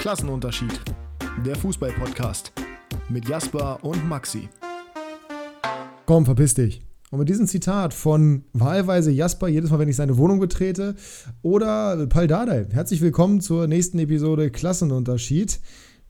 [0.00, 0.80] Klassenunterschied.
[1.44, 2.52] Der Fußball-Podcast
[3.10, 4.48] mit Jasper und Maxi.
[6.06, 6.80] Komm, verpiss dich.
[7.10, 10.94] Und mit diesem Zitat von wahlweise Jasper, jedes Mal, wenn ich seine Wohnung betrete,
[11.42, 12.66] oder Pal Dardai.
[12.70, 15.60] Herzlich willkommen zur nächsten Episode Klassenunterschied.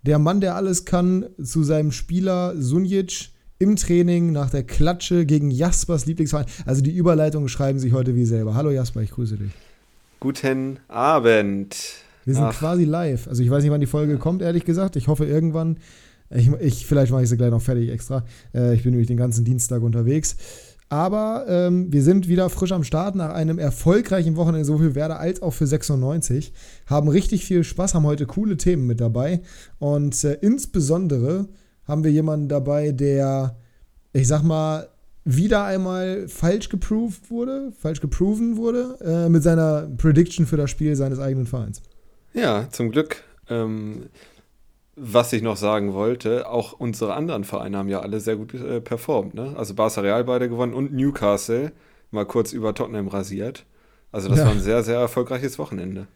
[0.02, 5.50] Der Mann, der alles kann, zu seinem Spieler Sunjic im Training nach der Klatsche gegen
[5.50, 6.46] Jaspers Lieblingsverein.
[6.64, 8.54] Also die Überleitungen schreiben sich heute wie selber.
[8.54, 9.50] Hallo Jasper, ich grüße dich.
[10.20, 12.04] Guten Abend.
[12.30, 12.56] Wir sind Ach.
[12.56, 13.26] quasi live.
[13.26, 14.94] Also ich weiß nicht, wann die Folge kommt, ehrlich gesagt.
[14.94, 15.78] Ich hoffe irgendwann.
[16.32, 18.24] Ich, ich vielleicht mache ich sie gleich noch fertig extra.
[18.54, 20.36] Äh, ich bin nämlich den ganzen Dienstag unterwegs.
[20.90, 25.18] Aber ähm, wir sind wieder frisch am Start nach einem erfolgreichen Wochenende, sowohl für Werder
[25.18, 26.52] als auch für 96.
[26.86, 29.40] Haben richtig viel Spaß, haben heute coole Themen mit dabei.
[29.80, 31.48] Und äh, insbesondere
[31.82, 33.56] haben wir jemanden dabei, der,
[34.12, 34.86] ich sag mal,
[35.24, 40.94] wieder einmal falsch geproved wurde, falsch geproven wurde, äh, mit seiner Prediction für das Spiel
[40.94, 41.82] seines eigenen Vereins.
[42.32, 43.22] Ja, zum Glück.
[43.48, 44.08] Ähm,
[44.96, 48.80] was ich noch sagen wollte, auch unsere anderen Vereine haben ja alle sehr gut äh,
[48.80, 49.34] performt.
[49.34, 49.54] Ne?
[49.56, 51.72] Also Barca Real beide gewonnen und Newcastle
[52.10, 53.64] mal kurz über Tottenham rasiert.
[54.12, 54.44] Also das ja.
[54.44, 56.06] war ein sehr, sehr erfolgreiches Wochenende.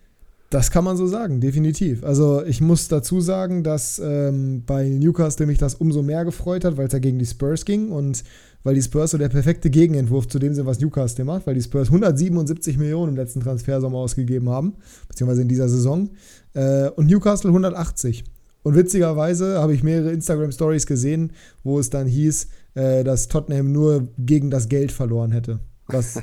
[0.50, 2.04] Das kann man so sagen, definitiv.
[2.04, 6.76] Also ich muss dazu sagen, dass ähm, bei Newcastle mich das umso mehr gefreut hat,
[6.76, 8.22] weil es ja gegen die Spurs ging und
[8.64, 11.62] weil die Spurs so der perfekte Gegenentwurf zu dem sind, was Newcastle macht, weil die
[11.62, 14.74] Spurs 177 Millionen im letzten Transfersommer ausgegeben haben,
[15.06, 16.10] beziehungsweise in dieser Saison,
[16.54, 18.24] äh, und Newcastle 180.
[18.62, 24.08] Und witzigerweise habe ich mehrere Instagram-Stories gesehen, wo es dann hieß, äh, dass Tottenham nur
[24.18, 25.60] gegen das Geld verloren hätte.
[25.86, 26.22] Was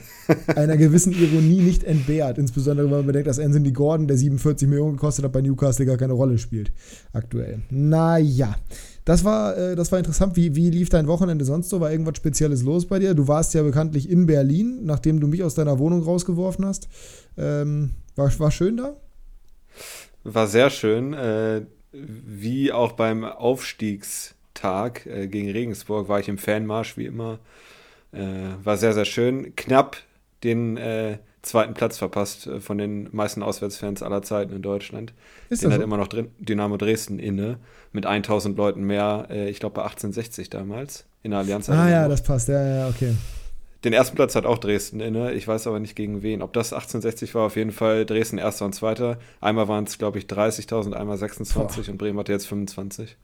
[0.56, 2.40] einer gewissen Ironie nicht entbehrt.
[2.40, 5.98] Insbesondere, wenn man bedenkt, dass Anthony Gordon, der 47 Millionen gekostet hat, bei Newcastle gar
[5.98, 6.72] keine Rolle spielt.
[7.14, 7.62] Aktuell.
[7.70, 8.56] Naja.
[9.06, 10.36] Das war, äh, das war interessant.
[10.36, 11.80] Wie, wie lief dein Wochenende sonst so?
[11.80, 13.14] War irgendwas Spezielles los bei dir?
[13.14, 16.88] Du warst ja bekanntlich in Berlin, nachdem du mich aus deiner Wohnung rausgeworfen hast.
[17.38, 18.96] Ähm, war, war schön da?
[20.24, 21.14] War sehr schön.
[21.14, 27.40] Äh, wie auch beim Aufstiegstag äh, gegen Regensburg war ich im Fanmarsch, wie immer.
[28.14, 28.20] Äh,
[28.64, 29.56] war sehr, sehr schön.
[29.56, 29.98] Knapp
[30.44, 35.14] den äh, zweiten Platz verpasst äh, von den meisten Auswärtsfans aller Zeiten in Deutschland.
[35.50, 35.84] Ist den hat so?
[35.84, 37.58] immer noch drin, Dynamo Dresden inne
[37.94, 41.70] mit 1000 Leuten mehr, ich glaube bei 1860 damals in der Allianz.
[41.70, 43.14] Ah ja, das passt, ja, ja, okay.
[43.84, 46.42] Den ersten Platz hat auch Dresden inne, ich weiß aber nicht gegen wen.
[46.42, 49.18] Ob das 1860 war, auf jeden Fall Dresden erster und zweiter.
[49.42, 51.92] Einmal waren es, glaube ich, 30.000, einmal 26 Boah.
[51.92, 53.18] und Bremen hatte jetzt 25.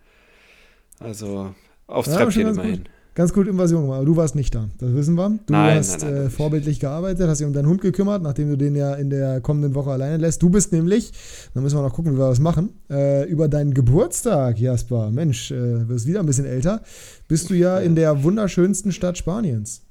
[1.00, 1.56] Also
[1.86, 2.84] aufs ja, Treppchen immerhin.
[2.84, 3.98] Gut ganz gut Invasion gemacht.
[3.98, 5.30] Aber du warst nicht da, das wissen wir.
[5.48, 8.50] Du nein, hast nein, nein, äh, vorbildlich gearbeitet, hast dich um deinen Hund gekümmert, nachdem
[8.50, 10.44] du den ja in der kommenden Woche alleine lässt.
[10.44, 11.12] Du bist nämlich,
[11.54, 15.10] da müssen wir noch gucken, wie wir das machen, äh, über deinen Geburtstag, Jasper.
[15.10, 16.84] Mensch, äh, wirst wieder ein bisschen älter.
[17.28, 19.82] Bist du ja in der wunderschönsten Stadt Spaniens.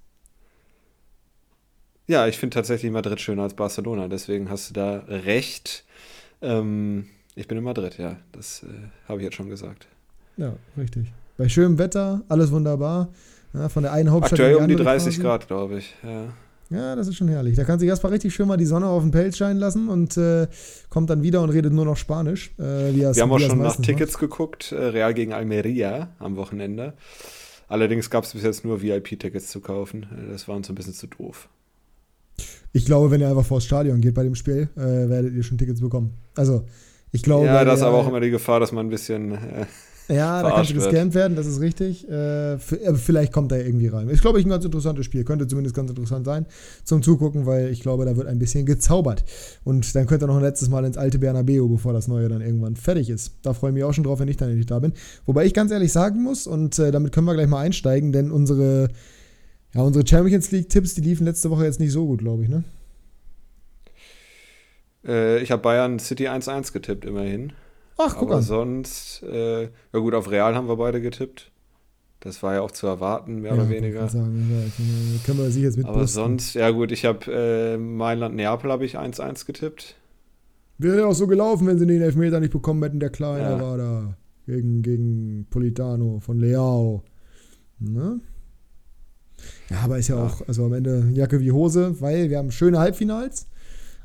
[2.06, 5.84] Ja, ich finde tatsächlich Madrid schöner als Barcelona, deswegen hast du da recht.
[6.40, 8.68] Ähm, ich bin in Madrid, ja, das äh,
[9.08, 9.88] habe ich jetzt schon gesagt.
[10.36, 11.08] Ja, richtig.
[11.36, 13.08] Bei schönem Wetter, alles wunderbar.
[13.52, 15.22] Ja, von der einen Hauptstadt Aktuell um die 30 quasi.
[15.22, 15.94] Grad, glaube ich.
[16.02, 16.76] Ja.
[16.76, 17.56] ja, das ist schon herrlich.
[17.56, 20.16] Da kann sich erstmal richtig schön mal die Sonne auf den Pelz scheinen lassen und
[20.16, 20.46] äh,
[20.90, 22.52] kommt dann wieder und redet nur noch Spanisch.
[22.58, 24.20] Äh, Wir haben auch schon nach Tickets macht.
[24.20, 26.94] geguckt, äh, Real gegen Almeria am Wochenende.
[27.68, 30.04] Allerdings gab es bis jetzt nur VIP-Tickets zu kaufen.
[30.04, 31.48] Äh, das war uns ein bisschen zu doof.
[32.72, 35.56] Ich glaube, wenn ihr einfach vors Stadion geht bei dem Spiel, äh, werdet ihr schon
[35.56, 36.12] Tickets bekommen.
[36.34, 36.64] Also,
[37.10, 37.46] ich glaube.
[37.46, 39.38] Ja, da ist aber auch immer die Gefahr, dass man ein bisschen.
[40.08, 42.08] Ja, da kannst du gescampt werden, das ist richtig.
[42.08, 44.08] Äh, vielleicht kommt er irgendwie rein.
[44.08, 45.24] Ist, glaube ich, ein ganz interessantes Spiel.
[45.24, 46.46] Könnte zumindest ganz interessant sein
[46.84, 49.24] zum Zugucken, weil ich glaube, da wird ein bisschen gezaubert.
[49.64, 52.40] Und dann könnte er noch ein letztes Mal ins alte Bernabeu, bevor das neue dann
[52.40, 53.32] irgendwann fertig ist.
[53.42, 54.92] Da freue ich mich auch schon drauf, wenn ich dann endlich da bin.
[55.24, 58.30] Wobei ich ganz ehrlich sagen muss, und äh, damit können wir gleich mal einsteigen, denn
[58.30, 58.88] unsere,
[59.74, 62.62] ja, unsere Champions League-Tipps, die liefen letzte Woche jetzt nicht so gut, glaube ich, ne?
[65.04, 67.52] Äh, ich habe Bayern City 1-1 getippt, immerhin.
[67.98, 68.42] Ach, guck Aber an.
[68.42, 71.50] sonst, äh, ja gut, auf Real haben wir beide getippt.
[72.20, 74.08] Das war ja auch zu erwarten, mehr ja, oder weniger.
[74.08, 76.22] Sagen, ja, können wir sich jetzt mit Aber brüsten.
[76.22, 79.96] sonst, ja gut, ich habe äh, Mailand-Neapel habe ich 1-1 getippt.
[80.78, 83.00] Wäre ja auch so gelaufen, wenn sie den Elfmeter nicht bekommen hätten.
[83.00, 83.60] Der Kleine ja.
[83.60, 84.16] war da
[84.46, 87.02] gegen, gegen Politano von Leao.
[87.78, 88.20] Ne?
[89.70, 92.50] Ja, aber ist ja, ja, auch, also am Ende Jacke wie Hose, weil wir haben
[92.50, 93.46] schöne Halbfinals.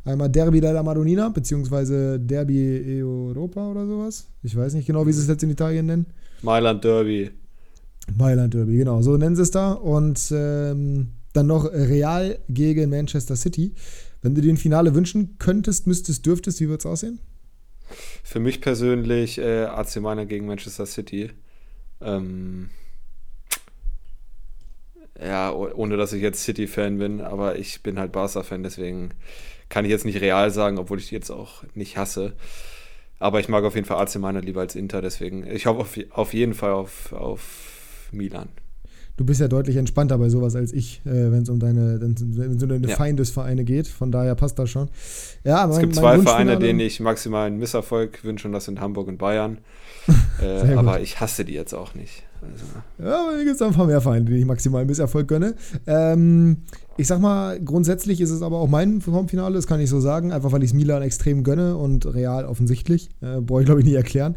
[0.03, 4.27] Einmal Derby della Madonnina, beziehungsweise Derby Europa oder sowas.
[4.41, 6.05] Ich weiß nicht genau, wie sie es jetzt in Italien nennen.
[6.41, 7.29] Mailand Derby.
[8.17, 9.73] Mailand Derby, genau, so nennen sie es da.
[9.73, 13.73] Und ähm, dann noch Real gegen Manchester City.
[14.21, 17.19] Wenn du dir ein Finale wünschen könntest, müsstest, dürftest, wie wird es aussehen?
[18.23, 21.29] Für mich persönlich äh, AC Mailand gegen Manchester City.
[22.01, 22.69] Ähm,
[25.19, 29.11] ja, ohne dass ich jetzt City-Fan bin, aber ich bin halt Barca-Fan, deswegen
[29.69, 32.33] kann ich jetzt nicht real sagen, obwohl ich die jetzt auch nicht hasse.
[33.19, 35.97] Aber ich mag auf jeden Fall AC Mailand lieber als Inter, deswegen ich hoffe auf,
[36.09, 38.49] auf jeden Fall auf, auf Milan.
[39.21, 42.23] Du bist ja deutlich entspannter bei sowas als ich, äh, wenn es um deine, wenn's
[42.23, 42.95] um deine ja.
[42.95, 43.87] Feindesvereine geht.
[43.87, 44.89] Von daher passt das schon.
[45.43, 49.07] Ja, mein, es gibt zwei Vereine, denen ich maximalen Misserfolg wünsche, und das sind Hamburg
[49.07, 49.59] und Bayern.
[50.41, 52.23] äh, aber ich hasse die jetzt auch nicht.
[52.41, 52.65] Also.
[53.07, 55.53] Ja, aber hier gibt es ein paar mehr Vereine, denen ich maximalen Misserfolg gönne.
[55.85, 56.63] Ähm,
[56.97, 60.31] ich sag mal, grundsätzlich ist es aber auch mein Formfinale, das kann ich so sagen,
[60.31, 63.11] einfach weil ich es Milan extrem gönne und Real offensichtlich.
[63.21, 64.35] Äh, brauche ich, glaube ich, nicht erklären.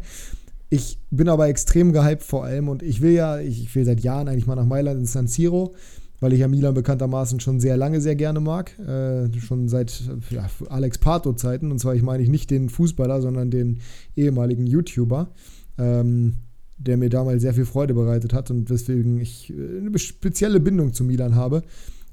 [0.75, 4.27] Ich bin aber extrem gehypt vor allem und ich will ja, ich will seit Jahren
[4.27, 5.73] eigentlich mal nach Mailand ins San Siro,
[6.19, 8.77] weil ich ja Milan bekanntermaßen schon sehr lange sehr gerne mag.
[8.77, 11.71] Äh, schon seit ja, Alex Pato-Zeiten.
[11.71, 13.79] Und zwar, ich meine ich nicht den Fußballer, sondern den
[14.17, 15.29] ehemaligen YouTuber.
[15.77, 16.39] Ähm,
[16.77, 20.91] der mir damals sehr viel Freude bereitet hat und weswegen ich äh, eine spezielle Bindung
[20.91, 21.63] zu Milan habe.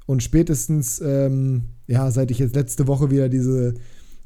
[0.05, 3.73] Und spätestens, ähm, ja, seit ich jetzt letzte Woche wieder diese,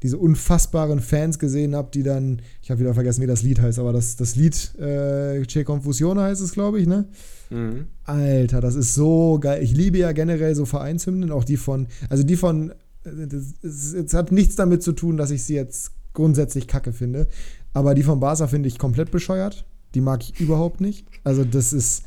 [0.02, 3.78] diese unfassbaren Fans gesehen habe, die dann, ich habe wieder vergessen, wie das Lied heißt,
[3.78, 7.08] aber das, das Lied äh, Che Confusione heißt es, glaube ich, ne?
[7.50, 7.86] Mhm.
[8.04, 9.62] Alter, das ist so geil.
[9.62, 12.72] Ich liebe ja generell so Vereinshymnen, auch die von, also die von,
[13.04, 17.26] es hat nichts damit zu tun, dass ich sie jetzt grundsätzlich kacke finde,
[17.72, 19.64] aber die von Barca finde ich komplett bescheuert.
[19.94, 21.06] Die mag ich überhaupt nicht.
[21.24, 22.02] Also, das ist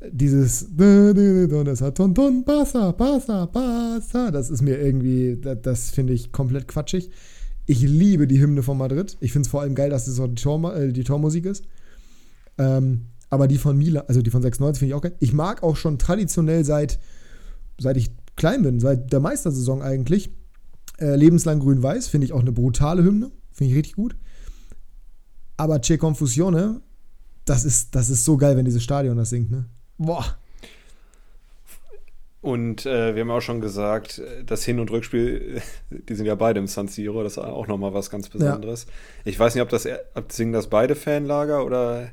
[0.00, 4.30] dieses das hat ton ton pasa pasa pasa.
[4.30, 7.10] Das ist mir irgendwie das, finde ich komplett quatschig.
[7.64, 9.16] Ich liebe die Hymne von Madrid.
[9.20, 11.64] Ich finde es vor allem geil dass es das die, Tor, äh, die Tormusik ist.
[12.58, 15.16] Ähm, aber die von Mila also die von 96 finde ich auch geil.
[15.18, 16.98] Ich mag auch schon traditionell seit
[17.80, 20.30] seit ich klein bin seit der Meistersaison eigentlich
[20.98, 22.08] äh, lebenslang grün-weiß.
[22.08, 23.30] Finde ich auch eine brutale Hymne.
[23.50, 24.16] Finde ich richtig gut.
[25.56, 26.82] Aber Che Confusione
[27.46, 29.66] das ist, das ist so geil, wenn dieses Stadion das singt, ne?
[29.98, 30.36] Boah.
[32.42, 35.60] Und äh, wir haben auch schon gesagt, das Hin- und Rückspiel,
[35.90, 38.84] die sind ja beide im San Siro, das ist auch nochmal was ganz Besonderes.
[38.84, 38.92] Ja.
[39.24, 42.10] Ich weiß nicht, ob das ob singen das beide Fanlager oder.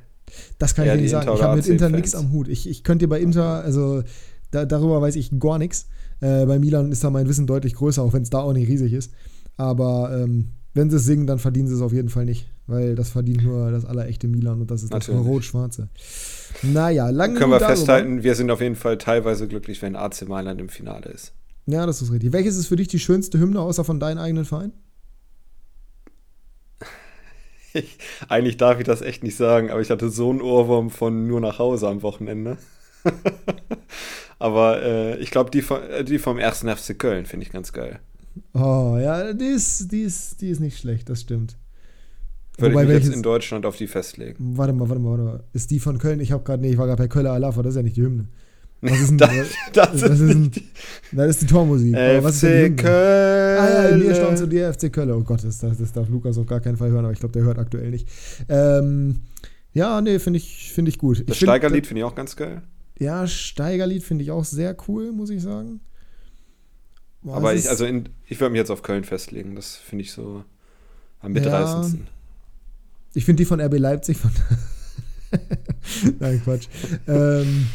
[0.57, 1.29] Das kann ich nicht sagen.
[1.31, 2.47] Ich habe mit Inter nichts am Hut.
[2.47, 4.01] Ich, ich könnte dir bei Inter, also
[4.49, 5.87] da, darüber weiß ich gar nichts.
[6.19, 8.67] Äh, bei Milan ist da mein Wissen deutlich größer, auch wenn es da auch nicht
[8.67, 9.13] riesig ist.
[9.57, 12.95] Aber ähm, wenn sie es singen, dann verdienen sie es auf jeden Fall nicht, weil
[12.95, 15.89] das verdient nur das allerechte Milan und das ist das rot-schwarze.
[16.61, 17.75] Naja, lange Können wir darüber.
[17.75, 21.33] festhalten, wir sind auf jeden Fall teilweise glücklich, wenn AC Mailand im Finale ist.
[21.65, 22.33] Ja, das ist richtig.
[22.33, 24.73] Welches ist für dich die schönste Hymne, außer von deinem eigenen Verein?
[27.75, 27.97] Ich,
[28.29, 31.41] eigentlich darf ich das echt nicht sagen, aber ich hatte so einen Ohrwurm von nur
[31.41, 32.57] nach Hause am Wochenende.
[34.39, 37.99] aber äh, ich glaube, die, äh, die vom ersten FC Köln finde ich ganz geil.
[38.53, 41.57] Oh, ja, die ist, die ist, die ist nicht schlecht, das stimmt.
[42.57, 44.35] Würde Wobei, ich jetzt in Deutschland auf die festlegen.
[44.57, 45.43] Warte mal, warte mal, warte mal.
[45.53, 46.19] Ist die von Köln?
[46.19, 48.03] Ich habe gerade, nee, ich war gerade bei Köller Alafa, das ist ja nicht die
[48.03, 48.27] Hymne.
[48.81, 49.47] Was ist denn das?
[49.73, 50.51] Das, ist, ein,
[51.13, 51.95] das ist die Tormusik.
[51.95, 53.59] FC Köln.
[53.59, 55.09] Ah ja, mir zu dir FC Köln.
[55.11, 57.43] Oh Gott, das, das, darf Lukas auf gar keinen Fall hören, aber ich glaube, der
[57.43, 58.09] hört aktuell nicht.
[58.49, 59.21] Ähm,
[59.71, 61.27] ja, nee, finde ich, find ich gut.
[61.27, 62.61] Das Steigerlied finde ich auch ganz geil.
[62.99, 65.79] Ja, Steigerlied finde ich auch sehr cool, muss ich sagen.
[67.21, 69.55] Boah, Aber ich, also in, ich würde mich jetzt auf Köln festlegen.
[69.55, 70.43] Das finde ich so
[71.21, 72.01] am mitreißendsten.
[72.01, 72.12] Ja,
[73.13, 74.31] ich finde die von RB Leipzig von.
[76.19, 76.67] Nein, Quatsch.
[77.07, 77.67] ähm,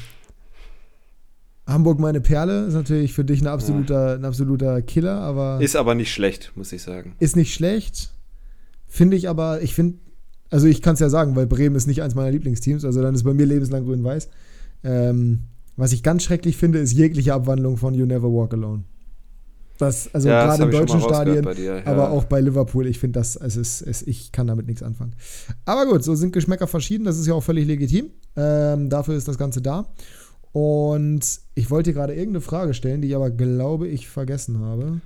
[1.67, 5.61] Hamburg meine Perle ist natürlich für dich ein absoluter, ein absoluter Killer, aber.
[5.61, 7.15] Ist aber nicht schlecht, muss ich sagen.
[7.19, 8.11] Ist nicht schlecht.
[8.87, 9.99] Finde ich aber, ich finde,
[10.51, 13.15] also ich kann es ja sagen, weil Bremen ist nicht eins meiner Lieblingsteams, also dann
[13.15, 14.31] ist bei mir lebenslang grün-weiß.
[14.83, 15.41] Ähm,
[15.77, 18.85] was ich ganz schrecklich finde, ist jegliche Abwandlung von You Never Walk Alone.
[19.79, 21.87] Das, also ja, gerade in deutschen Stadien, ja.
[21.87, 25.15] aber auch bei Liverpool, ich finde das, es ist, es, ich kann damit nichts anfangen.
[25.65, 28.11] Aber gut, so sind Geschmäcker verschieden, das ist ja auch völlig legitim.
[28.37, 29.87] Ähm, dafür ist das Ganze da.
[30.53, 31.21] Und
[31.55, 35.01] ich wollte gerade irgendeine Frage stellen, die ich aber glaube ich vergessen habe.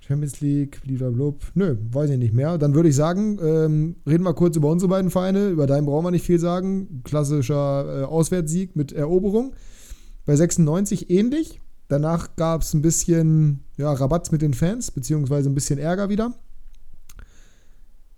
[0.00, 1.48] Champions League, blablabla.
[1.54, 2.58] Nö, weiß ich nicht mehr.
[2.58, 5.48] Dann würde ich sagen, ähm, reden wir kurz über unsere beiden Vereine.
[5.48, 7.00] Über deinen brauchen wir nicht viel sagen.
[7.04, 9.54] Klassischer äh, Auswärtssieg mit Eroberung.
[10.24, 11.60] Bei 96 ähnlich.
[11.88, 16.34] Danach gab es ein bisschen ja, Rabatt mit den Fans, beziehungsweise ein bisschen Ärger wieder,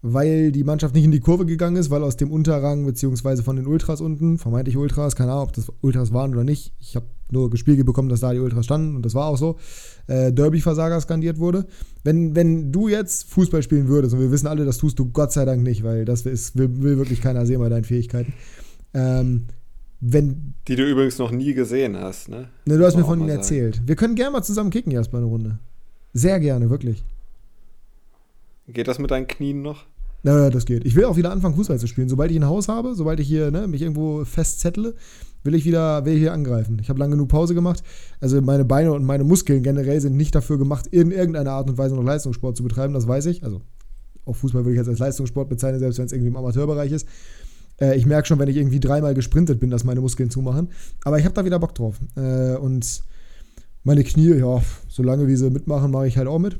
[0.00, 3.56] weil die Mannschaft nicht in die Kurve gegangen ist, weil aus dem Unterrang, beziehungsweise von
[3.56, 7.06] den Ultras unten, vermeintlich Ultras, keine Ahnung, ob das Ultras waren oder nicht, ich habe
[7.30, 9.56] nur gespiegelt bekommen, dass da die Ultras standen und das war auch so,
[10.06, 11.66] äh, Derby-Versager skandiert wurde.
[12.04, 15.32] Wenn, wenn du jetzt Fußball spielen würdest, und wir wissen alle, das tust du Gott
[15.32, 18.32] sei Dank nicht, weil das ist, will, will wirklich keiner sehen bei deinen Fähigkeiten,
[18.94, 19.46] ähm,
[20.00, 20.54] wenn.
[20.66, 22.48] Die du übrigens noch nie gesehen hast, ne?
[22.64, 23.82] Ne, du hast mir von ihnen erzählt.
[23.86, 25.58] Wir können gerne mal zusammen kicken, Jasper, eine Runde.
[26.12, 27.04] Sehr gerne, wirklich.
[28.68, 29.86] Geht das mit deinen Knien noch?
[30.22, 30.84] Naja, das geht.
[30.84, 32.08] Ich will auch wieder anfangen, Fußball zu spielen.
[32.08, 34.94] Sobald ich ein Haus habe, sobald ich hier ne, mich irgendwo festzettle,
[35.44, 36.78] will ich wieder will ich hier angreifen.
[36.80, 37.82] Ich habe lange genug Pause gemacht.
[38.20, 41.78] Also meine Beine und meine Muskeln generell sind nicht dafür gemacht, in irgendeiner Art und
[41.78, 43.44] Weise noch Leistungssport zu betreiben, das weiß ich.
[43.44, 43.62] Also
[44.24, 47.06] auch Fußball würde ich jetzt als Leistungssport bezeichnen, selbst wenn es irgendwie im Amateurbereich ist.
[47.80, 50.68] Äh, ich merke schon, wenn ich irgendwie dreimal gesprintet bin, dass meine Muskeln zumachen.
[51.04, 51.96] Aber ich habe da wieder Bock drauf.
[52.16, 53.02] Äh, und
[53.84, 56.58] meine Knie, ja, solange wie sie mitmachen, mache ich halt auch mit.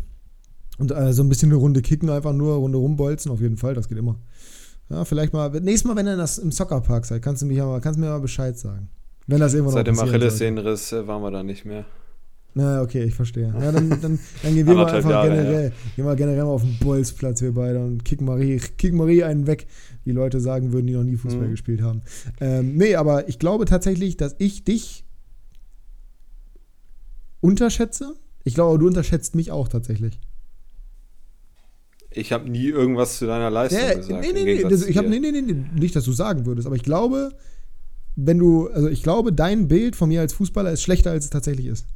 [0.79, 3.75] Und äh, so ein bisschen eine Runde kicken, einfach nur Runde rumbolzen, auf jeden Fall,
[3.75, 4.17] das geht immer.
[4.89, 7.81] Ja, vielleicht mal, nächstes Mal, wenn ihr das im Soccerpark seid, kannst du, mich aber,
[7.81, 8.89] kannst mir mal Bescheid sagen.
[9.27, 11.85] Wenn das irgendwann Seit dem Achillessehnenriss äh, waren wir da nicht mehr.
[12.59, 13.55] Na, okay, ich verstehe.
[13.57, 15.93] Ja, dann, dann, dann gehen wir mal einfach Jahre, generell, ja.
[15.95, 19.47] gehen wir generell mal auf den Bolzplatz, wir beide, und kicken Marie, kicken Marie einen
[19.47, 19.69] weg,
[20.05, 21.51] wie Leute sagen würden, die noch nie Fußball mhm.
[21.53, 22.03] gespielt haben.
[22.41, 25.05] Ähm, nee, aber ich glaube tatsächlich, dass ich dich
[27.41, 28.17] unterschätze.
[28.43, 30.19] Ich glaube, du unterschätzt mich auch tatsächlich.
[32.11, 34.21] Ich habe nie irgendwas zu deiner Leistung ja, gesagt.
[34.21, 36.75] Nee, nee, nee, das, ich habe nee, nee, nee, nicht, dass du sagen würdest, aber
[36.75, 37.31] ich glaube,
[38.17, 41.31] wenn du, also ich glaube, dein Bild von mir als Fußballer ist schlechter, als es
[41.31, 41.87] tatsächlich ist.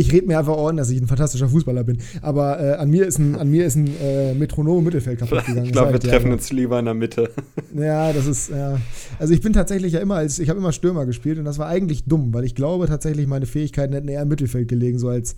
[0.00, 1.98] Ich rede mir einfach ordentlich, dass ich ein fantastischer Fußballer bin.
[2.22, 5.44] Aber äh, an mir ist ein, an mir ist ein äh, Metronom im Mittelfeld kaputt
[5.44, 5.66] gegangen.
[5.66, 7.30] Ich glaube, wir treffen uns lieber in der Mitte.
[7.72, 8.80] Ja, das ist, ja.
[9.20, 11.68] Also ich bin tatsächlich ja immer als, ich habe immer Stürmer gespielt und das war
[11.68, 15.36] eigentlich dumm, weil ich glaube tatsächlich, meine Fähigkeiten hätten eher im Mittelfeld gelegen, so als,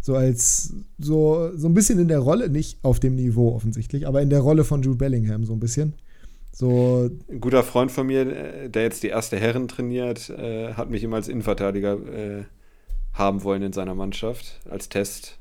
[0.00, 4.22] so als, so, so ein bisschen in der Rolle, nicht auf dem Niveau offensichtlich, aber
[4.22, 5.94] in der Rolle von Jude Bellingham so ein bisschen.
[6.52, 7.08] So.
[7.30, 11.04] Ein guter Freund von mir, äh, der jetzt die erste Herren trainiert, äh, hat mich
[11.04, 12.42] immer als Innenverteidiger äh,
[13.18, 15.38] haben wollen in seiner Mannschaft, als Test.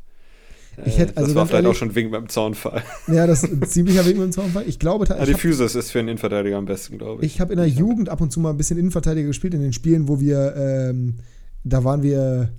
[0.86, 2.84] Ich hätte, also das war vielleicht ehrlich, auch schon wegen beim Zaunfall.
[3.08, 4.64] Ja, das ist ein ziemlicher Wegen beim Zaunfall.
[4.68, 7.34] Ich glaube, ja, die Physis ist für einen Innenverteidiger am besten, glaube ich.
[7.34, 9.74] Ich habe in der Jugend ab und zu mal ein bisschen Innenverteidiger gespielt in den
[9.74, 11.16] Spielen, wo wir, ähm,
[11.64, 12.50] da waren wir,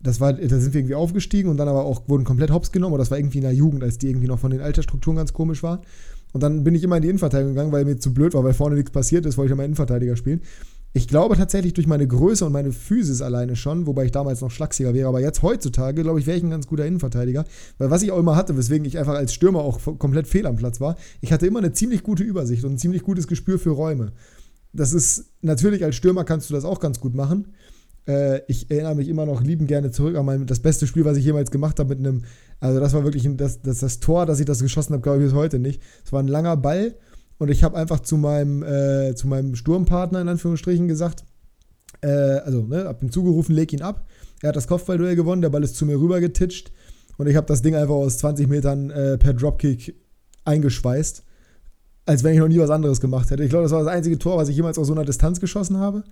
[0.00, 2.94] das war, da sind wir irgendwie aufgestiegen und dann aber auch wurden komplett hops genommen.
[2.94, 5.34] Und das war irgendwie in der Jugend, als die irgendwie noch von den Altersstrukturen ganz
[5.34, 5.82] komisch war.
[6.32, 8.54] Und dann bin ich immer in die Innenverteidigung gegangen, weil mir zu blöd war, weil
[8.54, 10.40] vorne nichts passiert ist, wollte ich immer Innenverteidiger spielen.
[10.92, 14.50] Ich glaube tatsächlich durch meine Größe und meine Physis alleine schon, wobei ich damals noch
[14.50, 17.44] schlachsiger wäre, aber jetzt heutzutage, glaube ich, wäre ich ein ganz guter Innenverteidiger.
[17.78, 20.56] Weil was ich auch immer hatte, weswegen ich einfach als Stürmer auch komplett fehl am
[20.56, 23.70] Platz war, ich hatte immer eine ziemlich gute Übersicht und ein ziemlich gutes Gespür für
[23.70, 24.12] Räume.
[24.72, 27.54] Das ist natürlich als Stürmer kannst du das auch ganz gut machen.
[28.08, 31.16] Äh, ich erinnere mich immer noch liebend gerne zurück an mein, das beste Spiel, was
[31.16, 32.24] ich jemals gemacht habe mit einem,
[32.58, 35.18] also das war wirklich ein, das, das, das Tor, dass ich das geschossen habe, glaube
[35.18, 35.80] ich bis heute nicht.
[36.04, 36.96] Es war ein langer Ball
[37.40, 41.24] und ich habe einfach zu meinem, äh, zu meinem Sturmpartner in Anführungsstrichen gesagt,
[42.02, 44.06] äh, also, ne, hab ihm zugerufen, leg ihn ab.
[44.42, 46.70] Er hat das Kopfballduell gewonnen, der Ball ist zu mir rüber getitscht
[47.16, 49.94] und ich habe das Ding einfach aus 20 Metern äh, per Dropkick
[50.44, 51.24] eingeschweißt.
[52.04, 53.42] Als wenn ich noch nie was anderes gemacht hätte.
[53.42, 55.78] Ich glaube, das war das einzige Tor, was ich jemals aus so einer Distanz geschossen
[55.78, 56.04] habe.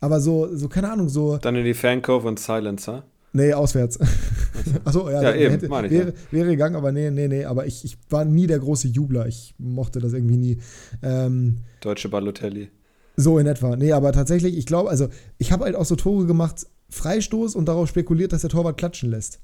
[0.00, 1.38] Aber so, so keine Ahnung, so.
[1.38, 3.04] Dann in die Fancove und Silencer.
[3.38, 4.00] Nee, auswärts.
[4.84, 6.12] Achso, ja, ja eben, hätte, ich, wäre, ja.
[6.32, 7.44] wäre gegangen, aber nee, nee, nee.
[7.44, 9.28] Aber ich, ich war nie der große Jubler.
[9.28, 10.58] Ich mochte das irgendwie nie.
[11.02, 12.68] Ähm, Deutsche Balotelli.
[13.16, 13.76] So in etwa.
[13.76, 17.66] Nee, aber tatsächlich, ich glaube, also ich habe halt auch so Tore gemacht, Freistoß und
[17.66, 19.38] darauf spekuliert, dass der Torwart klatschen lässt.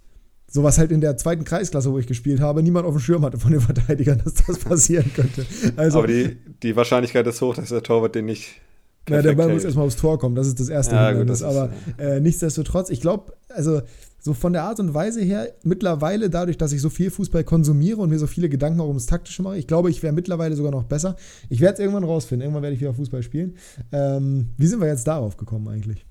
[0.50, 3.24] So was halt in der zweiten Kreisklasse, wo ich gespielt habe, niemand auf dem Schirm
[3.24, 5.46] hatte von den Verteidigern, dass das passieren könnte.
[5.76, 8.60] Also, aber die, die Wahrscheinlichkeit ist hoch, dass der Torwart den nicht
[9.08, 11.40] ja, der Ball muss erstmal aufs Tor kommen, das ist das erste ja, Hindernis.
[11.40, 13.82] Gut, aber äh, nichtsdestotrotz, ich glaube, also
[14.18, 18.00] so von der Art und Weise her, mittlerweile dadurch, dass ich so viel Fußball konsumiere
[18.00, 20.72] und mir so viele Gedanken auch ums Taktische mache, ich glaube, ich wäre mittlerweile sogar
[20.72, 21.16] noch besser.
[21.50, 23.56] Ich werde es irgendwann rausfinden, irgendwann werde ich wieder Fußball spielen.
[23.92, 26.06] Ähm, wie sind wir jetzt darauf gekommen eigentlich?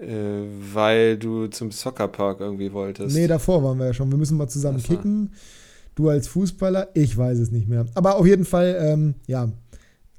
[0.00, 3.16] Äh, weil du zum Soccerpark irgendwie wolltest.
[3.16, 4.10] Nee, davor waren wir ja schon.
[4.10, 5.32] Wir müssen mal zusammen kicken.
[5.94, 7.86] Du als Fußballer, ich weiß es nicht mehr.
[7.94, 9.50] Aber auf jeden Fall, ähm, ja,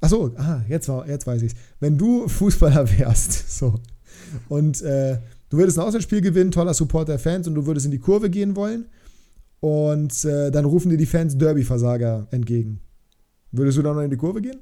[0.02, 1.58] Achso, ah, jetzt, jetzt weiß ich es.
[1.78, 3.76] Wenn du Fußballer wärst, so,
[4.48, 5.18] und äh,
[5.48, 8.28] du würdest ein Auswärtsspiel gewinnen, toller Support der Fans und du würdest in die Kurve
[8.28, 8.86] gehen wollen
[9.60, 12.80] und äh, dann rufen dir die Fans Derby-Versager entgegen.
[13.52, 14.60] Würdest du dann noch in die Kurve gehen?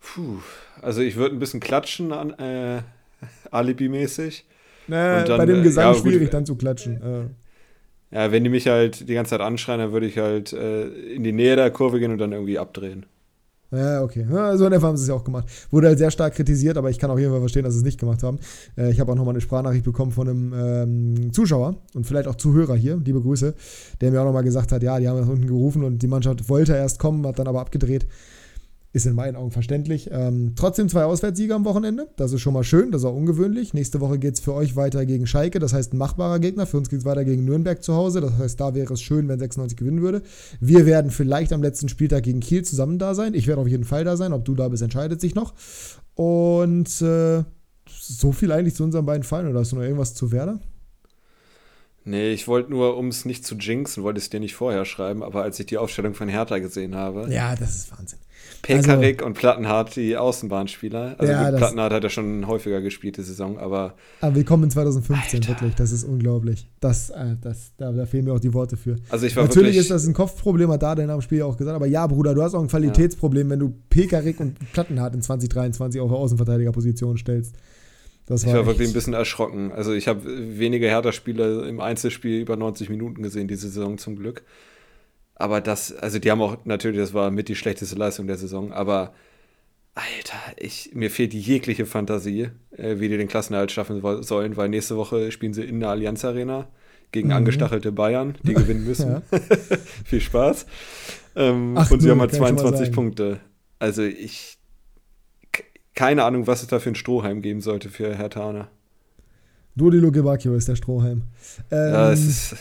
[0.00, 0.38] Puh,
[0.82, 2.82] also ich würde ein bisschen klatschen, an, äh,
[3.50, 4.44] Alibi-mäßig.
[4.86, 7.00] Nee, bei dem Gesang ja, schwierig dann zu klatschen.
[7.00, 8.14] Äh.
[8.14, 11.24] Ja, wenn die mich halt die ganze Zeit anschreien, dann würde ich halt äh, in
[11.24, 13.06] die Nähe der Kurve gehen und dann irgendwie abdrehen.
[13.74, 14.26] Ja, okay.
[14.56, 15.46] So in etwa haben sie es ja auch gemacht.
[15.70, 17.84] Wurde halt sehr stark kritisiert, aber ich kann auf jeden Fall verstehen, dass sie es
[17.84, 18.38] nicht gemacht haben.
[18.76, 22.36] Äh, ich habe auch nochmal eine Sprachnachricht bekommen von einem ähm, Zuschauer und vielleicht auch
[22.36, 23.54] Zuhörer hier, liebe Grüße,
[24.00, 26.48] der mir auch nochmal gesagt hat, ja, die haben das unten gerufen und die Mannschaft
[26.48, 28.06] wollte erst kommen, hat dann aber abgedreht.
[28.94, 30.08] Ist in meinen Augen verständlich.
[30.12, 32.06] Ähm, trotzdem zwei Auswärtssiege am Wochenende.
[32.14, 33.74] Das ist schon mal schön, das ist auch ungewöhnlich.
[33.74, 35.58] Nächste Woche geht es für euch weiter gegen Schalke.
[35.58, 36.64] Das heißt, ein machbarer Gegner.
[36.64, 38.20] Für uns geht es weiter gegen Nürnberg zu Hause.
[38.20, 40.22] Das heißt, da wäre es schön, wenn 96 gewinnen würde.
[40.60, 43.34] Wir werden vielleicht am letzten Spieltag gegen Kiel zusammen da sein.
[43.34, 44.32] Ich werde auf jeden Fall da sein.
[44.32, 45.54] Ob du da bist, entscheidet sich noch.
[46.14, 47.42] Und äh,
[47.90, 49.48] so viel eigentlich zu unseren beiden Fallen.
[49.48, 50.60] Oder hast du noch irgendwas zu Werder?
[52.04, 55.22] Nee, ich wollte nur, um es nicht zu jinxen, wollte es dir nicht vorher schreiben,
[55.22, 57.32] aber als ich die Aufstellung von Hertha gesehen habe.
[57.32, 58.18] Ja, das ist Wahnsinn.
[58.64, 61.16] Pekarik also, und Plattenhardt, die Außenbahnspieler.
[61.18, 63.94] Also ja, Plattenhardt hat ja schon häufiger gespielt die Saison, aber.
[64.20, 65.48] Aber wir kommen in 2015, Alter.
[65.48, 65.74] wirklich.
[65.74, 66.66] Das ist unglaublich.
[66.80, 68.96] Das, äh, das, da, da, fehlen mir auch die Worte für.
[69.10, 71.76] Also ich war Natürlich wirklich, ist das ein Kopfproblem, hat da am Spiel auch gesagt.
[71.76, 73.52] Aber ja, Bruder, du hast auch ein Qualitätsproblem, ja.
[73.52, 77.54] wenn du Pekarik und Plattenhardt in 2023 auf der Außenverteidigerposition stellst.
[78.26, 79.72] War ich war wirklich ein bisschen erschrocken.
[79.72, 80.22] Also ich habe
[80.58, 84.42] weniger Hertha-Spiele im Einzelspiel über 90 Minuten gesehen diese Saison zum Glück.
[85.34, 88.72] Aber das, also die haben auch, natürlich, das war mit die schlechteste Leistung der Saison,
[88.72, 89.12] aber
[89.94, 94.96] Alter, ich, mir fehlt jegliche Fantasie, äh, wie die den Klassenerhalt schaffen sollen, weil nächste
[94.96, 96.68] Woche spielen sie in der Allianz Arena
[97.12, 97.34] gegen mhm.
[97.34, 99.22] angestachelte Bayern, die gewinnen müssen.
[100.04, 100.66] Viel Spaß.
[101.36, 103.38] Ähm, Ach, und sie haben halt 22 Punkte.
[103.78, 104.53] Also ich,
[105.94, 108.68] keine Ahnung, was es da für ein Strohhalm geben sollte für Herr Tana.
[109.76, 111.22] Dodilo Gebacchio ist der Strohhalm.
[111.70, 112.56] Ähm, ja, es ist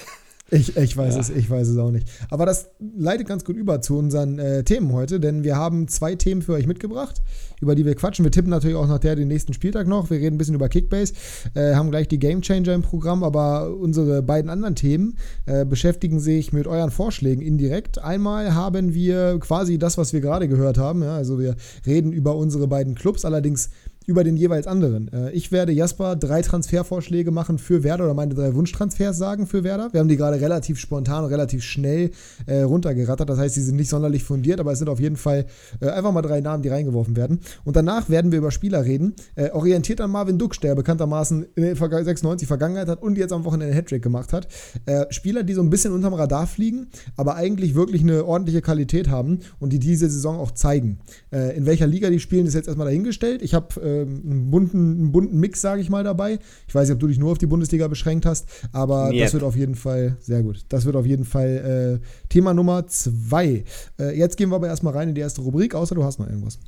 [0.53, 1.21] ich, ich weiß ja.
[1.21, 2.07] es, ich weiß es auch nicht.
[2.29, 6.15] Aber das leitet ganz gut über zu unseren äh, Themen heute, denn wir haben zwei
[6.15, 7.21] Themen für euch mitgebracht,
[7.59, 8.23] über die wir quatschen.
[8.23, 10.09] Wir tippen natürlich auch nach der den nächsten Spieltag noch.
[10.09, 11.13] Wir reden ein bisschen über Kickbase,
[11.55, 16.19] äh, haben gleich die Game Changer im Programm, aber unsere beiden anderen Themen äh, beschäftigen
[16.19, 17.99] sich mit euren Vorschlägen indirekt.
[17.99, 21.01] Einmal haben wir quasi das, was wir gerade gehört haben.
[21.01, 21.55] Ja, also wir
[21.85, 23.69] reden über unsere beiden Clubs, allerdings
[24.05, 25.11] über den jeweils anderen.
[25.11, 29.63] Äh, ich werde Jasper drei Transfervorschläge machen für Werder oder meine drei Wunschtransfers sagen für
[29.63, 29.89] Werder.
[29.91, 32.11] Wir haben die gerade relativ spontan relativ schnell
[32.45, 33.29] äh, runtergerattert.
[33.29, 35.45] Das heißt, sie sind nicht sonderlich fundiert, aber es sind auf jeden Fall
[35.79, 37.39] äh, einfach mal drei Namen, die reingeworfen werden.
[37.63, 41.63] Und danach werden wir über Spieler reden, äh, orientiert an Marvin Duck, der bekanntermaßen in
[41.63, 44.47] der 96 Vergangenheit hat und jetzt am Wochenende einen Hattrick gemacht hat.
[44.85, 49.09] Äh, Spieler, die so ein bisschen unterm Radar fliegen, aber eigentlich wirklich eine ordentliche Qualität
[49.09, 50.99] haben und die diese Saison auch zeigen.
[51.31, 53.41] Äh, in welcher Liga die spielen, ist jetzt erstmal dahingestellt.
[53.41, 56.39] Ich habe einen, bunten, einen bunten Mix, sage ich mal, dabei.
[56.67, 59.23] Ich weiß nicht, ob du dich nur auf die Bundesliga beschränkt hast, aber yep.
[59.23, 60.65] das wird auf jeden Fall sehr gut.
[60.69, 63.63] Das wird auf jeden Fall äh, Thema Nummer zwei.
[63.99, 66.27] Äh, jetzt gehen wir aber erstmal rein in die erste Rubrik, außer du hast noch
[66.27, 66.59] irgendwas.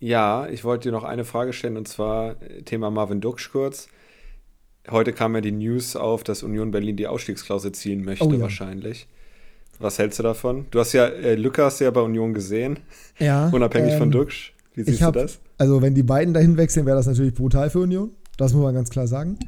[0.00, 3.88] Ja, ich wollte dir noch eine Frage stellen und zwar äh, Thema Marvin Duksch kurz.
[4.90, 8.40] Heute kam ja die News auf, dass Union Berlin die Ausstiegsklausel ziehen möchte, oh, ja.
[8.40, 9.06] wahrscheinlich.
[9.78, 10.66] Was hältst du davon?
[10.70, 12.80] Du hast ja äh, Lukas ja bei Union gesehen.
[13.18, 13.48] Ja.
[13.52, 14.50] Unabhängig ähm, von Dux.
[14.86, 15.40] Wie siehst hab, du das?
[15.56, 18.12] Also, wenn die beiden dahin wechseln, wäre das natürlich brutal für Union.
[18.36, 19.38] Das muss man ganz klar sagen.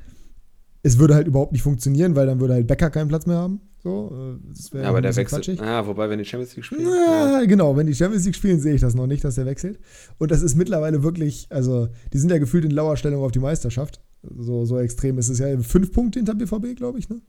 [0.82, 3.60] Es würde halt überhaupt nicht funktionieren, weil dann würde halt Becker keinen Platz mehr haben.
[3.82, 4.36] So,
[4.74, 5.60] äh, ja, aber der wechselt.
[5.60, 6.82] Ah, wobei, wenn die Champions League spielen.
[6.82, 9.46] Ja, ja, genau, wenn die Champions League spielen, sehe ich das noch nicht, dass der
[9.46, 9.78] wechselt.
[10.18, 14.02] Und das ist mittlerweile wirklich, also, die sind ja gefühlt in Lauerstellung auf die Meisterschaft.
[14.22, 15.56] So, so extrem ist es ja.
[15.60, 17.20] Fünf Punkte hinter BVB, glaube ich, ne?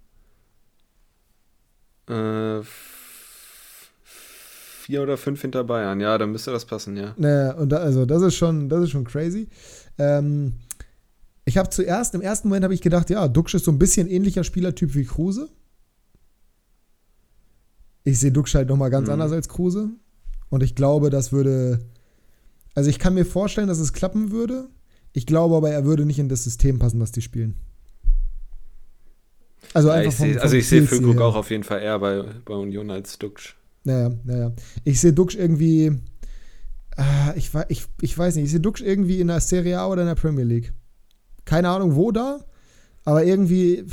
[2.10, 2.64] Äh,
[4.92, 6.02] vier oder fünf hinter Bayern.
[6.02, 7.14] Ja, dann müsste das passen, ja.
[7.16, 9.48] Naja, und da, also das ist schon, das ist schon crazy.
[9.98, 10.56] Ähm,
[11.46, 14.10] ich habe zuerst, im ersten Moment habe ich gedacht, ja, Duxch ist so ein bisschen
[14.10, 15.48] ähnlicher Spielertyp wie Kruse.
[18.04, 19.14] Ich sehe Duxch halt nochmal ganz mhm.
[19.14, 19.92] anders als Kruse.
[20.50, 21.80] Und ich glaube, das würde.
[22.76, 24.68] Also ich kann mir vorstellen, dass es klappen würde.
[25.14, 27.56] Ich glaube aber, er würde nicht in das System passen, das die spielen.
[29.74, 32.24] Also ja, einfach vom, seh, Also ich sehe Füllkrug auch auf jeden Fall eher bei,
[32.44, 33.56] bei Union als Duxch.
[33.84, 34.52] Naja, naja.
[34.84, 35.88] Ich sehe Dux irgendwie.
[36.98, 40.02] Äh, ich, ich, ich weiß nicht, ich sehe Dux irgendwie in der Serie A oder
[40.02, 40.74] in der Premier League.
[41.46, 42.40] Keine Ahnung, wo da,
[43.04, 43.86] aber irgendwie.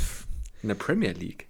[0.61, 1.47] In der Premier League?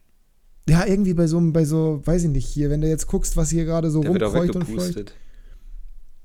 [0.69, 3.49] Ja, irgendwie bei so, bei so, weiß ich nicht, hier, wenn du jetzt guckst, was
[3.49, 5.13] hier gerade so rumkreucht und fleucht.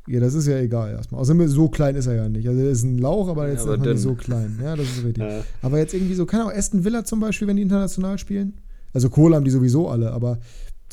[0.07, 1.23] Ja, das ist ja egal erstmal.
[1.23, 2.47] Außerdem so klein ist er ja nicht.
[2.47, 4.59] Also er ist ein Lauch, aber jetzt ja, aber nicht so klein.
[4.63, 5.25] Ja, das ist richtig.
[5.25, 5.43] Ja.
[5.63, 8.59] Aber jetzt irgendwie so, keine Ahnung, Aston Villa zum Beispiel, wenn die international spielen.
[8.93, 10.39] Also Kohle haben die sowieso alle, aber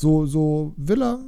[0.02, 1.20] so, so Villa,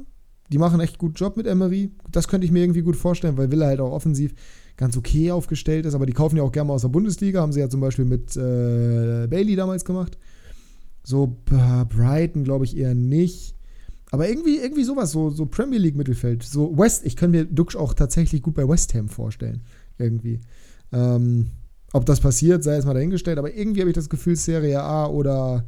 [0.51, 1.91] die machen echt gut Job mit Emery.
[2.11, 4.35] Das könnte ich mir irgendwie gut vorstellen, weil Villa halt auch offensiv
[4.77, 5.95] ganz okay aufgestellt ist.
[5.95, 7.41] Aber die kaufen ja auch gerne mal aus der Bundesliga.
[7.41, 10.17] Haben sie ja zum Beispiel mit äh, Bailey damals gemacht.
[11.03, 13.55] So äh, Brighton glaube ich eher nicht.
[14.11, 16.43] Aber irgendwie, irgendwie sowas, so, so Premier League Mittelfeld.
[16.43, 19.63] So West, ich könnte mir Dux auch tatsächlich gut bei West Ham vorstellen.
[19.97, 20.41] Irgendwie.
[20.91, 21.47] Ähm,
[21.93, 23.39] ob das passiert, sei es mal dahingestellt.
[23.39, 25.65] Aber irgendwie habe ich das Gefühl, Serie A oder.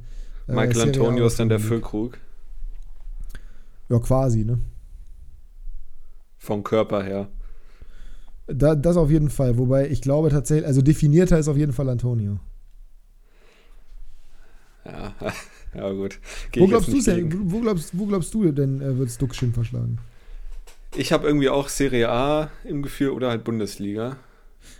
[0.48, 2.20] Äh, Michael Antonio ist dann der Füllkrug.
[3.90, 4.60] Ja, quasi, ne?
[6.38, 7.30] Vom Körper her.
[8.48, 9.58] Da, das auf jeden Fall.
[9.58, 12.40] Wobei ich glaube tatsächlich, also definierter ist auf jeden Fall Antonio.
[14.86, 15.14] Ja,
[15.76, 16.20] ja gut.
[16.56, 20.00] wo glaubst, denn, wo, glaubst, wo glaubst du denn, äh, wird Duxchen verschlagen?
[20.96, 24.18] Ich habe irgendwie auch Serie A im Gefühl oder halt Bundesliga.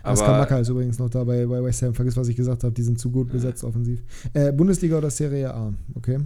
[0.02, 1.94] Aber Kamaka ist übrigens noch dabei bei West Ham.
[1.94, 2.72] Vergiss, was ich gesagt habe.
[2.72, 4.00] Die sind zu gut besetzt offensiv.
[4.32, 5.72] Äh, Bundesliga oder Serie A?
[5.94, 6.20] Okay.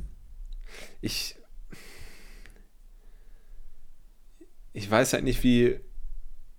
[1.00, 1.36] Ich
[4.72, 5.76] ich weiß halt nicht, wie,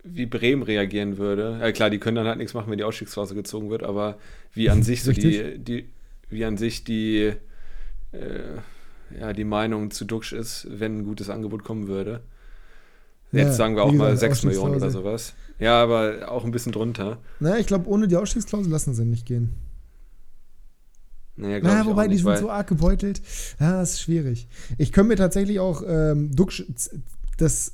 [0.03, 1.57] wie Bremen reagieren würde.
[1.61, 4.17] Ja, klar, die können dann halt nichts machen, wenn die Ausstiegsphase gezogen wird, aber
[4.53, 5.89] wie an sich so die, die,
[6.29, 7.33] wie an sich die,
[8.11, 8.57] äh,
[9.19, 12.21] ja, die Meinung zu Duxch ist, wenn ein gutes Angebot kommen würde.
[13.31, 15.33] Jetzt Ja, sagen wir auch wie mal gesagt, 6 Millionen oder sowas.
[15.59, 17.19] Ja, aber auch ein bisschen drunter.
[17.39, 19.53] Naja, ich glaube, ohne die Ausstiegsklausel lassen sie nicht gehen.
[21.35, 23.21] Naja, Naja, ich wobei auch die nicht, sind so arg gebeutelt.
[23.59, 24.47] Ja, das ist schwierig.
[24.77, 26.63] Ich könnte mir tatsächlich auch, ähm, Duxch,
[27.37, 27.73] das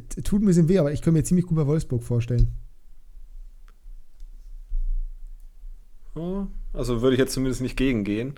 [0.00, 2.48] tut ein bisschen weh, aber ich könnte mir ziemlich gut bei Wolfsburg vorstellen.
[6.72, 8.34] Also würde ich jetzt zumindest nicht gegengehen.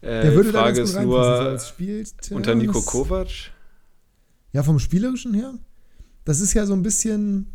[0.00, 3.28] Äh, Der würde die da Frage ist so nur, als spielt, unter Nico das- Kovac?
[4.52, 5.54] Ja, vom Spielerischen her.
[6.24, 7.46] Das ist ja so ein bisschen,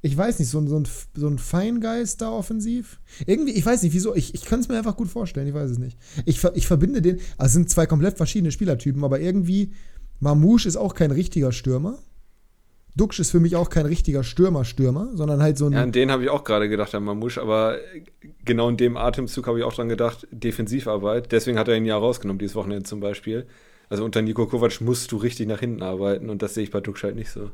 [0.00, 3.00] ich weiß nicht, so ein, so ein, so ein Feingeist da offensiv.
[3.26, 4.14] Irgendwie, ich weiß nicht, wieso.
[4.14, 5.98] Ich, ich kann es mir einfach gut vorstellen, ich weiß es nicht.
[6.24, 9.72] Ich, ich verbinde den, also es sind zwei komplett verschiedene Spielertypen, aber irgendwie,
[10.20, 11.98] Mamouche ist auch kein richtiger Stürmer.
[12.96, 15.72] Duxch ist für mich auch kein richtiger Stürmer-Stürmer, sondern halt so ein.
[15.72, 17.78] Ja, an den habe ich auch gerade gedacht, an Mamouche, aber
[18.44, 21.32] genau in dem Atemzug habe ich auch dran gedacht, Defensivarbeit.
[21.32, 23.46] Deswegen hat er ihn ja rausgenommen, dieses Wochenende zum Beispiel.
[23.88, 26.80] Also unter Nico Kovac musst du richtig nach hinten arbeiten und das sehe ich bei
[26.80, 27.50] Duxch halt nicht so.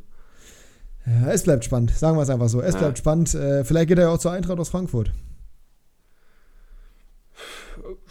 [1.06, 2.60] Ja, es bleibt spannend, sagen wir es einfach so.
[2.60, 2.80] Es Ja.
[2.80, 3.34] bleibt spannend.
[3.34, 5.10] Äh, vielleicht geht er ja auch zur Eintracht aus Frankfurt.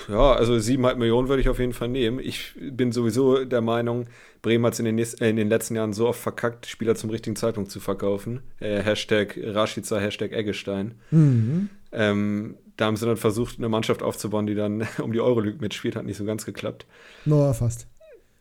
[0.07, 2.19] Ja, also 7,5 Millionen würde ich auf jeden Fall nehmen.
[2.19, 4.05] Ich bin sowieso der Meinung,
[4.41, 6.95] Bremen hat es in, den nächsten- äh, in den letzten Jahren so oft verkackt, Spieler
[6.95, 8.41] zum richtigen Zeitpunkt zu verkaufen.
[8.59, 10.95] Äh, Hashtag Rashica, Hashtag Eggestein.
[11.11, 11.69] Mhm.
[11.91, 15.95] Ähm, da haben sie dann versucht, eine Mannschaft aufzubauen, die dann um die Euroleague mitspielt.
[15.97, 16.85] Hat nicht so ganz geklappt.
[17.25, 17.87] No, fast.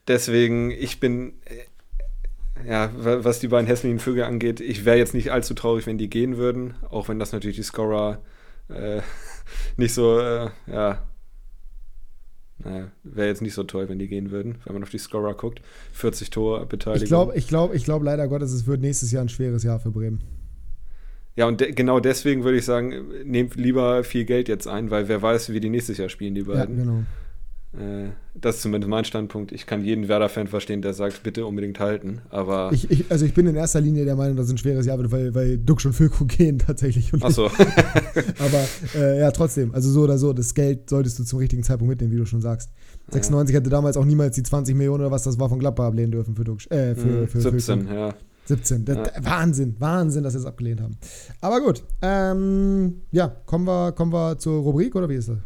[0.07, 5.15] Deswegen, ich bin, äh, ja, wa- was die beiden hässlichen Vögel angeht, ich wäre jetzt
[5.15, 6.75] nicht allzu traurig, wenn die gehen würden.
[6.91, 8.21] Auch wenn das natürlich die Scorer
[8.69, 9.01] äh,
[9.77, 11.03] nicht so, äh, ja,
[12.65, 15.35] naja, wäre jetzt nicht so toll, wenn die gehen würden, wenn man auf die Scorer
[15.35, 15.61] guckt.
[15.93, 17.03] 40 Tore Beteiligung.
[17.05, 19.79] Ich glaube, ich glaube, ich glaube leider Gottes, es wird nächstes Jahr ein schweres Jahr
[19.79, 20.21] für Bremen.
[21.37, 25.07] Ja, und de genau deswegen würde ich sagen, nehmt lieber viel Geld jetzt ein, weil
[25.07, 26.77] wer weiß, wie die nächstes Jahr spielen, die Ja, beiden.
[26.77, 27.05] genau.
[27.75, 29.53] Äh, das ist zumindest mein Standpunkt.
[29.53, 32.23] Ich kann jeden Werder-Fan verstehen, der sagt, bitte unbedingt halten.
[32.31, 32.71] Aber.
[32.73, 34.97] Ich, ich, also ich bin in erster Linie der Meinung, dass es ein schweres Jahr
[34.99, 37.13] wird, weil, weil Duxch und Füllkrug gehen tatsächlich.
[37.13, 37.47] Und Achso.
[38.39, 41.91] Aber äh, ja, trotzdem, also so oder so, das Geld solltest du zum richtigen Zeitpunkt
[41.91, 42.71] mitnehmen, wie du schon sagst.
[43.11, 46.11] 96 hätte damals auch niemals die 20 Millionen oder was das war von Gladbach ablehnen
[46.13, 46.67] dürfen für Duxch.
[46.71, 47.97] Äh, für, für 17, Füllkrug.
[47.97, 48.15] ja.
[48.47, 48.85] 17.
[48.87, 49.25] Das, Ja.
[49.25, 50.97] Wahnsinn, Wahnsinn, dass sie es abgelehnt haben.
[51.43, 55.37] Aber gut, ähm, ja, kommen wir, kommen wir zur Rubrik oder wie ist das?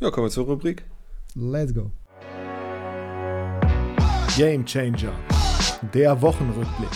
[0.00, 0.84] Ja, kommen wir zur Rubrik.
[1.38, 1.90] Let's go.
[4.38, 5.12] Game Changer.
[5.92, 6.88] Der Wochenrückblick.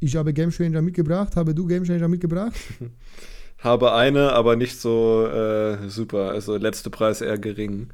[0.00, 1.34] Ich habe Game Changer mitgebracht.
[1.34, 2.54] Habe du Game Changer mitgebracht?
[3.60, 6.30] Habe eine, aber nicht so äh, super.
[6.32, 7.88] Also letzte Preis eher gering.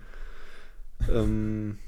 [1.09, 1.79] Ähm,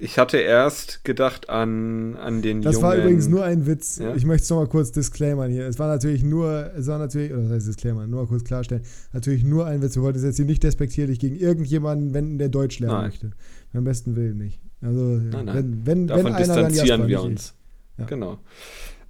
[0.00, 2.86] ich hatte erst gedacht an, an den Das jungen.
[2.86, 3.98] war übrigens nur ein Witz.
[3.98, 4.14] Ja?
[4.14, 5.66] Ich möchte es nochmal kurz disclaimern hier.
[5.68, 8.82] Es war natürlich nur, es war natürlich, oder das heißt Disclaimer, nur mal kurz klarstellen,
[9.12, 9.94] natürlich nur ein Witz.
[9.96, 13.04] Wir wollten es jetzt hier nicht despektierlich gegen irgendjemanden wenden, der Deutsch lernen Nein.
[13.06, 13.30] möchte.
[13.74, 14.58] Am besten Willen nicht.
[14.82, 15.54] Also, Nein, nein.
[15.54, 17.54] wenn, wenn, Davon wenn einer, dann distanzieren wir uns.
[17.98, 18.06] Ja.
[18.06, 18.38] Genau.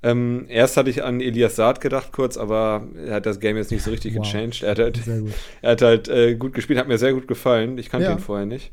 [0.03, 3.71] Ähm, erst hatte ich an Elias Saad gedacht kurz, aber er hat das Game jetzt
[3.71, 4.23] nicht so richtig Wow.
[4.25, 4.63] gechanged.
[4.63, 5.01] Er hat halt,
[5.63, 7.77] er hat halt äh, gut gespielt, hat mir sehr gut gefallen.
[7.79, 8.13] Ich kannte Ja.
[8.13, 8.73] ihn vorher nicht.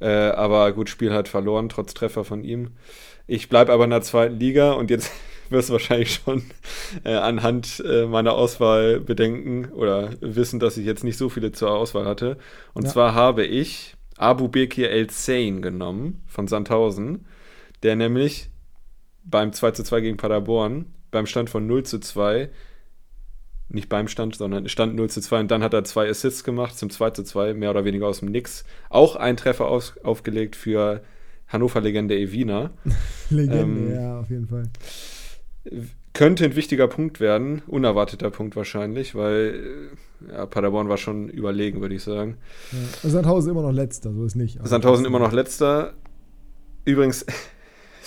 [0.00, 2.72] Äh, aber gut, Spiel hat verloren, trotz Treffer von ihm.
[3.26, 5.10] Ich bleibe aber in der zweiten Liga und jetzt
[5.50, 6.42] wirst du wahrscheinlich schon
[7.04, 11.70] äh, anhand äh, meiner Auswahl bedenken oder wissen, dass ich jetzt nicht so viele zur
[11.72, 12.38] Auswahl hatte.
[12.74, 12.90] Und Ja.
[12.90, 17.26] zwar habe ich Abu Bekir El Zain genommen von Sandhausen,
[17.82, 18.50] der nämlich
[19.24, 22.50] beim 2 zu 2 gegen Paderborn beim Stand von 0 zu 2
[23.68, 26.76] nicht beim Stand, sondern stand 0 zu 2 und dann hat er zwei Assists gemacht
[26.78, 28.64] zum 2 zu 2, mehr oder weniger aus dem Nix.
[28.88, 31.02] Auch ein Treffer aus, aufgelegt für
[31.48, 32.70] Hannover-Legende Evina.
[33.30, 34.64] Legende, Ähm, ja, auf jeden Fall.
[36.14, 39.90] Könnte ein wichtiger Punkt werden, unerwarteter Punkt wahrscheinlich, weil
[40.30, 42.38] äh, ja, Paderborn war schon überlegen, würde ich sagen.
[42.72, 43.10] Ja.
[43.10, 44.58] Sandhausen immer noch letzter, so ist nicht.
[44.62, 45.92] Sandhausen immer noch letzter.
[46.84, 47.26] Übrigens,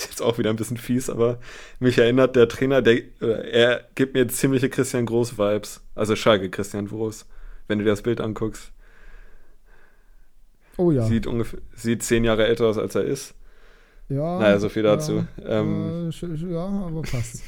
[0.01, 1.39] ist jetzt auch wieder ein bisschen fies, aber
[1.79, 5.81] mich erinnert der Trainer, der, er gibt mir ziemliche Christian Groß-Vibes.
[5.95, 7.25] Also Schalke Christian Groß,
[7.67, 8.71] wenn du dir das Bild anguckst.
[10.77, 11.03] Oh ja.
[11.03, 13.35] Sieht, ungefähr, sieht zehn Jahre älter aus, als er ist.
[14.09, 15.25] ja Naja, so viel dazu.
[15.37, 17.43] Ja, Ähm, äh, ja aber passt.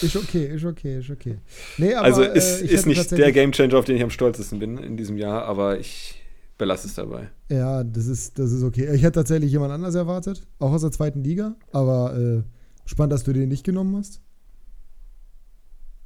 [0.00, 1.38] ist okay, ist okay, ist okay.
[1.76, 4.78] Nee, aber, also ist, äh, ist nicht der Gamechanger, auf den ich am stolzesten bin
[4.78, 6.21] in diesem Jahr, aber ich
[6.62, 7.28] belasse es dabei.
[7.50, 8.94] Ja, das ist, das ist okay.
[8.94, 12.42] Ich hätte tatsächlich jemand anders erwartet, auch aus der zweiten Liga, aber äh,
[12.84, 14.20] spannend, dass du den nicht genommen hast.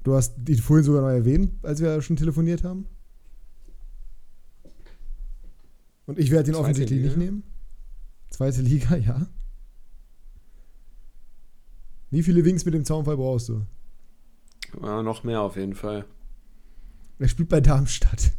[0.02, 2.86] Du hast ihn vorhin sogar noch erwähnt, als wir schon telefoniert haben.
[6.06, 7.08] Und ich werde ihn Zweite offensichtlich Liga?
[7.08, 7.42] nicht nehmen.
[8.30, 9.26] Zweite Liga, ja.
[12.10, 13.66] Wie viele Wings mit dem Zaunfall brauchst du?
[14.82, 16.06] Ja, noch mehr auf jeden Fall.
[17.18, 18.32] Er spielt bei Darmstadt.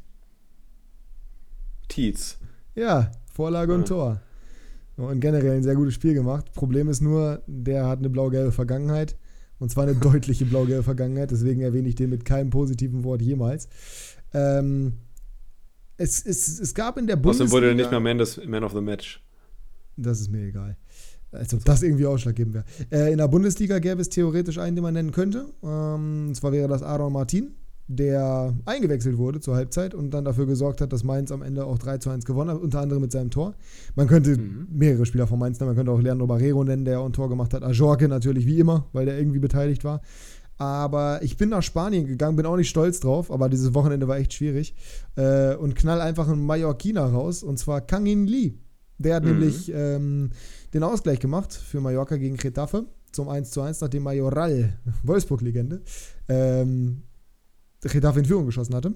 [1.97, 2.37] Tietz.
[2.75, 3.87] Ja, Vorlage und Ja.
[3.87, 4.21] Tor.
[4.97, 6.53] und generell ein sehr gutes Spiel gemacht.
[6.53, 9.15] Problem ist nur, der hat eine blau-gelbe Vergangenheit.
[9.57, 11.31] Und zwar eine deutliche blau-gelbe Vergangenheit.
[11.31, 13.67] Deswegen erwähne ich den mit keinem positiven Wort jemals.
[14.31, 14.93] Ähm,
[15.97, 17.45] es, es, es gab in der Bundesliga.
[17.45, 19.23] Außerdem wurde er nicht mehr Man, des, Man of the Match.
[19.95, 20.77] Das ist mir egal.
[21.31, 22.65] Als ob das irgendwie ausschlaggebend wäre.
[22.91, 25.45] Äh, in der Bundesliga gäbe es theoretisch einen, den man nennen könnte.
[25.63, 27.55] Ähm, und zwar wäre das Aaron Martin,
[27.87, 31.77] der eingewechselt wurde zur Halbzeit und dann dafür gesorgt hat, dass Mainz am Ende auch
[31.77, 33.55] 3 zu 1 gewonnen hat, unter anderem mit seinem Tor.
[33.95, 34.67] Man könnte mhm.
[34.71, 37.53] mehrere Spieler von Mainz nennen, man könnte auch Leandro Barrero nennen, der ein Tor gemacht
[37.53, 37.63] hat.
[37.63, 40.01] Ajorke natürlich wie immer, weil der irgendwie beteiligt war.
[40.57, 44.17] Aber ich bin nach Spanien gegangen, bin auch nicht stolz drauf, aber dieses Wochenende war
[44.17, 44.75] echt schwierig.
[45.15, 48.55] Äh, und knall einfach einen Mallorquiner raus, und zwar Kangin Lee.
[48.97, 49.29] Der hat mhm.
[49.29, 50.31] nämlich ähm,
[50.73, 54.73] den Ausgleich gemacht für Mallorca gegen Getafe zum 1 zu 1, nachdem Majoral,
[55.03, 55.81] Wolfsburg-Legende,
[56.27, 57.03] ähm,
[57.81, 58.93] Getafe in Führung geschossen hatte.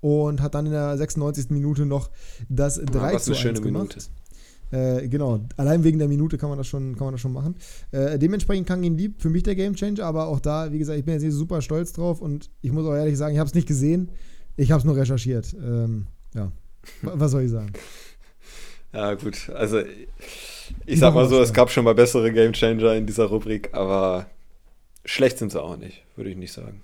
[0.00, 1.50] Und hat dann in der 96.
[1.50, 2.10] Minute noch
[2.48, 4.10] das 3 ja, zu 1 gemacht.
[4.72, 7.56] Äh, genau, allein wegen der Minute kann man das schon, kann man das schon machen.
[7.90, 11.04] Äh, dementsprechend kann ihn lieb, für mich der Gamechanger, aber auch da, wie gesagt, ich
[11.04, 13.54] bin jetzt nicht super stolz drauf und ich muss auch ehrlich sagen, ich habe es
[13.54, 14.10] nicht gesehen,
[14.56, 15.54] ich habe es nur recherchiert.
[15.62, 16.50] Ähm, ja,
[17.02, 17.72] was soll ich sagen?
[18.94, 19.80] Ja, gut, also
[20.84, 24.26] ich sag mal so, es gab schon mal bessere Gamechanger in dieser Rubrik, aber
[25.06, 26.82] schlecht sind sie auch nicht, würde ich nicht sagen.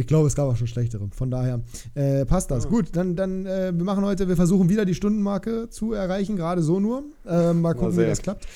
[0.00, 1.08] Ich glaube, es gab auch schon schlechtere.
[1.14, 1.60] Von daher
[1.94, 2.64] äh, passt das.
[2.64, 2.70] Ja.
[2.70, 6.62] Gut, dann, dann äh, wir machen heute, wir versuchen wieder die Stundenmarke zu erreichen, gerade
[6.62, 7.04] so nur.
[7.26, 8.48] Äh, mal gucken, wie das klappt.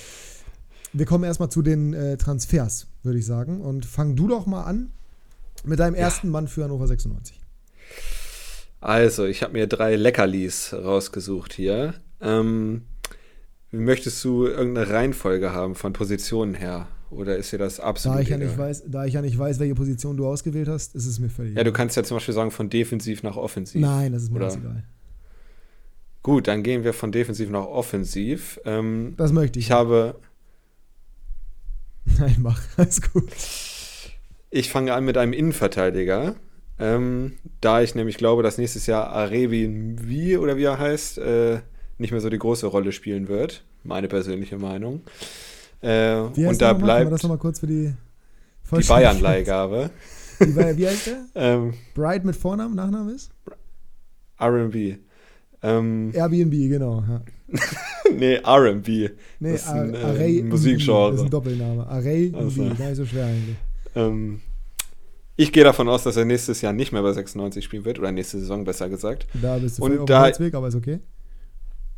[0.95, 3.61] Wir kommen erstmal zu den äh, Transfers, würde ich sagen.
[3.61, 4.91] Und fang du doch mal an
[5.65, 6.33] mit deinem ersten ja.
[6.33, 7.39] Mann für Hannover 96.
[8.81, 11.93] Also, ich habe mir drei Leckerlis rausgesucht hier.
[12.23, 12.85] Ähm,
[13.71, 16.89] möchtest du irgendeine Reihenfolge haben von Positionen her?
[17.11, 19.61] Oder ist dir das absolut da ich, ja nicht weiß, da ich ja nicht weiß,
[19.61, 21.73] welche Position du ausgewählt hast, ist es mir völlig Ja, egal.
[21.73, 23.81] du kannst ja zum Beispiel sagen, von defensiv nach offensiv.
[23.81, 24.85] Nein, das ist mir ganz egal.
[26.23, 28.59] Gut, dann gehen wir von defensiv nach offensiv.
[28.65, 29.67] Ähm, das möchte ich.
[29.67, 30.17] Ich habe.
[32.19, 32.61] Nein, mach.
[32.77, 33.31] Alles gut.
[34.51, 36.37] Ich fange an mit einem Innenverteidiger.
[36.79, 41.61] Ähm, da ich nämlich glaube, dass nächstes Jahr Arebi wie oder wie er heißt, äh,
[41.99, 43.65] nicht mehr so die große Rolle spielen wird.
[43.85, 45.03] Meine persönliche Meinung.
[45.85, 47.93] Äh, und da bleibt das noch kurz für die,
[48.73, 49.91] die Bayern-Leihgabe.
[50.39, 51.27] Wie, wie, heißt der?
[51.35, 53.31] ähm, Bright mit Vornamen, Nachname ist?
[54.41, 54.99] RB.
[55.63, 57.05] Ähm, Airbnb, genau.
[57.07, 57.23] Ja.
[58.17, 58.89] nee, RB.
[58.89, 61.11] Nee, das ist ein, äh, Musikgenre.
[61.11, 61.87] Das ist ein Doppelname.
[61.87, 62.65] Array also.
[62.65, 63.57] gar nicht so schwer eigentlich.
[63.95, 64.41] Ähm,
[65.37, 68.11] ich gehe davon aus, dass er nächstes Jahr nicht mehr bei 96 spielen wird, oder
[68.11, 69.27] nächste Saison besser gesagt.
[69.35, 71.01] Da bist du und da, dem Weg, aber ist okay.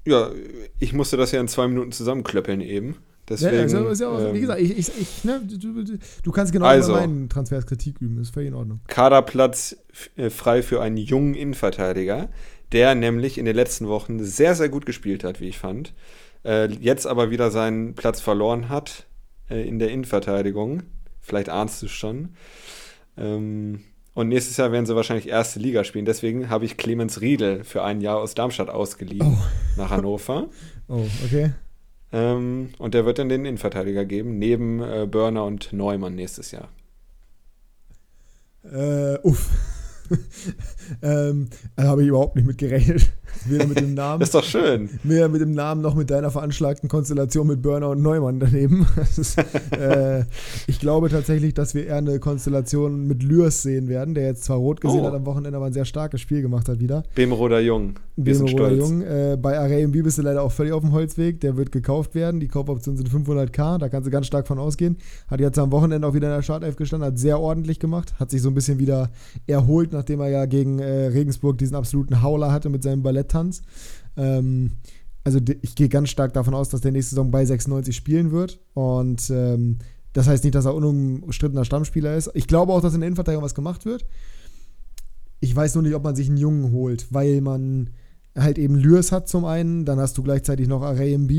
[0.06, 0.30] Ja,
[0.78, 2.96] ich musste das ja in zwei Minuten zusammenklöppeln eben.
[3.28, 6.32] Deswegen, ja, also, ist ja auch, ähm, wie gesagt, ich, ich, ich ne, du, du,
[6.32, 8.80] kannst genau also, bei meinen Transfers Kritik üben, ist völlig in Ordnung.
[8.86, 9.76] Kaderplatz
[10.16, 12.28] äh, frei für einen jungen Innenverteidiger,
[12.72, 15.92] der nämlich in den letzten Wochen sehr, sehr gut gespielt hat, wie ich fand.
[16.44, 19.06] Äh, jetzt aber wieder seinen Platz verloren hat
[19.50, 20.84] äh, in der Innenverteidigung.
[21.20, 22.36] Vielleicht ahnst du es schon.
[23.16, 23.80] Ähm,
[24.14, 26.04] und nächstes Jahr werden sie wahrscheinlich erste Liga spielen.
[26.04, 29.42] Deswegen habe ich Clemens Riedel für ein Jahr aus Darmstadt ausgeliehen oh.
[29.76, 30.48] nach Hannover.
[30.88, 31.50] Oh, okay.
[32.16, 36.70] Ähm, und der wird dann den Innenverteidiger geben, neben äh, Börner und Neumann nächstes Jahr.
[38.64, 39.50] Äh, uff.
[41.02, 43.12] ähm, da habe ich überhaupt nicht mit gerechnet.
[43.44, 44.22] Weder mit dem Namen.
[44.22, 44.88] ist doch schön.
[45.02, 48.86] Weder mit dem Namen noch mit deiner veranschlagten Konstellation mit Burner und Neumann daneben.
[48.96, 49.36] Ist,
[49.72, 50.24] äh,
[50.66, 54.56] ich glaube tatsächlich, dass wir eher eine Konstellation mit Lürs sehen werden, der jetzt zwar
[54.56, 55.06] rot gesehen oh.
[55.06, 57.02] hat am Wochenende, aber ein sehr starkes Spiel gemacht hat wieder.
[57.14, 57.98] Bemroder Jung.
[58.16, 59.02] Bemroder Jung.
[59.02, 61.40] Äh, bei Array bist du leider auch völlig auf dem Holzweg.
[61.40, 62.40] Der wird gekauft werden.
[62.40, 63.78] Die Kaufoptionen sind 500k.
[63.78, 64.96] Da kannst du ganz stark von ausgehen.
[65.28, 67.06] Hat jetzt am Wochenende auch wieder in der Startelf gestanden.
[67.06, 68.18] Hat sehr ordentlich gemacht.
[68.18, 69.10] Hat sich so ein bisschen wieder
[69.46, 73.62] erholt, nachdem er ja gegen äh, Regensburg diesen absoluten Hauler hatte mit seinem Balletttanz.
[74.16, 74.72] Ähm,
[75.22, 78.60] also ich gehe ganz stark davon aus, dass der nächste Saison bei 96 spielen wird.
[78.72, 79.78] Und ähm,
[80.14, 82.30] das heißt nicht, dass er unumstrittener Stammspieler ist.
[82.32, 84.06] Ich glaube auch, dass in der Innenverteidigung was gemacht wird.
[85.40, 87.90] Ich weiß nur nicht, ob man sich einen Jungen holt, weil man
[88.36, 91.30] halt eben Lürs hat zum einen, dann hast du gleichzeitig noch RMB,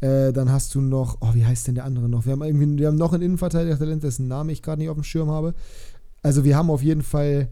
[0.00, 2.26] äh, dann hast du noch, oh, wie heißt denn der andere noch?
[2.26, 5.04] Wir haben irgendwie, wir haben noch einen Innenverteidiger-Talent, dessen Namen ich gerade nicht auf dem
[5.04, 5.54] Schirm habe.
[6.22, 7.48] Also wir haben auf jeden Fall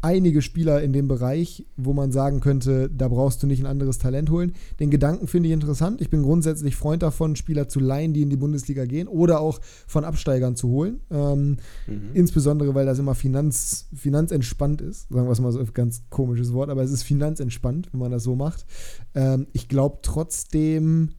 [0.00, 3.98] einige Spieler in dem Bereich, wo man sagen könnte, da brauchst du nicht ein anderes
[3.98, 4.52] Talent holen.
[4.78, 6.00] Den Gedanken finde ich interessant.
[6.00, 9.60] Ich bin grundsätzlich Freund davon, Spieler zu leihen, die in die Bundesliga gehen oder auch
[9.86, 11.00] von Absteigern zu holen.
[11.10, 11.56] Ähm,
[11.86, 12.10] mhm.
[12.14, 15.08] Insbesondere, weil das immer Finanz, finanzentspannt ist.
[15.08, 18.12] Sagen wir es mal so, ein ganz komisches Wort, aber es ist finanzentspannt, wenn man
[18.12, 18.66] das so macht.
[19.14, 21.10] Ähm, ich glaube trotzdem,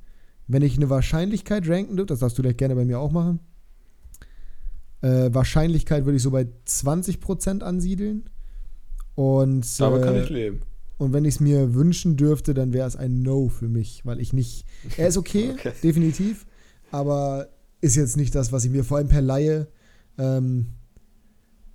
[0.48, 3.40] wenn ich eine Wahrscheinlichkeit ranken dürfte, das darfst du gleich gerne bei mir auch machen.
[5.02, 8.30] Äh, Wahrscheinlichkeit würde ich so bei 20% ansiedeln.
[9.20, 10.62] Und, Damit äh, kann ich leben.
[10.98, 14.22] Und wenn ich es mir wünschen dürfte, dann wäre es ein No für mich, weil
[14.22, 14.64] ich nicht.
[14.96, 16.46] Er ist okay, okay, definitiv,
[16.90, 17.50] aber
[17.82, 19.68] ist jetzt nicht das, was ich mir vor allem per Laie.
[20.18, 20.68] Ähm,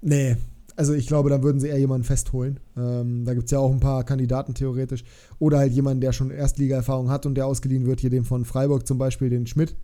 [0.01, 0.39] nee,
[0.75, 2.61] also ich glaube, dann würden sie eher jemanden festholen.
[2.79, 5.05] Ähm, da gibt es ja auch ein paar Kandidaten theoretisch.
[5.39, 8.87] Oder halt jemanden, der schon Erstliga-Erfahrung hat und der ausgeliehen wird, hier den von Freiburg
[8.87, 9.77] zum Beispiel, den Schmidt,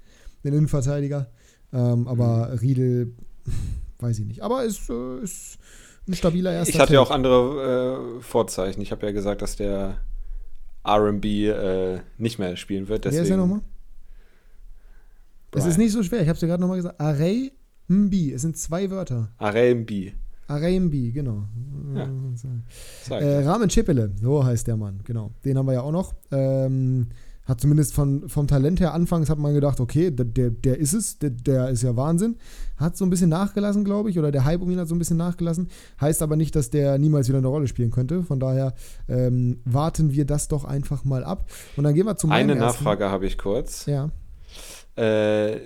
[0.44, 1.30] den Innenverteidiger.
[1.74, 2.58] Ähm, aber mhm.
[2.58, 3.12] Riedel,
[3.98, 4.42] weiß ich nicht.
[4.42, 5.58] Aber ist, äh, ist
[6.08, 8.80] ein stabiler erster Ich hatte ja auch andere äh, Vorzeichen.
[8.80, 10.00] Ich habe ja gesagt, dass der
[10.86, 13.04] RB äh, nicht mehr spielen wird.
[13.04, 13.60] Deswegen Wer ist er nochmal?
[15.52, 16.22] Es ist nicht so schwer.
[16.22, 17.00] Ich habe es dir gerade nochmal gesagt.
[17.00, 17.52] Array
[17.88, 18.32] Mbi.
[18.32, 19.32] Es sind zwei Wörter.
[19.38, 20.14] Array Mbi.
[20.46, 21.44] Array Mbi, genau.
[21.94, 22.08] Ja.
[23.16, 25.30] Äh, Rahmen Chipele, so heißt der Mann, genau.
[25.44, 26.12] Den haben wir ja auch noch.
[26.32, 27.08] Ähm,
[27.50, 31.18] hat zumindest von, vom Talent her anfangs hat man gedacht, okay, der, der, ist es,
[31.18, 32.36] der, der, ist ja Wahnsinn.
[32.76, 34.98] Hat so ein bisschen nachgelassen, glaube ich, oder der Hype um ihn hat so ein
[34.98, 35.68] bisschen nachgelassen.
[36.00, 38.22] Heißt aber nicht, dass der niemals wieder eine Rolle spielen könnte.
[38.22, 38.72] Von daher
[39.08, 41.44] ähm, warten wir das doch einfach mal ab.
[41.76, 43.86] Und dann gehen wir zum Eine Nachfrage habe ich kurz.
[43.86, 44.10] Ja.
[44.94, 45.56] Äh,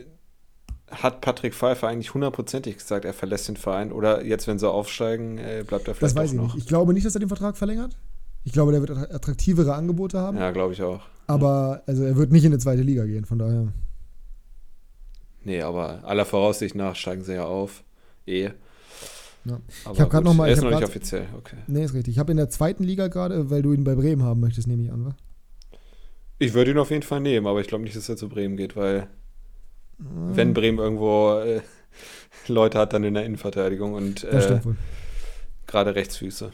[0.91, 3.93] hat Patrick Pfeiffer eigentlich hundertprozentig gesagt, er verlässt den Verein?
[3.93, 6.55] Oder jetzt, wenn sie aufsteigen, äh, bleibt er vielleicht Das weiß ich noch.
[6.55, 6.65] nicht.
[6.65, 7.95] Ich glaube nicht, dass er den Vertrag verlängert.
[8.45, 10.37] Ich glaube, der wird attraktivere Angebote haben.
[10.37, 11.01] Ja, glaube ich auch.
[11.27, 13.73] Aber also er wird nicht in die zweite Liga gehen, von daher.
[15.43, 17.83] Nee, aber aller Voraussicht nach steigen sie ja auf.
[18.27, 18.51] Eh.
[19.45, 19.61] Ja.
[19.93, 20.49] ich habe gerade nochmal.
[20.49, 21.57] Er ist noch nicht offiziell, okay.
[21.67, 22.15] Nee, ist richtig.
[22.15, 24.83] Ich habe in der zweiten Liga gerade, weil du ihn bei Bremen haben möchtest, nehme
[24.83, 25.17] ich an, wa?
[26.39, 28.57] Ich würde ihn auf jeden Fall nehmen, aber ich glaube nicht, dass er zu Bremen
[28.57, 29.09] geht, weil
[29.99, 30.37] mhm.
[30.37, 31.61] wenn Bremen irgendwo äh,
[32.49, 34.61] Leute hat, dann in der Innenverteidigung und äh,
[35.67, 36.53] gerade Rechtsfüße.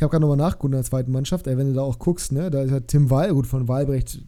[0.00, 2.32] Ich habe gerade nochmal nachgeguckt in der zweiten Mannschaft, ey, wenn du da auch guckst,
[2.32, 4.22] ne, da ist ja Tim Wahlgut von Wahlbrecht,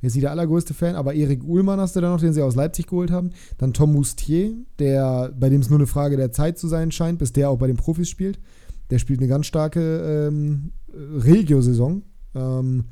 [0.00, 2.54] jetzt nicht der allergrößte Fan, aber Erik Uhlmann hast du da noch, den sie aus
[2.54, 3.28] Leipzig geholt haben.
[3.58, 7.18] Dann Tom Moustier, der, bei dem es nur eine Frage der Zeit zu sein scheint,
[7.18, 8.40] bis der auch bei den Profis spielt.
[8.88, 12.00] Der spielt eine ganz starke ähm, Regio-Saison.
[12.34, 12.84] Ähm,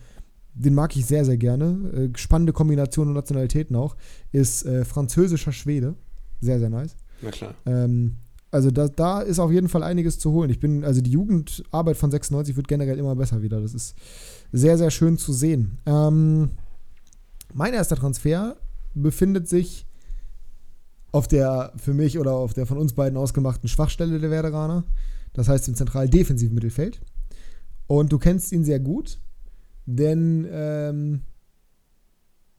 [0.53, 2.11] den mag ich sehr, sehr gerne.
[2.13, 3.97] Äh, spannende Kombination und Nationalitäten auch.
[4.31, 5.95] Ist äh, französischer Schwede.
[6.43, 6.97] Sehr, sehr nice.
[7.23, 7.55] Na klar.
[7.65, 8.17] Ähm,
[8.51, 10.51] also da, da ist auf jeden Fall einiges zu holen.
[10.51, 13.61] Ich bin, also die Jugendarbeit von 96 wird generell immer besser wieder.
[13.61, 13.95] Das ist
[14.53, 15.79] sehr, sehr schön zu sehen.
[15.85, 16.51] Ähm,
[17.53, 18.57] mein erster Transfer
[18.95, 19.87] befindet sich
[21.13, 24.85] auf der für mich oder auf der von uns beiden ausgemachten Schwachstelle der Werderaner.
[25.33, 27.01] Das heißt im zentralen defensiven Mittelfeld.
[27.87, 29.19] Und du kennst ihn sehr gut,
[29.87, 31.23] denn ähm,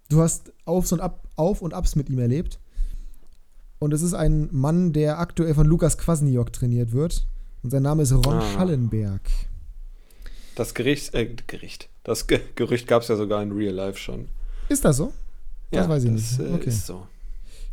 [0.10, 2.60] du hast Auf und, Ab, Auf und Abs mit ihm erlebt.
[3.80, 7.26] Und es ist ein Mann, der aktuell von Lukas Kwasniok trainiert wird.
[7.64, 8.42] Und sein Name ist Ron ah.
[8.54, 9.22] Schallenberg.
[10.56, 11.88] Das Gericht, äh, Gericht.
[12.04, 14.28] Das Ge Gerücht gab es ja sogar in Real Life schon.
[14.68, 15.14] Ist das so?
[15.72, 16.52] Das ja, weiß ich das, nicht.
[16.52, 16.70] Äh, okay.
[16.70, 17.08] ist so.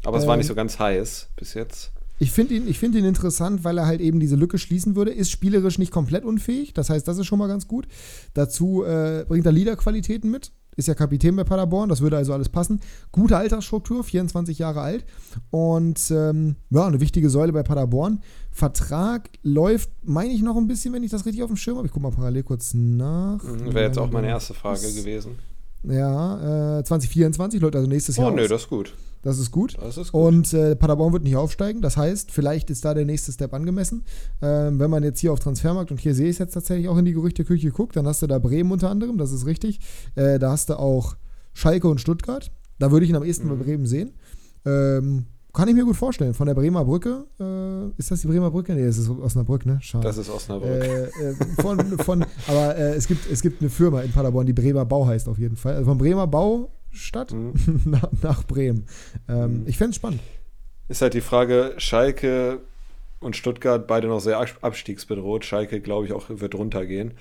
[0.05, 1.91] Aber es ähm, war nicht so ganz heiß bis jetzt.
[2.19, 5.11] Ich finde ihn, find ihn interessant, weil er halt eben diese Lücke schließen würde.
[5.11, 6.73] Ist spielerisch nicht komplett unfähig.
[6.73, 7.87] Das heißt, das ist schon mal ganz gut.
[8.35, 12.49] Dazu äh, bringt er Leaderqualitäten mit ist ja Kapitän bei Paderborn, das würde also alles
[12.49, 12.81] passen.
[13.13, 15.05] Gute Altersstruktur, 24 Jahre alt
[15.51, 18.21] und ähm, ja, eine wichtige Säule bei Paderborn.
[18.51, 21.87] Vertrag läuft, meine ich, noch ein bisschen, wenn ich das richtig auf dem Schirm habe.
[21.87, 23.43] Ich gucke mal parallel kurz nach.
[23.43, 25.39] Mhm, Wäre jetzt auch meine erste Frage gewesen.
[25.83, 28.33] Ja, äh, 2024 läuft also nächstes Jahr.
[28.33, 28.95] Oh, nö, das ist gut.
[29.27, 29.77] Das ist gut.
[29.81, 30.23] Das ist gut.
[30.23, 31.83] Und äh, Paderborn wird nicht aufsteigen.
[31.83, 34.05] Das heißt, vielleicht ist da der nächste Step angemessen.
[34.41, 36.97] Ähm, wenn man jetzt hier auf Transfermarkt, und hier sehe ich es jetzt tatsächlich auch
[36.97, 39.81] in die Gerüchteküche guckt, dann hast du da Bremen unter anderem, das ist richtig.
[40.15, 41.17] Äh, da hast du auch
[41.55, 42.53] Schalke und Stuttgart.
[42.79, 43.59] Da würde ich ihn am ehesten mhm.
[43.59, 44.13] bei Bremen sehen.
[44.65, 46.33] Ähm, kann ich mir gut vorstellen.
[46.33, 47.25] Von der Bremer Brücke.
[47.41, 48.75] Äh, ist das die Bremer Brücke?
[48.75, 49.79] Nee, das ist Osnabrück, ne?
[49.81, 50.07] Schade.
[50.07, 50.71] Das ist Osnabrück.
[50.71, 54.53] Äh, äh, von, von, aber äh, es, gibt, es gibt eine Firma in Paderborn, die
[54.53, 55.75] Bremer Bau heißt auf jeden Fall.
[55.75, 56.29] Also von Bremer
[56.97, 57.55] Baustadt mhm.
[57.85, 58.87] nach, nach, Bremen.
[59.29, 59.69] Ähm, mhm.
[59.69, 60.21] Ich fände es spannend.
[60.89, 62.61] Ist halt die Frage, Schalke
[63.21, 65.45] und Stuttgart beide noch sehr abstiegsbedroht.
[65.45, 67.15] Schalke, glaube ich, auch wird runtergehen.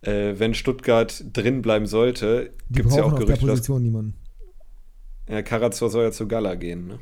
[0.00, 3.68] Äh, wenn Stuttgart drin bleiben sollte, gibt es ja auch Gerüchte, dass...
[3.68, 4.14] niemanden.
[5.28, 6.98] Ja, Karazor soll ja zu Gala gehen, ne?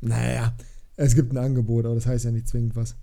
[0.00, 0.54] Naja,
[0.96, 2.96] es gibt ein Angebot, aber das heißt ja nicht zwingend was.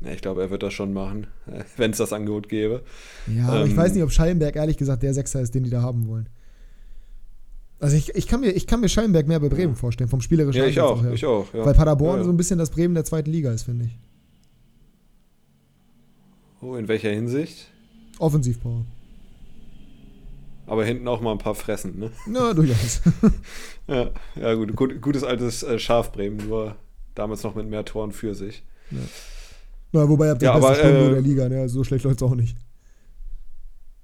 [0.00, 1.26] Ja, ich glaube, er wird das schon machen,
[1.76, 2.84] wenn es das Angebot gäbe.
[3.26, 5.70] Ja, aber ähm, ich weiß nicht, ob Schallenberg ehrlich gesagt der Sechser ist, den die
[5.70, 6.28] da haben wollen.
[7.80, 9.78] Also ich, ich, kann, mir, ich kann mir Schallenberg mehr bei Bremen ja.
[9.78, 11.12] vorstellen, vom spielerischen Ja, ich auch, her.
[11.12, 11.52] ich auch.
[11.52, 11.66] Ja.
[11.66, 13.98] Weil Paderborn ja, so ein bisschen das Bremen der zweiten Liga ist, finde ich.
[16.60, 17.66] Oh, in welcher Hinsicht?
[18.18, 18.86] Offensivpower.
[20.66, 22.10] Aber hinten auch mal ein paar fressen, ne?
[22.32, 23.02] Ja, durchaus.
[23.86, 26.76] ja, ja gut, gut, gutes altes äh, Schafbremen, nur
[27.14, 28.62] damals noch mit mehr Toren für sich.
[28.90, 28.98] Ja.
[29.92, 31.68] Na, wobei ihr habt ja, beste äh, der Liga, ne?
[31.68, 32.56] so schlecht läuft es auch nicht.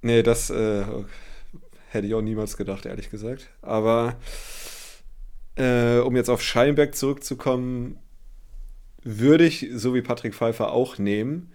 [0.03, 0.83] Nee, das äh,
[1.91, 3.49] hätte ich auch niemals gedacht, ehrlich gesagt.
[3.61, 4.15] Aber
[5.55, 7.97] äh, um jetzt auf Scheinberg zurückzukommen,
[9.03, 11.51] würde ich, so wie Patrick Pfeiffer, auch nehmen.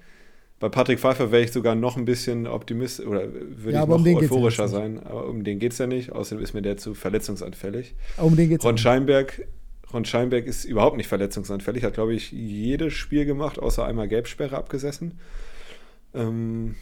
[0.58, 3.96] bei Patrick Pfeiffer wäre ich sogar noch ein bisschen optimist oder würde Ja, ich noch
[3.96, 5.02] um ja euphorischer sein.
[5.04, 6.12] Aber um den geht es ja nicht.
[6.12, 7.94] Außerdem ist mir der zu verletzungsanfällig.
[8.16, 8.82] Um den geht's Ron nicht.
[8.82, 9.46] Scheinberg,
[9.92, 11.84] Ron Scheinberg ist überhaupt nicht verletzungsanfällig.
[11.84, 15.18] Hat, glaube ich, jedes Spiel gemacht, außer einmal Gelbsperre abgesessen.
[16.14, 16.74] Ähm,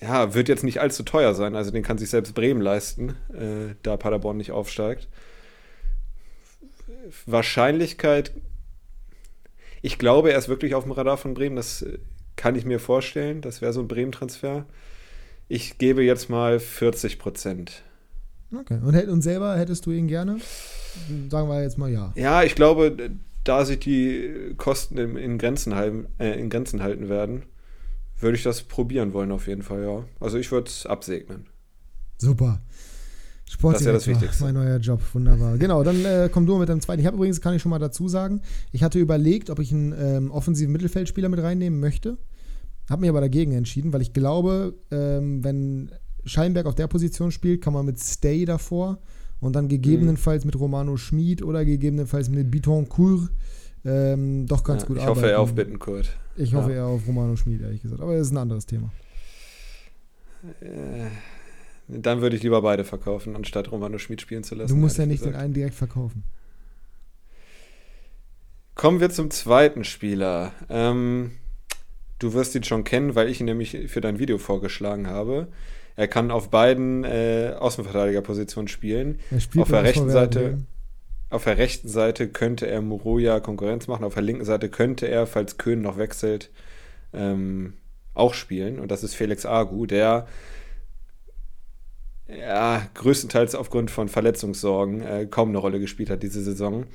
[0.00, 1.56] ja, wird jetzt nicht allzu teuer sein.
[1.56, 5.08] Also den kann sich selbst Bremen leisten, äh, da Paderborn nicht aufsteigt.
[7.24, 8.32] Wahrscheinlichkeit,
[9.82, 11.56] ich glaube, er ist wirklich auf dem Radar von Bremen.
[11.56, 11.98] Das äh,
[12.36, 13.40] kann ich mir vorstellen.
[13.40, 14.66] Das wäre so ein Bremen-Transfer.
[15.48, 17.82] Ich gebe jetzt mal 40 Prozent.
[18.54, 18.78] Okay.
[18.82, 20.38] Und, und selber hättest du ihn gerne?
[21.30, 22.12] Sagen wir jetzt mal ja.
[22.16, 23.10] Ja, ich glaube,
[23.44, 27.44] da sich die Kosten in, Grenzen, halten, äh, in Grenzen halten werden,
[28.20, 30.04] würde ich das probieren wollen auf jeden Fall, ja.
[30.20, 31.46] Also ich würde es absegnen.
[32.18, 32.62] Super.
[33.48, 34.44] Sportdirektor, Das ist ja das Wichtigste.
[34.44, 35.56] mein neuer Job, wunderbar.
[35.58, 37.00] Genau, dann äh, komm du mit dem zweiten.
[37.00, 38.40] Ich habe übrigens, kann ich schon mal dazu sagen,
[38.72, 42.18] ich hatte überlegt, ob ich einen ähm, offensiven Mittelfeldspieler mit reinnehmen möchte.
[42.90, 45.92] Habe mich aber dagegen entschieden, weil ich glaube, ähm, wenn
[46.24, 48.98] Scheinberg auf der Position spielt, kann man mit Stay davor
[49.40, 53.30] und dann gegebenenfalls mit Romano Schmid oder gegebenenfalls mit Bitoncourt
[53.86, 55.18] ähm, doch ganz Ja, gut ich arbeiten.
[55.20, 56.10] hoffe, er auf Bittenkurt.
[56.36, 56.76] Ich hoffe Ja.
[56.76, 58.00] eher auf Romano Schmid, ehrlich gesagt.
[58.02, 58.90] Aber das ist ein anderes Thema.
[60.60, 61.06] Äh,
[61.88, 64.74] dann würde ich lieber beide verkaufen, anstatt Romano Schmid spielen zu lassen.
[64.74, 65.44] Du musst ja nicht den gesagt.
[65.44, 66.24] einen direkt verkaufen.
[68.74, 70.52] Kommen wir zum zweiten Spieler.
[70.68, 71.32] Ähm,
[72.18, 75.48] du wirst ihn schon kennen, weil ich ihn nämlich für dein Video vorgeschlagen habe.
[75.96, 79.18] Er kann auf beiden äh, Außenverteidigerpositionen spielen.
[79.30, 80.58] Er spielt Auf der rechten Seite- Werder
[81.36, 85.26] Auf der rechten Seite könnte er Moroja Konkurrenz machen, auf der linken Seite könnte er,
[85.26, 86.50] falls Köhn noch wechselt,
[87.12, 87.74] ähm,
[88.14, 88.80] auch spielen.
[88.80, 90.26] Und das ist Felix Agu, der
[92.26, 96.86] ja, größtenteils aufgrund von Verletzungssorgen äh, kaum eine Rolle gespielt hat diese Saison.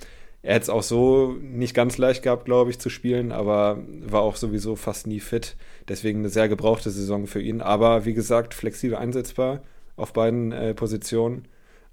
[0.41, 3.77] Er hätte es auch so nicht ganz leicht gehabt, glaube ich, zu spielen, aber
[4.07, 5.55] war auch sowieso fast nie fit.
[5.87, 7.61] Deswegen eine sehr gebrauchte Saison für ihn.
[7.61, 9.61] Aber wie gesagt, flexibel einsetzbar
[9.97, 11.47] auf beiden äh, Positionen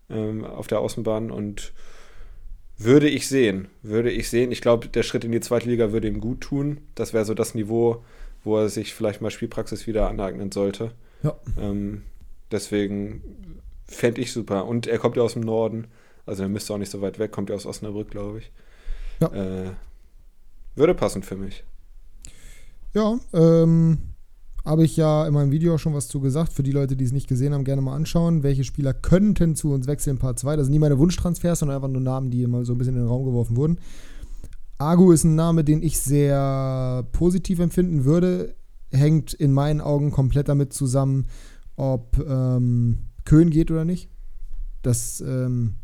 [0.08, 1.74] ähm, auf der Außenbahn und
[2.78, 3.68] würde ich sehen.
[3.82, 4.52] Würde ich sehen.
[4.52, 6.80] Ich glaube, der Schritt in die zweite Liga würde ihm gut tun.
[6.94, 8.04] Das wäre so das Niveau,
[8.44, 10.92] wo er sich vielleicht mal Spielpraxis wieder aneignen sollte.
[11.22, 11.36] Ja.
[11.60, 12.02] Ähm,
[12.52, 13.22] deswegen
[13.86, 14.66] fände ich super.
[14.66, 15.88] Und er kommt ja aus dem Norden.
[16.24, 17.32] Also er müsste auch nicht so weit weg.
[17.32, 18.52] Kommt ja aus Osnabrück, glaube ich.
[19.20, 19.32] Ja.
[19.32, 19.70] Äh,
[20.76, 21.64] würde passen für mich.
[22.94, 23.98] Ja, ähm,
[24.64, 26.52] habe ich ja in meinem Video auch schon was zu gesagt.
[26.52, 28.42] Für die Leute, die es nicht gesehen haben, gerne mal anschauen.
[28.42, 30.56] Welche Spieler könnten zu uns wechseln, Part 2.
[30.56, 33.00] Das sind nie meine Wunschtransfers, sondern einfach nur Namen, die mal so ein bisschen in
[33.00, 33.78] den Raum geworfen wurden.
[34.78, 38.54] Agu ist ein Name, den ich sehr positiv empfinden würde.
[38.92, 41.26] Hängt in meinen Augen komplett damit zusammen,
[41.76, 44.08] ob ähm, Köhn geht oder nicht.
[44.82, 45.74] Das ähm,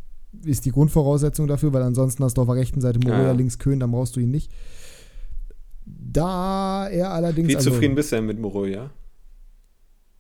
[0.45, 3.59] ist die Grundvoraussetzung dafür, weil ansonsten hast du auf der rechten Seite Moria, Ja, links
[3.59, 4.51] Köhn, dann brauchst du ihn nicht.
[5.87, 7.49] Da er allerdings.
[7.49, 8.91] Wie also- zufrieden bist du denn mit Moroja?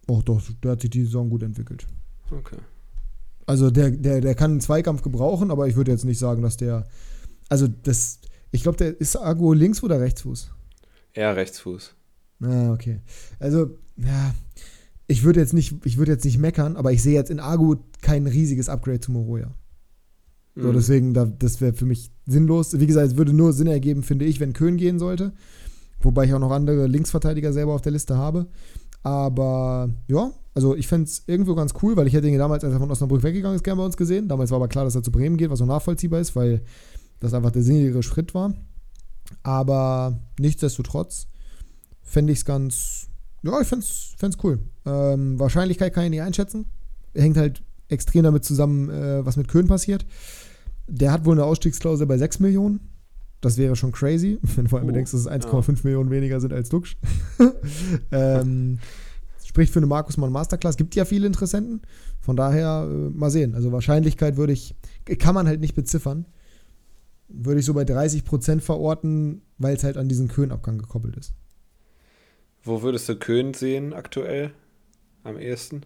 [0.06, 1.86] Oh, doch, der hat sich die Saison gut entwickelt.
[2.30, 2.58] Okay.
[3.46, 6.56] Also der, der, der kann einen Zweikampf gebrauchen, aber ich würde jetzt nicht sagen, dass
[6.56, 6.86] der.
[7.48, 8.20] Also das.
[8.50, 10.50] Ich glaube, der ist Agu links oder Rechtsfuß?
[11.12, 11.94] Eher Rechtsfuß.
[12.42, 13.00] Ah, okay.
[13.38, 14.34] Also, ja.
[15.06, 17.76] Ich würde jetzt nicht, ich würde jetzt nicht meckern, aber ich sehe jetzt in Agu
[18.00, 19.54] kein riesiges Upgrade zu Moroja.
[20.56, 20.72] So, Mhm.
[20.74, 22.78] deswegen, da, das wäre für mich sinnlos.
[22.78, 25.32] Wie gesagt, es würde nur Sinn ergeben, finde ich, wenn Köhn gehen sollte.
[26.00, 28.46] Wobei ich auch noch andere Linksverteidiger selber auf der Liste habe.
[29.02, 32.72] Aber ja, also ich fände es irgendwo ganz cool, weil ich hätte ihn damals, als
[32.72, 34.28] er von Osnabrück weggegangen ist, gerne bei uns gesehen.
[34.28, 36.62] Damals war aber klar, dass er zu Bremen geht, was auch nachvollziehbar ist, weil
[37.20, 38.54] das einfach der sinnigere Schritt war.
[39.42, 41.26] Aber nichtsdestotrotz
[42.02, 43.08] fände ich es ganz,
[43.42, 44.58] ja, ich fände es cool.
[44.86, 46.66] Ähm, Wahrscheinlichkeit kann ich nicht einschätzen.
[47.14, 50.06] Hängt halt extrem damit zusammen, äh, was mit Köhn passiert.
[50.86, 52.80] Der hat wohl eine Ausstiegsklausel bei 6 Millionen.
[53.40, 56.40] Das wäre schon crazy, wenn du vor allem Oh, bedenkst, dass es 1,5 Millionen weniger
[56.40, 56.96] sind als Duxch.
[58.12, 58.78] ähm,
[59.44, 60.76] spricht für eine Markus Mann Masterclass.
[60.76, 61.82] Gibt ja viele Interessenten.
[62.20, 63.54] Von daher äh, mal sehen.
[63.54, 64.74] Also Wahrscheinlichkeit würde ich,
[65.18, 66.26] kann man halt nicht beziffern.
[67.28, 71.34] Würde ich so bei 30% verorten, weil es halt an diesen Köhn-Abgang gekoppelt ist.
[72.62, 74.52] Wo würdest du Köhn sehen aktuell?
[75.22, 75.82] Am ehesten?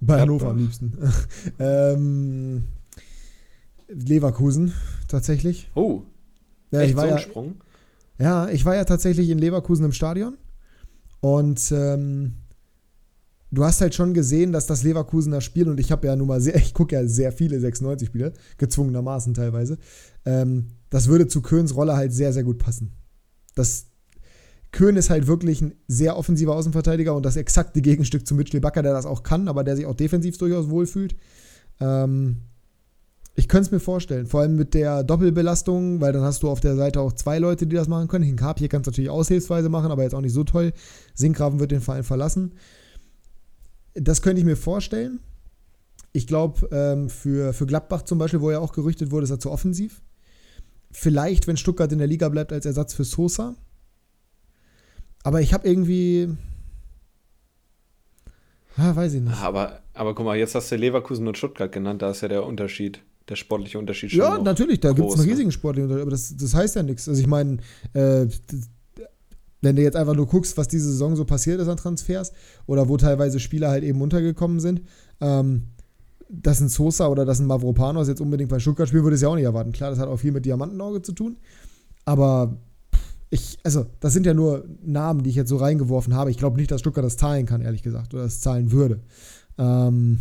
[0.00, 0.96] Bei Ja, Hannover am liebsten.
[1.58, 2.64] ähm,
[3.88, 4.72] Leverkusen,
[5.08, 5.70] tatsächlich.
[5.74, 6.02] Oh,
[6.70, 7.54] Ja, echt ich war so ein ja, Sprung?
[8.18, 10.36] Ja, ich war ja tatsächlich in Leverkusen im Stadion
[11.20, 12.34] und ähm,
[13.50, 16.40] du hast halt schon gesehen, dass das Leverkusener Spiel und ich habe ja nun mal
[16.40, 19.78] sehr, ich gucke ja sehr viele 96-Spiele, gezwungenermaßen teilweise.
[20.24, 22.92] Ähm, das würde zu Köhns Rolle halt sehr, sehr gut passen.
[23.54, 23.86] Das
[24.72, 28.82] Köhn ist halt wirklich ein sehr offensiver Außenverteidiger und das exakte Gegenstück zu Mitchell Bakker,
[28.82, 31.16] der das auch kann, aber der sich auch defensiv durchaus wohlfühlt.
[31.80, 32.42] Ähm,
[33.38, 36.60] Ich könnte es mir vorstellen, vor allem mit der Doppelbelastung, weil dann hast du auf
[36.60, 38.24] der Seite auch zwei Leute, die das machen können.
[38.24, 40.72] Hinkapie kann es natürlich aushilfsweise machen, aber jetzt auch nicht so toll.
[41.14, 42.54] Sinkgraven wird den Verein verlassen.
[43.92, 45.20] Das könnte ich mir vorstellen.
[46.12, 49.38] Ich glaube, ähm, für, für Gladbach zum Beispiel, wo ja auch gerüchtet wurde, ist er
[49.38, 50.00] zu offensiv.
[50.90, 53.54] Vielleicht, wenn Stuttgart in der Liga bleibt, als Ersatz für Sosa.
[55.22, 56.34] Aber ich habe irgendwie.
[58.78, 59.36] Ah, weiß ich nicht.
[59.42, 62.46] Aber, aber guck mal, jetzt hast du Leverkusen und Stuttgart genannt, da ist ja der
[62.46, 64.20] Unterschied, der sportliche Unterschied schon.
[64.20, 65.32] Ja, natürlich, da gibt es einen ne?
[65.32, 67.08] riesigen sportlichen Unterschied, aber das, das heißt ja nichts.
[67.08, 67.58] Also ich meine,
[67.92, 68.26] äh,
[69.62, 72.32] wenn du jetzt einfach nur guckst, was diese Saison so passiert ist an Transfers
[72.66, 74.82] oder wo teilweise Spieler halt eben untergekommen sind,
[75.20, 75.68] ähm,
[76.28, 79.28] dass ein Sosa oder dass ein Mavropanos jetzt unbedingt bei Stuttgart spielen, würde ich ja
[79.28, 79.72] auch nicht erwarten.
[79.72, 81.36] Klar, das hat auch viel mit Diamantenauge zu tun,
[82.04, 82.56] aber
[83.30, 86.30] ich, also, das sind ja nur Namen, die ich jetzt so reingeworfen habe.
[86.30, 89.00] Ich glaube nicht, dass Stuttgart das zahlen kann, ehrlich gesagt, oder das zahlen würde.
[89.58, 90.20] Ähm,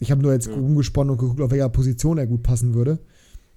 [0.00, 0.54] ich habe nur jetzt Ja.
[0.54, 2.98] rumgesponnen und geguckt, auf welcher Position er gut passen würde.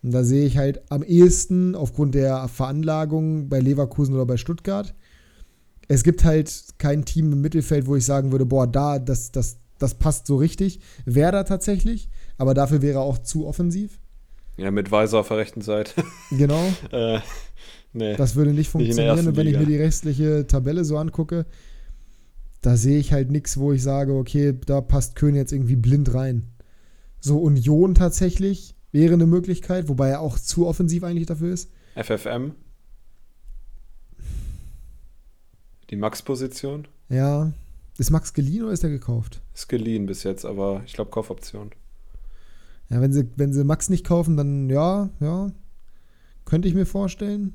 [0.01, 4.95] Und da sehe ich halt am ehesten aufgrund der Veranlagung bei Leverkusen oder bei Stuttgart.
[5.89, 9.57] Es gibt halt kein Team im Mittelfeld, wo ich sagen würde, boah, da, das, das,
[9.77, 10.79] das passt so richtig.
[11.05, 13.99] Werder tatsächlich, aber dafür wäre er auch zu offensiv.
[14.55, 16.03] Ja, mit Weiser auf der rechten Seite.
[16.31, 16.61] Genau,
[16.91, 17.19] äh,
[17.93, 18.15] nee.
[18.15, 19.07] das würde nicht Nicht funktionieren.
[19.15, 19.59] ersten Und wenn ich Liga.
[19.65, 21.45] mir die restliche Tabelle so angucke,
[22.61, 26.13] da sehe ich halt nichts, wo ich sage, okay, da passt Köhn jetzt irgendwie blind
[26.13, 26.47] rein.
[27.19, 31.71] So Union tatsächlich wäre eine Möglichkeit, wobei er auch zu offensiv eigentlich dafür ist.
[31.95, 32.53] FFM.
[35.89, 36.87] Die Max-Position.
[37.09, 37.51] Ja.
[37.97, 39.41] Ist Max geliehen oder ist er gekauft?
[39.53, 41.71] Ist geliehen bis jetzt, aber ich glaube Kaufoption.
[42.89, 45.51] Ja, wenn sie, wenn sie Max nicht kaufen, dann ja, ja.
[46.45, 47.53] Könnte ich mir vorstellen.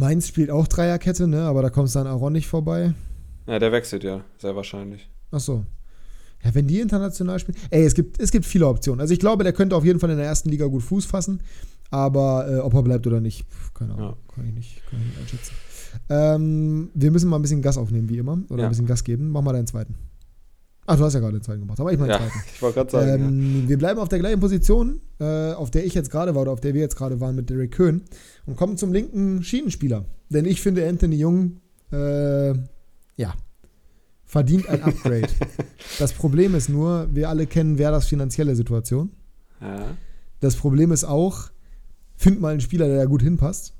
[0.00, 1.42] Ja, Mainz spielt auch Dreierkette, ne?
[1.42, 2.94] Aber da kommst du an Aaron nicht vorbei.
[3.46, 5.10] Ja, der wechselt ja, sehr wahrscheinlich.
[5.30, 5.64] Ach so.
[6.44, 7.58] Ja, wenn die international spielen.
[7.70, 9.00] Ey, es gibt, es gibt viele Optionen.
[9.00, 11.42] Also ich glaube, der könnte auf jeden Fall in der ersten Liga gut Fuß fassen.
[11.90, 14.16] Aber äh, ob er bleibt oder nicht, keine Ahnung.
[14.34, 15.54] Kann, ich nicht, kann ich nicht einschätzen.
[16.10, 18.38] Ähm, wir müssen mal ein bisschen Gas aufnehmen, wie immer.
[18.50, 18.68] Oder Ja.
[18.68, 19.30] ein bisschen Gas geben.
[19.30, 19.94] Mach mal deinen zweiten.
[20.90, 21.78] Ach, du hast ja gerade den zweiten gemacht.
[21.80, 22.32] Aber ich den Ja, zweiten.
[22.54, 23.24] ich wollte gerade sagen.
[23.24, 26.52] Ähm, Wir bleiben auf der gleichen Position, äh, auf der ich jetzt gerade war oder
[26.52, 28.02] auf der wir jetzt gerade waren mit Derek Köhn
[28.46, 30.06] und kommen zum linken Schienenspieler.
[30.30, 31.60] Denn ich finde Anthony Jung,
[31.92, 32.54] äh,
[33.16, 33.34] ja,
[34.24, 35.28] verdient ein Upgrade.
[35.98, 39.10] das Problem ist nur, wir alle kennen Werders finanzielle Situation.
[39.60, 39.76] ja.
[39.80, 39.86] ja.
[40.40, 41.50] Das Problem ist auch,
[42.14, 43.74] find mal einen Spieler, der da gut hinpasst.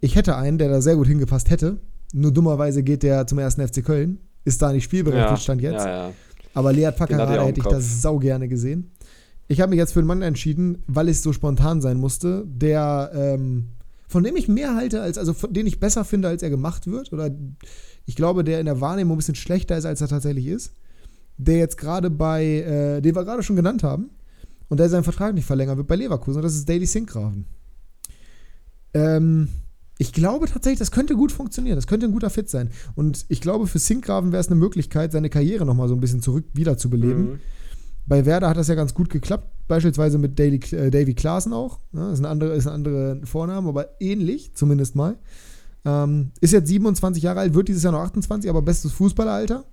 [0.00, 1.78] Ich hätte einen, der da sehr gut hingepasst hätte.
[2.12, 4.18] Nur dummerweise geht der zum ersten FC Köln.
[4.44, 5.36] Ist da nicht spielberechtigt, ja.
[5.36, 5.84] stand jetzt.
[5.84, 6.12] Ja, ja.
[6.54, 8.90] Aber auch im hätte ich das sau gerne gesehen.
[9.48, 13.10] Ich habe mich jetzt für einen Mann entschieden, weil es so spontan sein musste, der,
[13.14, 13.68] ähm,
[14.08, 16.86] von dem ich mehr halte, als, also von den ich besser finde, als er gemacht
[16.86, 17.12] wird.
[17.12, 17.30] Oder
[18.06, 20.72] ich glaube, der in der Wahrnehmung ein bisschen schlechter ist, als er tatsächlich ist.
[21.38, 24.10] Der jetzt gerade bei, äh, den wir gerade schon genannt haben,
[24.68, 27.44] und der seinen Vertrag nicht verlängern wird bei Leverkusen, und das ist Daily Sinkgraven.
[28.94, 29.48] Ähm,
[29.98, 31.76] ich glaube tatsächlich, das könnte gut funktionieren.
[31.76, 32.70] Das könnte ein guter Fit sein.
[32.94, 36.22] Und ich glaube, für Sinkgraven wäre es eine Möglichkeit, seine Karriere nochmal so ein bisschen
[36.22, 37.32] zurück wiederzubeleben.
[37.32, 37.40] Mhm.
[38.06, 41.78] Bei Werder hat das ja ganz gut geklappt, beispielsweise mit Daily, äh, Davy Klaassen auch.
[41.92, 45.18] Ja, ist, ein andere, ist ein anderer Vorname, aber ähnlich zumindest mal.
[45.84, 49.64] Ähm, ist jetzt 27 Jahre alt, wird dieses Jahr noch 28, aber bestes Fußballeralter.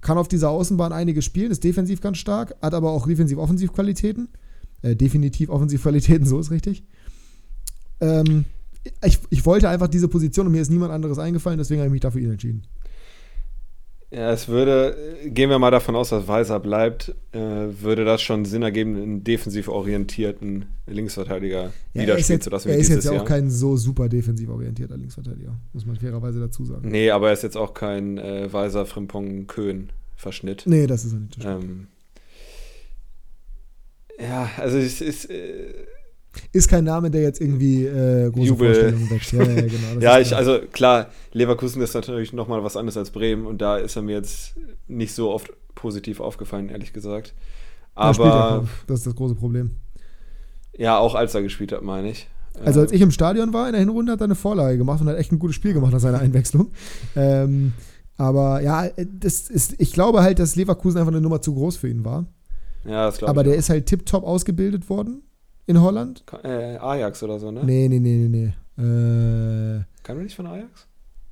[0.00, 4.28] Kann auf dieser Außenbahn einiges spielen, ist defensiv ganz stark, hat aber auch defensiv-offensiv-Qualitäten.
[4.82, 6.84] Äh, definitiv Offensivqualitäten, so ist richtig.
[8.00, 8.46] Ähm,
[9.04, 11.92] ich, ich wollte einfach diese Position und mir ist niemand anderes eingefallen, deswegen habe ich
[11.92, 12.62] mich dafür ihn entschieden.
[14.12, 18.44] Ja, es würde, gehen wir mal davon aus, dass Weiser bleibt, äh, würde das schon
[18.44, 23.12] Sinn ergeben, einen defensiv orientierten Linksverteidiger Ja, er jetzt, zu lassen er ist jetzt ja
[23.12, 23.22] Jahr.
[23.22, 26.88] auch kein so super defensiv orientierter Linksverteidiger, muss man fairerweise dazu sagen.
[26.88, 30.64] nee, aber er ist jetzt auch kein äh, Weiser, Frimpong, Köhn Verschnitt.
[30.66, 31.44] Nee, das ist er nicht.
[31.44, 31.86] Ähm,
[34.20, 35.72] ja, also es ist, äh,
[36.52, 38.74] Ist kein Name, der jetzt irgendwie äh, große Jubel.
[38.74, 39.32] Vorstellungen weckt.
[39.32, 40.00] Ja, ja, genau.
[40.00, 43.96] ja, ich, also klar, Leverkusen ist natürlich nochmal was anderes als Bremen und da ist
[43.96, 44.54] er mir jetzt
[44.86, 47.34] nicht so oft positiv aufgefallen, ehrlich gesagt.
[47.96, 48.68] Er Aber kaum.
[48.86, 49.72] das ist das große Problem.
[50.76, 52.28] ja, auch als er gespielt hat, meine ich.
[52.64, 55.00] Also als Äh, ich im Stadion war, in der Hinrunde hat er eine Vorlage gemacht
[55.00, 56.70] und hat echt ein gutes Spiel gemacht nach seiner Einwechslung.
[57.16, 57.72] Ähm,
[58.16, 61.88] aber ja, das ist, ich glaube halt, dass Leverkusen einfach eine Nummer zu groß für
[61.88, 62.26] ihn war.
[62.84, 63.48] ja, das glaube Aber ich.
[63.48, 65.22] der ist halt tipptopp ausgebildet worden
[65.70, 66.24] in Holland.
[66.42, 67.62] Äh, Ajax oder so, ne?
[67.64, 68.52] Nee, nee, nee, nee, nee.
[68.82, 70.86] Äh, Kann man nicht von Ajax?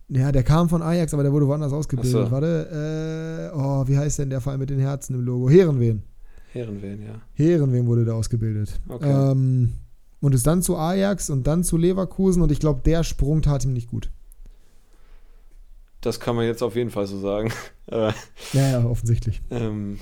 [0.09, 2.13] ja, der kam von Ajax, aber der wurde woanders ausgebildet.
[2.13, 2.31] So.
[2.31, 5.51] Warte, äh, oh, wie heißt denn der Verein mit den Herzen im Logo?
[5.51, 6.03] Herenveen.
[6.53, 7.21] Herrenwehen, ja.
[7.35, 8.81] Herenveen wurde der ausgebildet.
[8.89, 9.11] Okay.
[9.11, 9.75] Ähm,
[10.21, 13.65] und ist dann zu Ajax und dann zu Leverkusen und ich glaube, der Sprung tat
[13.65, 14.11] ihm nicht gut.
[16.01, 17.53] Das kann man jetzt auf jeden Fall so sagen.
[17.91, 18.13] Ja,
[18.53, 19.41] ja, offensichtlich.
[19.51, 19.99] ähm,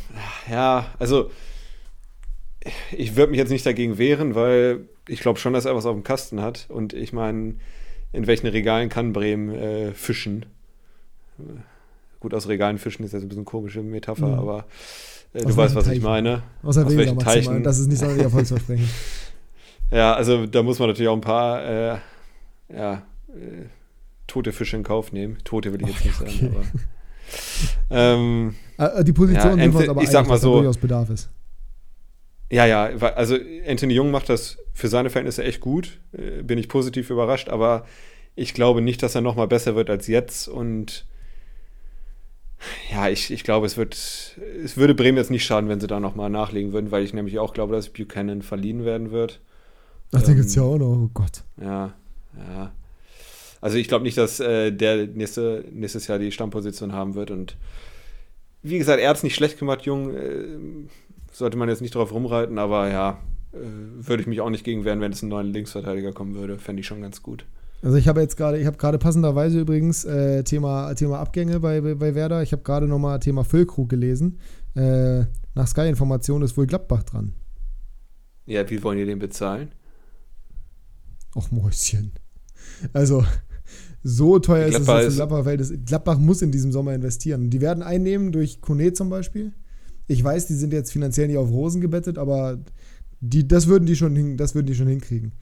[0.51, 1.31] ja, also
[2.93, 5.95] ich würde mich jetzt nicht dagegen wehren, weil ich glaube schon, dass er was auf
[5.95, 6.67] dem Kasten hat.
[6.69, 7.55] Und ich meine,
[8.13, 10.47] in welchen Regalen kann Bremen äh, fischen?
[12.21, 14.39] Gut, aus Regalen fischen ist jetzt ein bisschen eine komische Metapher, mhm.
[14.39, 14.65] aber
[15.33, 15.99] äh, du weißt, was Teichen.
[15.99, 16.43] ich meine.
[16.63, 17.63] Aus, aus welchen Teichen.
[17.63, 18.89] Das ist nicht so erfolgsversprechend.
[19.91, 21.99] ja, also da muss man natürlich auch ein paar äh,
[22.75, 23.67] ja, äh,
[24.27, 25.39] tote Fische in Kauf nehmen.
[25.45, 26.31] Tote will ich jetzt nicht okay.
[26.31, 26.65] sagen, aber.
[27.91, 31.29] Ähm, äh, die Position ja, sind aber ich sag mal so, durchaus Bedarf ist.
[32.51, 33.37] Ja, ja, also
[33.67, 35.99] Anthony Jung macht das für seine Verhältnisse echt gut.
[36.13, 37.87] Äh, bin ich positiv überrascht, aber
[38.37, 41.07] ich glaube nicht, dass er noch mal besser wird als jetzt und
[42.91, 43.95] ja, ich, ich glaube, es wird,
[44.65, 47.13] es würde Bremen jetzt nicht schaden, wenn sie da noch mal nachlegen würden, weil ich
[47.13, 49.41] nämlich auch glaube, dass Buchanan verliehen werden wird.
[50.13, 51.43] Ach, den ähm, gibt es ja auch noch, oh Gott.
[51.61, 51.95] Ja,
[52.37, 52.73] ja.
[53.61, 57.57] Also ich glaube nicht, dass äh, der nächste, nächstes Jahr die Stammposition haben wird und
[58.63, 60.15] wie gesagt, er hat es nicht schlecht gemacht, Jung.
[60.15, 60.59] Äh,
[61.37, 63.19] sollte man jetzt nicht drauf rumreiten, aber ja,
[63.53, 63.59] äh,
[64.07, 66.59] würde ich mich auch nicht gegen wehren, wenn es einen neuen Linksverteidiger kommen würde.
[66.59, 67.47] Fände ich schon ganz gut.
[67.83, 71.81] Also ich habe jetzt gerade, ich habe gerade passenderweise übrigens äh, Thema, Thema Abgänge bei,
[71.81, 72.43] bei, Werder.
[72.43, 74.39] Ich habe gerade nochmal Thema Füllkrug gelesen.
[74.75, 75.25] Äh,
[75.55, 77.35] nach Sky-Informationen ist wohl Gladbach dran.
[78.47, 79.73] Ja, wie wollen die den bezahlen?
[81.35, 82.13] Och, Mäuschen.
[82.95, 83.25] Also,
[84.03, 87.51] so teuer Gladbach ist es in Gladbach, Gladbach muss in diesem Sommer investieren.
[87.51, 89.53] Die werden einnehmen durch Kone zum Beispiel.
[90.09, 92.59] Ich weiß, die sind jetzt finanziell nicht auf Rosen gebettet, aber
[93.21, 95.33] die, das, würden die schon hin, das würden die schon hinkriegen.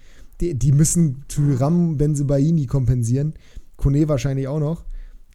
[0.41, 3.35] Die, die müssen Thuram Benzebaini kompensieren.
[3.77, 4.85] Kone wahrscheinlich auch noch.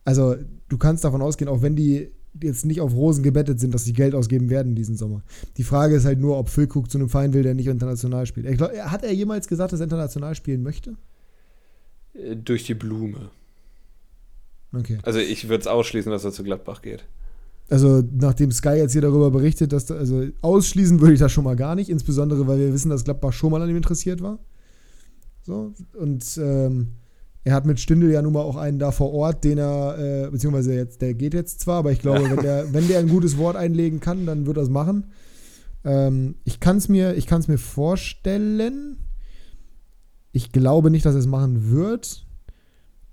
[0.06, 0.36] Also,
[0.68, 2.10] du kannst davon ausgehen, auch wenn die
[2.42, 5.24] jetzt nicht auf Rosen gebettet sind, dass sie Geld ausgeben werden diesen Sommer.
[5.58, 8.58] Die Frage ist halt nur, ob Füllkrug zu einem Verein will, der nicht international spielt.
[8.58, 10.96] Glaub, hat er jemals gesagt, dass er international spielen möchte?
[12.14, 13.32] Äh, durch die Blume.
[14.74, 15.00] Okay.
[15.04, 17.06] Also ich würde es ausschließen, dass er zu Gladbach geht.
[17.70, 21.44] Also nachdem Sky jetzt hier darüber berichtet, dass da, also ausschließen würde ich das schon
[21.44, 24.40] mal gar nicht, insbesondere weil wir wissen, dass Gladbach schon mal an ihm interessiert war.
[25.44, 26.94] So und ähm,
[27.44, 30.30] er hat mit Stindel ja nun mal auch einen da vor Ort, den er, äh,
[30.30, 33.38] beziehungsweise jetzt, der geht jetzt zwar, aber ich glaube, wenn der, wenn der ein gutes
[33.38, 35.08] Wort einlegen kann, dann wird er es machen.
[35.86, 37.16] Ähm, ich kann es mir,
[37.48, 38.98] mir vorstellen.
[40.32, 42.26] Ich glaube nicht, dass er es machen wird.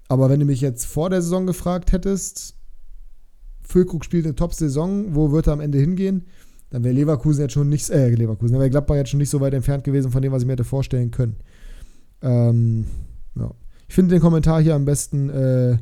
[0.09, 2.56] Aber wenn du mich jetzt vor der Saison gefragt hättest,
[3.67, 6.25] Füllkrug spielt eine Top-Saison, wo wird er am Ende hingehen?
[6.71, 9.41] Dann wäre Leverkusen jetzt schon nicht, äh, Leverkusen, dann wäre Gladbach jetzt schon nicht so
[9.41, 11.37] weit entfernt gewesen von dem, was ich mir hätte vorstellen können.
[12.23, 12.87] Ähm,
[13.37, 13.51] ja.
[13.89, 15.79] Ich finde den Kommentar hier am besten, äh, äh,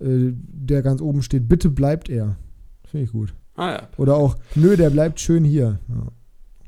[0.00, 2.36] der ganz oben steht, bitte bleibt er.
[2.90, 3.34] Finde ich gut.
[3.54, 3.88] Ah ja.
[3.96, 5.78] Oder auch, nö, der bleibt schön hier.
[5.88, 6.08] Ja.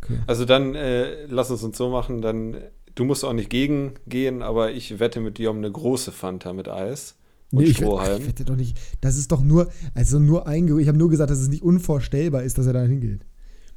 [0.03, 0.19] Okay.
[0.27, 2.57] Also dann äh, lass es uns so machen, dann
[2.99, 6.53] Du musst auch nicht gegen gehen, aber ich wette mit dir um eine große Fanta
[6.53, 7.17] mit Eis.
[7.51, 8.21] Und nee, ich, Strohhalm.
[8.21, 8.79] ich wette doch nicht.
[9.01, 12.43] Das ist doch nur, also nur ein Ich habe nur gesagt, dass es nicht unvorstellbar
[12.43, 13.21] ist, dass er da hingeht.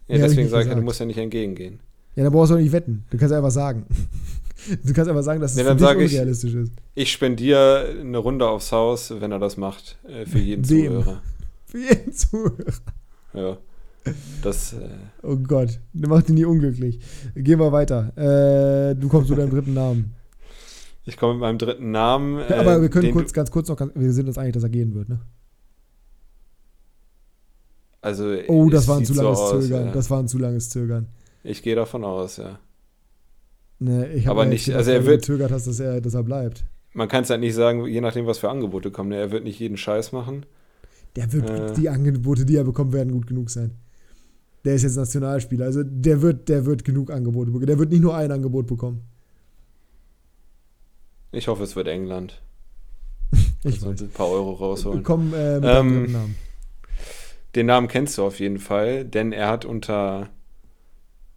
[0.07, 1.79] Ja, Mehr deswegen sage ich ja, du musst ja nicht entgegengehen.
[2.15, 3.05] Ja, dann brauchst du auch nicht wetten.
[3.09, 3.85] Du kannst einfach sagen.
[4.83, 6.73] Du kannst einfach sagen, dass es nee, unrealistisch ich, ist.
[6.93, 10.91] Ich spendiere eine Runde aufs Haus, wenn er das macht, äh, für jeden Dem.
[10.91, 11.21] Zuhörer.
[11.65, 12.73] Für jeden Zuhörer.
[13.33, 13.57] Ja.
[14.43, 14.77] Das, äh
[15.23, 16.99] oh Gott, du machst ihn nie unglücklich.
[17.33, 18.11] Gehen wir weiter.
[18.15, 20.13] Äh, du kommst zu deinem dritten Namen.
[21.11, 22.39] Ich komme mit meinem dritten Namen.
[22.39, 24.95] Äh, Aber wir können kurz, ganz kurz noch, wir sind uns eigentlich, dass er gehen
[24.95, 25.19] wird, ne?
[27.99, 28.33] Also.
[28.47, 29.85] Oh, das war ein zu langes so Zögern.
[29.87, 29.91] ja.
[29.91, 31.07] Das war ein zu langes Zögern.
[31.43, 32.59] Ich gehe davon aus, ja.
[33.79, 36.63] Ne, ich habe nicht, gedacht, also er wird gezögert hast, dass er, dass er bleibt.
[36.93, 39.09] Man kann es halt nicht sagen, je nachdem, was für Angebote kommen.
[39.09, 39.17] Ne?
[39.17, 40.45] Er wird nicht jeden Scheiß machen.
[41.17, 43.71] Der wird, äh, die Angebote, die er bekommt, werden gut genug sein
[44.63, 45.65] der ist jetzt Nationalspieler.
[45.65, 47.67] Also der wird, der wird genug Angebote bekommen.
[47.67, 49.01] Der wird nicht nur ein Angebot bekommen.
[51.31, 52.41] Ich hoffe, es wird England.
[53.63, 55.03] ich will ein paar Euro rausholen.
[55.03, 56.35] Komm, äh, mit ähm, Namen.
[57.55, 60.29] Den Namen kennst du auf jeden Fall, denn er hat unter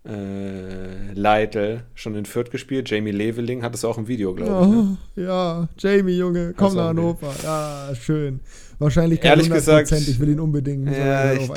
[0.06, 2.90] äh, Leitl schon in Fürth gespielt.
[2.90, 4.70] Jamie Leveling hat es auch im Video, glaube ich.
[4.70, 4.98] Ne?
[5.16, 7.34] Oh, ja, Jamie, Junge, komm nach Hannover.
[7.42, 8.40] Ja, schön.
[8.78, 10.88] Wahrscheinlich kein Ehrlich gesagt, ich will ihn unbedingt.
[10.90, 11.50] Ja, ich,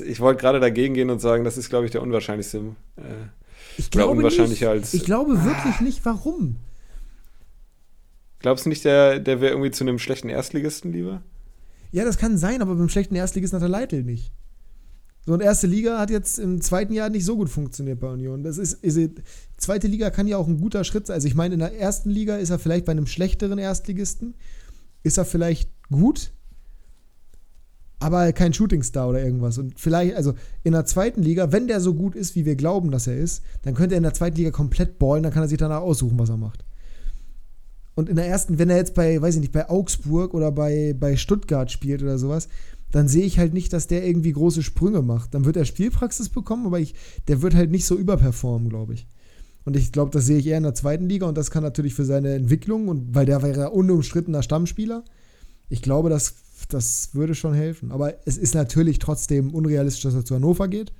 [0.00, 2.58] ich wollte gerade dagegen gehen und sagen, das ist, glaube ich, der unwahrscheinlichste.
[2.96, 3.02] Äh,
[3.78, 4.82] ich glaube unwahrscheinlicher nicht.
[4.82, 4.94] als.
[4.94, 5.82] Ich glaube wirklich ah.
[5.82, 6.56] nicht, warum.
[8.42, 11.22] Glaubst du nicht, der, der wäre irgendwie zu einem schlechten Erstligisten lieber?
[11.92, 14.32] Ja, das kann sein, aber beim schlechten Erstligisten hat er Leitl nicht.
[15.24, 18.42] So, und erste Liga hat jetzt im zweiten Jahr nicht so gut funktioniert bei Union.
[18.42, 19.22] Das ist, ist,
[19.56, 21.14] zweite Liga kann ja auch ein guter Schritt sein.
[21.14, 24.34] Also ich meine, in der ersten Liga ist er vielleicht bei einem schlechteren Erstligisten,
[25.04, 26.32] ist er vielleicht gut,
[28.00, 29.58] aber kein Shootingstar oder irgendwas.
[29.58, 30.34] Und vielleicht, also
[30.64, 33.44] in der zweiten Liga, wenn der so gut ist, wie wir glauben, dass er ist,
[33.62, 36.18] dann könnte er in der zweiten Liga komplett ballen, dann kann er sich danach aussuchen,
[36.18, 36.64] was er macht.
[37.94, 40.94] Und in der ersten, wenn er jetzt bei, weiß ich nicht, bei Augsburg oder bei,
[40.98, 42.48] bei Stuttgart spielt oder sowas,
[42.90, 45.34] dann sehe ich halt nicht, dass der irgendwie große Sprünge macht.
[45.34, 46.94] Dann wird er Spielpraxis bekommen, aber ich,
[47.28, 49.06] der wird halt nicht so überperformen, glaube ich.
[49.64, 51.94] Und ich glaube, das sehe ich eher in der zweiten Liga und das kann natürlich
[51.94, 55.04] für seine Entwicklung und weil der wäre unumstrittener Stammspieler.
[55.68, 56.34] Ich glaube, das,
[56.68, 57.92] das würde schon helfen.
[57.92, 60.92] Aber es ist natürlich trotzdem unrealistisch, dass er zu Hannover geht.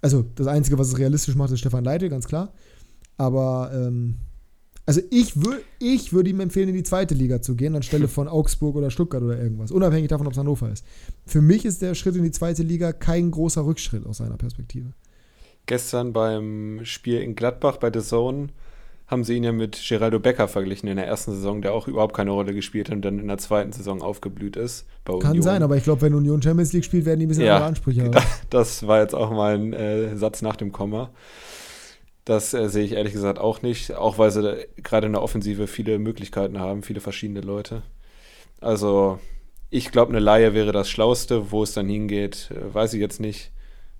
[0.00, 2.52] Also das Einzige, was es realistisch macht, ist Stefan Leite, ganz klar.
[3.16, 4.16] Aber ähm,
[4.88, 8.26] also ich, würd, ich würde ihm empfehlen, in die zweite Liga zu gehen, anstelle von
[8.26, 9.70] Augsburg oder Stuttgart oder irgendwas.
[9.70, 10.84] Unabhängig davon, ob es Hannover ist.
[11.26, 14.92] Für mich ist der Schritt in die zweite Liga kein großer Rückschritt aus seiner Perspektive
[15.68, 18.48] gestern beim Spiel in Gladbach bei The Zone
[19.06, 22.14] haben sie ihn ja mit Geraldo Becker verglichen in der ersten Saison, der auch überhaupt
[22.14, 24.86] keine Rolle gespielt hat und dann in der zweiten Saison aufgeblüht ist.
[25.20, 27.54] Kann sein, aber ich glaube, wenn Union Champions League spielt, werden die ein bisschen ja,
[27.54, 28.16] andere Ansprüche haben.
[28.50, 31.10] Das war jetzt auch mal ein äh, Satz nach dem Komma.
[32.28, 35.66] Das äh, sehe ich ehrlich gesagt auch nicht, auch weil sie gerade in der Offensive
[35.66, 37.84] viele Möglichkeiten haben, viele verschiedene Leute.
[38.60, 39.18] Also
[39.70, 41.50] ich glaube, eine Laie wäre das Schlauste.
[41.50, 43.50] Wo es dann hingeht, äh, weiß ich jetzt nicht.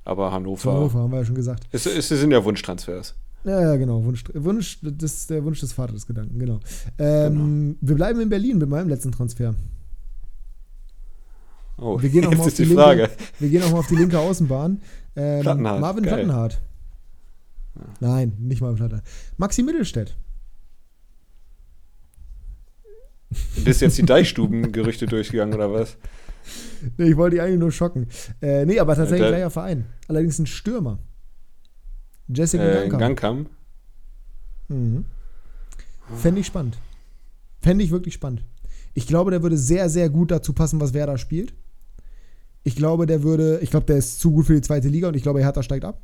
[0.05, 0.74] Aber Hannover.
[0.74, 1.64] Hannover, haben wir ja schon gesagt.
[1.72, 3.14] Es, es sind ja Wunschtransfers.
[3.45, 4.05] Ja, ja, genau.
[4.05, 6.61] Wunsch, Wunsch, das ist der Wunsch des Vaters des Gedanken, genau.
[6.99, 7.76] Ähm, genau.
[7.81, 9.55] Wir bleiben in Berlin mit meinem letzten Transfer.
[11.79, 13.09] Oh, wir gehen auch mal auf die, die linke,
[13.39, 14.83] Wir gehen auch mal auf die linke Außenbahn.
[15.16, 16.12] Ähm, Plattenhardt, Marvin geil.
[16.12, 16.61] Plattenhardt.
[17.79, 17.85] Ja.
[18.01, 19.07] Nein, nicht Marvin Plattenhardt.
[19.37, 20.16] Maxi Mittelstädt.
[23.64, 25.97] Bist jetzt die Deichstuben-Gerüchte durchgegangen oder was?
[26.97, 28.07] nee, ich wollte die eigentlich nur schocken.
[28.41, 29.87] Äh, nee, aber tatsächlich ja, gleicher Verein.
[30.09, 30.99] Allerdings ein Stürmer.
[32.29, 32.89] Jessica äh.
[32.89, 33.51] Gangkamp.
[34.68, 35.05] Mhm.
[36.16, 36.79] Fände ich spannend.
[37.61, 38.45] Fände ich wirklich spannend.
[38.95, 41.53] Ich glaube, der würde sehr, sehr gut dazu passen, was Werder spielt.
[42.64, 45.14] Ich glaube, der würde, ich glaube, der ist zu gut für die zweite Liga und
[45.14, 46.01] ich glaube, Hertha steigt ab.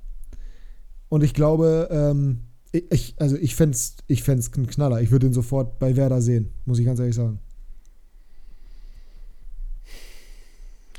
[1.09, 2.41] Und ich glaube, ähm,
[2.73, 5.01] ich, also ich fände es ich fänd's ein Knaller.
[5.01, 7.39] Ich würde ihn sofort bei Werder sehen, muss ich ganz ehrlich sagen.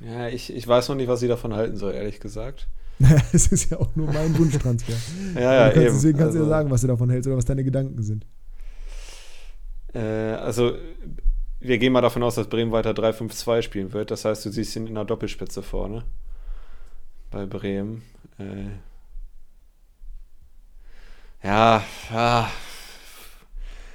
[0.05, 2.67] Ja, ich, ich weiß noch nicht, was sie davon halten soll, ehrlich gesagt.
[2.99, 4.93] Naja, es ist ja auch nur mein Wunschtransfer.
[5.35, 5.95] ja, ja, kannst, eben.
[5.95, 8.25] Deswegen kannst also, du ja sagen, was du davon hältst oder was deine Gedanken sind.
[9.93, 10.73] Äh, also,
[11.59, 14.11] wir gehen mal davon aus, dass Bremen weiter 3-5-2 spielen wird.
[14.11, 16.03] Das heißt, du siehst ihn in einer Doppelspitze vorne.
[17.31, 18.03] Bei Bremen.
[18.37, 18.67] Äh,
[21.45, 22.49] ja, ja.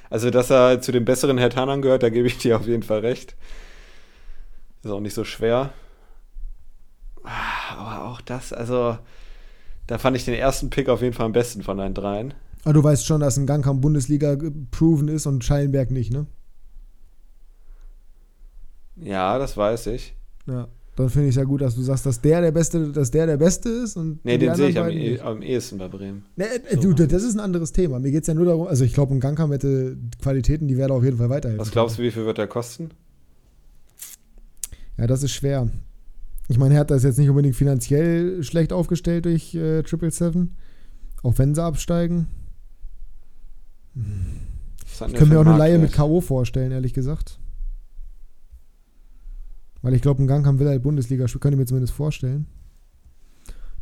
[0.09, 2.99] Also, dass er zu den besseren Hertanern gehört, da gebe ich dir auf jeden Fall
[2.99, 3.35] recht.
[4.83, 5.71] Ist auch nicht so schwer.
[7.23, 8.97] Aber auch das, also
[9.87, 12.33] da fand ich den ersten Pick auf jeden Fall am besten von den dreien.
[12.63, 14.37] Aber du weißt schon, dass ein Gangkamp Bundesliga
[14.71, 16.27] proven ist und Schallenberg nicht, ne?
[18.95, 20.15] Ja, das weiß ich.
[20.45, 20.67] Ja,
[21.01, 23.37] dann finde ich ja gut, dass du sagst, dass der der Beste, dass der der
[23.37, 23.97] Beste ist.
[23.97, 26.25] Und nee, den sehe ich am, e am, ehesten bei Bremen.
[26.35, 26.93] Nee, äh, so.
[26.93, 27.99] du, das ist ein anderes Thema.
[27.99, 30.91] Mir geht es ja nur darum, also ich glaube, ein Gangkamp hätte Qualitäten, die werden
[30.91, 31.61] auf jeden Fall weiterhelfen.
[31.61, 32.89] Was glaubst du, wie viel wird der kosten?
[34.97, 35.69] Ja, das ist schwer.
[36.47, 40.55] Ich meine, Hertha ist jetzt nicht unbedingt finanziell schlecht aufgestellt durch äh, Triple Seven,
[41.23, 42.27] auch wenn sie absteigen.
[43.95, 46.21] Ich könnte mir auch eine Laie mit K.O.
[46.21, 47.39] vorstellen, ehrlich gesagt.
[49.81, 52.47] Weil ich glaube, ein Gang haben will halt Bundesliga, könnte ich mir zumindest vorstellen.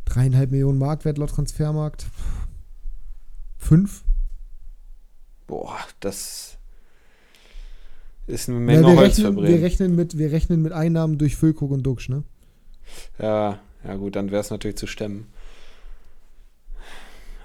[0.04, 2.06] Dreieinhalb Millionen Marktwert laut Transfermarkt.
[3.58, 4.04] Fünf?
[5.46, 6.56] Boah, das
[8.26, 11.70] ist eine Menge ja, wir rechnen, wir rechnen, mit, wir rechnen mit Einnahmen durch Füllkrug
[11.70, 12.22] und Duxch, ne?
[13.18, 15.26] Ja, ja gut, dann wäre es natürlich zu stemmen.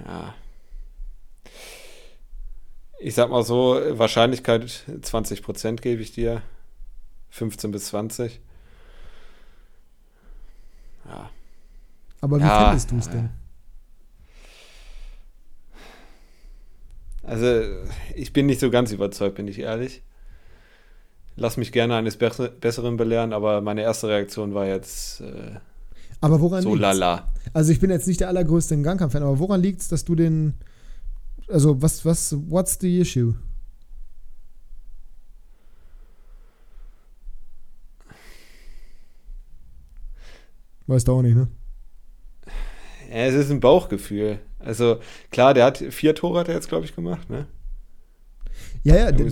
[0.06, 0.34] Ja.
[2.99, 4.64] Ich sag mal so, Wahrscheinlichkeit
[5.01, 6.41] 20% gebe ich dir.
[7.30, 8.39] 15 bis 20.
[11.08, 11.30] Ja.
[12.22, 13.30] Aber wie ja, findest du es denn?
[17.24, 17.62] Also,
[18.16, 20.03] ich bin nicht so ganz überzeugt, bin ich ehrlich
[21.38, 25.60] lass mich gerne eines Besseren belehren, aber meine erste Reaktion war jetzt äh,
[26.22, 26.82] aber woran so liegt's?
[26.82, 27.28] lala.
[27.53, 30.56] Also ich bin jetzt nicht der allergrößte Gangkampf-Fan, aber woran liegt es, dass du den,
[31.47, 33.34] also was, was, what's the issue?
[40.88, 41.48] Weißt du auch nicht, ne?
[43.10, 44.40] Ja, es ist ein Bauchgefühl.
[44.60, 44.98] Also
[45.32, 47.48] klar, der hat vier Tore hat er jetzt, glaube ich, gemacht, ne?
[48.84, 49.26] Ja, ja, du,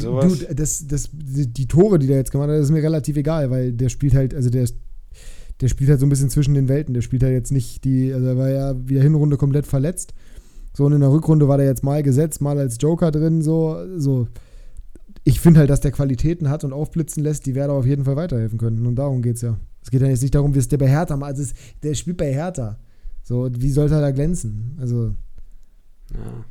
[0.53, 3.71] das, das, die Tore, die der jetzt gemacht hat, das ist mir relativ egal, weil
[3.71, 4.67] der spielt halt, also der,
[5.61, 6.93] der spielt halt so ein bisschen zwischen den Welten.
[6.93, 10.13] Der spielt halt jetzt nicht die, also er war ja wieder Hinrunde komplett verletzt.
[10.75, 13.77] So, und in der Rückrunde war der jetzt mal gesetzt, mal als Joker drin, so,
[13.95, 14.27] so.
[15.23, 18.15] Ich finde halt, dass der Qualitäten hat und aufblitzen lässt, die Werder auf jeden Fall
[18.15, 18.85] weiterhelfen können.
[18.85, 19.57] Und darum geht es ja.
[19.83, 21.31] Es geht ja jetzt nicht darum, wie es der bei Hertha macht.
[21.31, 22.79] Also es, der spielt bei Hertha.
[23.21, 24.77] So, wie sollte er da glänzen?
[24.79, 25.13] Also.
[26.13, 26.45] Ja.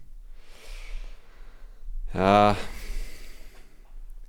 [2.15, 2.57] Ja,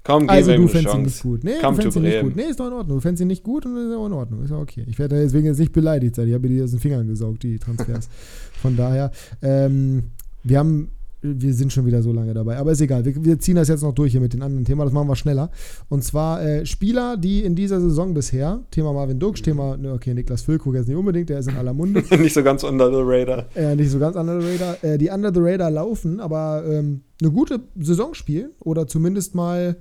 [0.03, 1.43] Komm, also gib ihm du eine ihn nicht gut.
[1.45, 2.35] Nee, Come du fändest to ihn nicht gut.
[2.35, 2.97] Nee, ist doch in Ordnung.
[2.97, 4.43] Du fändest ihn nicht gut und ist auch in Ordnung.
[4.43, 4.83] Ist ja okay.
[4.87, 6.27] Ich werde deswegen jetzt nicht beleidigt sein.
[6.27, 8.09] Ich habe die aus den Fingern gesaugt, die Transfers.
[8.61, 10.03] Von daher, ähm,
[10.43, 10.91] wir haben,
[11.23, 12.57] wir sind schon wieder so lange dabei.
[12.57, 13.05] Aber ist egal.
[13.05, 14.81] Wir, wir ziehen das jetzt noch durch hier mit den anderen Themen.
[14.81, 15.49] Das machen wir schneller.
[15.89, 20.13] Und zwar äh, Spieler, die in dieser Saison bisher, Thema Marvin Duksch, Thema, ne, okay,
[20.13, 22.03] Niklas Füllkrug jetzt nicht unbedingt, der ist in aller Munde.
[22.17, 23.45] nicht so ganz under the radar.
[23.55, 24.83] Äh, nicht so ganz under the radar.
[24.83, 29.77] Äh, die under the radar laufen, aber ähm, eine gute Saison spielen oder zumindest mal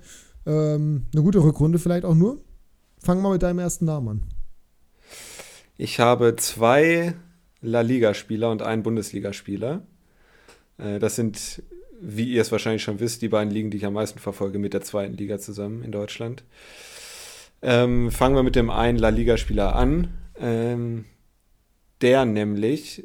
[0.47, 2.39] ähm, eine gute Rückrunde vielleicht auch nur.
[2.99, 4.23] Fang mal mit deinem ersten Namen an.
[5.77, 7.15] Ich habe zwei
[7.61, 9.83] La Liga-Spieler und einen Bundesligaspieler.
[10.83, 11.63] Äh, Das sind,
[12.01, 14.75] wie ihr es wahrscheinlich schon wisst, die beiden Ligen, die ich am meisten verfolge, mit
[14.75, 16.45] der zweiten Liga zusammen in Deutschland.
[17.63, 20.09] Ähm, fangen wir mit dem einen La Liga-Spieler an,
[20.41, 21.05] ähm,
[22.01, 23.05] der nämlich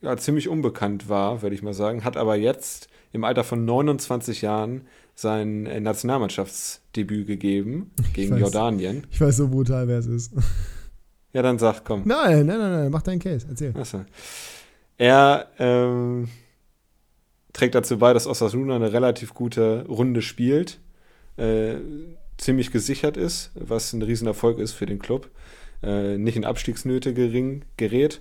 [0.00, 4.42] ja, ziemlich unbekannt war, würde ich mal sagen, hat aber jetzt im Alter von 29
[4.42, 4.82] Jahren
[5.14, 8.40] sein äh, Nationalmannschaftsdebüt gegeben gegen weiß.
[8.40, 9.06] Jordanien.
[9.12, 10.32] Ich weiß so brutal, wer es ist.
[11.32, 12.02] Ja, dann sag, komm.
[12.04, 13.72] Nein, nein, nein, nein, mach deinen Case, erzähl.
[13.76, 14.04] Achso.
[14.98, 16.28] Er ähm,
[17.54, 20.80] trägt dazu bei, dass Osasuna eine relativ gute Runde spielt,
[21.38, 21.76] äh,
[22.36, 25.30] ziemlich gesichert ist, was ein Riesenerfolg ist für den Club,
[25.82, 28.20] äh, nicht in Abstiegsnöte gering, gerät.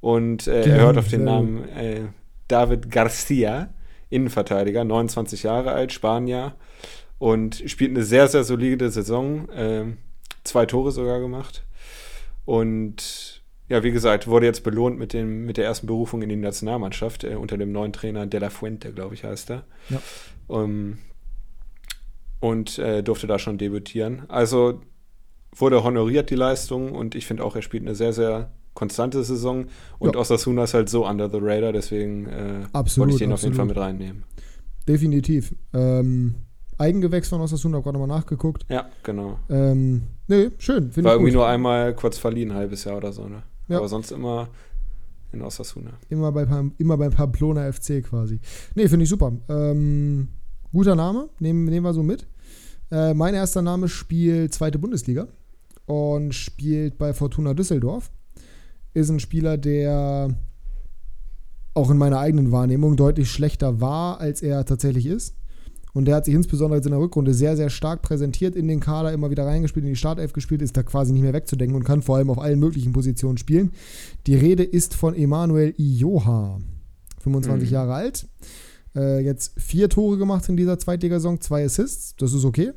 [0.00, 2.02] Und äh, er hört auf den Namen äh,
[2.48, 3.72] David Garcia,
[4.10, 6.54] Innenverteidiger, 29 Jahre alt, Spanier
[7.18, 9.96] und spielt eine sehr, sehr solide Saison, ähm,
[10.42, 11.64] zwei Tore sogar gemacht.
[12.44, 13.33] Und
[13.68, 17.24] ja, wie gesagt, wurde jetzt belohnt mit, dem, mit der ersten Berufung in die Nationalmannschaft
[17.24, 19.64] äh, unter dem neuen Trainer De La Fuente, glaube ich, heißt er.
[19.88, 20.00] Ja.
[20.46, 20.98] Um,
[22.40, 24.24] und äh, durfte da schon debütieren.
[24.28, 24.82] Also
[25.56, 29.66] wurde honoriert die Leistung und ich finde auch, er spielt eine sehr, sehr konstante Saison
[29.98, 30.20] und Ja.
[30.20, 33.54] Osasuna ist halt so under the radar, deswegen äh, Absolut, wollte ich den auf jeden
[33.54, 33.68] Fall absolut.
[33.68, 34.24] mit reinnehmen.
[34.86, 35.54] Definitiv.
[35.72, 36.34] Ähm,
[36.76, 38.66] Eigengewächs von Osasuna, habe gerade nochmal nachgeguckt.
[38.68, 39.38] Ja, genau.
[39.48, 40.94] Ähm, nee, schön.
[40.96, 41.38] War irgendwie gut.
[41.38, 43.44] nur einmal kurz verliehen, ein halbes Jahr oder so, ne?
[43.68, 43.78] Ja.
[43.78, 44.48] Aber sonst immer
[45.32, 45.90] in Osasuna.
[46.08, 46.46] Immer bei,
[46.78, 48.40] immer beim Pamplona FC quasi.
[48.74, 49.32] Nee, finde ich super.
[49.48, 50.28] Ähm,
[50.72, 52.26] guter Name, nehmen, nehmen wir so mit.
[52.90, 55.28] Äh, mein erster Name spielt zweite Bundesliga
[55.86, 58.10] und spielt bei Fortuna Düsseldorf.
[58.94, 60.34] Ist ein Spieler, der
[61.74, 65.34] auch in meiner eigenen Wahrnehmung deutlich schlechter war, als er tatsächlich ist.
[65.94, 68.80] Und der hat sich insbesondere jetzt in der Rückrunde sehr, sehr stark präsentiert in den
[68.80, 71.84] Kader, immer wieder reingespielt, in die Startelf gespielt, ist da quasi nicht mehr wegzudenken und
[71.84, 73.70] kann vor allem auf allen möglichen Positionen spielen.
[74.26, 76.58] Die Rede ist von Emanuel Ioha,
[77.20, 77.72] 25 Mhm.
[77.72, 78.26] Jahre alt.
[78.96, 82.72] Äh, jetzt vier Tore gemacht in dieser Zweitligasaison, zwei Assists, das ist okay.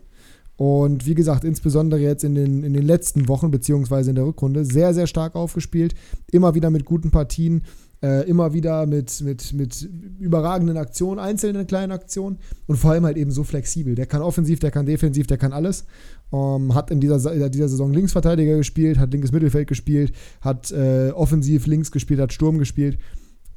[0.55, 4.65] Und wie gesagt, insbesondere jetzt in den, in den letzten Wochen, beziehungsweise in der Rückrunde,
[4.65, 5.93] sehr, sehr stark aufgespielt.
[6.31, 7.61] Immer wieder mit guten Partien,
[8.01, 9.89] äh, immer wieder mit, mit, mit
[10.19, 12.37] überragenden Aktionen, einzelnen kleinen Aktionen
[12.67, 13.95] und vor allem halt eben so flexibel.
[13.95, 15.85] Der kann offensiv, der kann defensiv, der kann alles.
[16.31, 21.11] Ähm, hat in dieser, in dieser Saison Linksverteidiger gespielt, hat linkes Mittelfeld gespielt, hat äh,
[21.11, 22.99] offensiv links gespielt, hat Sturm gespielt.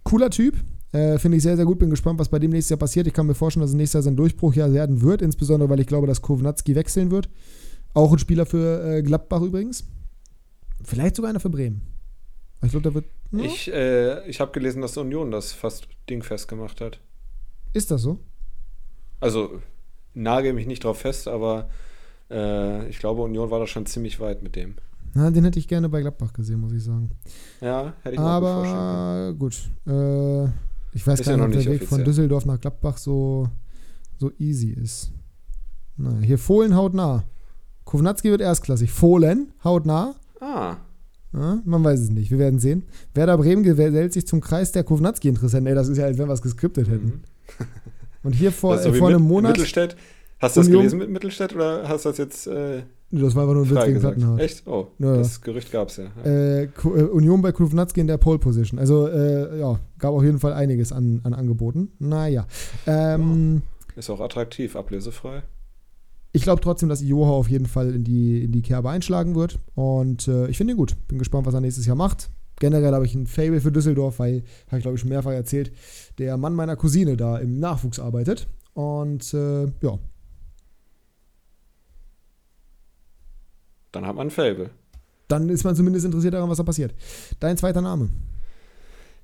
[0.05, 0.57] Cooler Typ.
[0.93, 1.78] Äh, Finde ich sehr, sehr gut.
[1.78, 3.07] Bin gespannt, was bei dem nächstes Jahr passiert.
[3.07, 5.86] Ich kann mir vorstellen, dass es nächstes Jahr sein Durchbruchjahr werden wird, insbesondere weil ich
[5.86, 7.28] glaube, dass Kownatski wechseln wird.
[7.93, 9.84] Auch ein Spieler für äh, Gladbach übrigens.
[10.82, 11.82] Vielleicht sogar einer für Bremen.
[12.63, 13.07] Ich glaube, der wird.
[13.33, 17.01] Ja, Ich, äh, ich habe gelesen, dass Union das fast dingfest gemacht hat.
[17.73, 18.19] ist das so?
[19.21, 19.61] Also
[20.15, 21.69] nagel mich nicht drauf fest, aber
[22.31, 24.75] äh, ich glaube, Union war da schon ziemlich weit mit dem.
[25.15, 27.11] Na, den hätte ich gerne bei Gladbach gesehen, muss ich sagen.
[27.61, 28.79] Ja, hätte ich mir auch gut vorstellen.
[28.79, 29.71] Aber gut.
[29.87, 30.45] Äh,
[30.97, 32.05] ich weiß Ist gar ja nicht, ob der Weg von offiziell.
[32.05, 33.49] Düsseldorf nach Gladbach so,
[34.19, 35.13] so easy ist.
[35.97, 37.25] Na, hier Fohlen haut nah.
[37.85, 38.91] Kownatski wird erstklassig.
[38.93, 40.15] Fohlen haut nah.
[40.41, 40.77] Ah,
[41.33, 42.31] Ja, man weiß es nicht.
[42.31, 42.83] Wir werden sehen.
[43.14, 45.66] Werder Bremen gesellt sich zum Kreis der Kownatski-Interessenten.
[45.68, 47.07] Ey, das ist ja, als wenn wir es geskriptet hätten.
[47.07, 47.20] mhm.
[48.22, 49.53] Und hier vor, äh, vor einem Monat.
[49.53, 49.97] Mittelstädt.
[50.41, 53.43] Hast du das Union- gelesen mit Mittelstädt oder hast du das jetzt äh, Das war
[53.43, 54.01] einfach nur ein Witz gegen?
[54.01, 54.41] Plattenhardt.
[54.41, 54.66] Echt?
[54.66, 55.16] Oh, Ja, ja.
[55.18, 56.05] das Gerücht gab es ja.
[56.24, 56.31] ja.
[56.31, 58.78] Äh, äh, Union bei Kownatski in der Pole Position.
[58.78, 61.93] Also, äh, ja, gab auf jeden Fall einiges an, an Angeboten.
[61.99, 62.47] Naja.
[62.87, 63.62] Ähm,
[63.97, 65.43] Ist auch attraktiv, ablösefrei.
[66.33, 69.59] Ich glaube trotzdem, dass Ioha auf jeden Fall in die, in die Kerbe einschlagen wird.
[69.74, 70.97] Und äh, ich finde ihn gut.
[71.09, 72.31] Bin gespannt, was er nächstes Jahr macht.
[72.61, 75.72] Generell habe ich ein Fable für Düsseldorf, weil, habe ich glaube ich schon mehrfach erzählt,
[76.18, 78.47] der Mann meiner Cousine da im Nachwuchs arbeitet.
[78.74, 79.99] Und äh, ja,
[83.93, 84.70] Dann hat man ein Fable.
[85.28, 86.95] dann ist man zumindest interessiert daran, was da passiert.
[87.41, 88.09] Dein zweiter Name.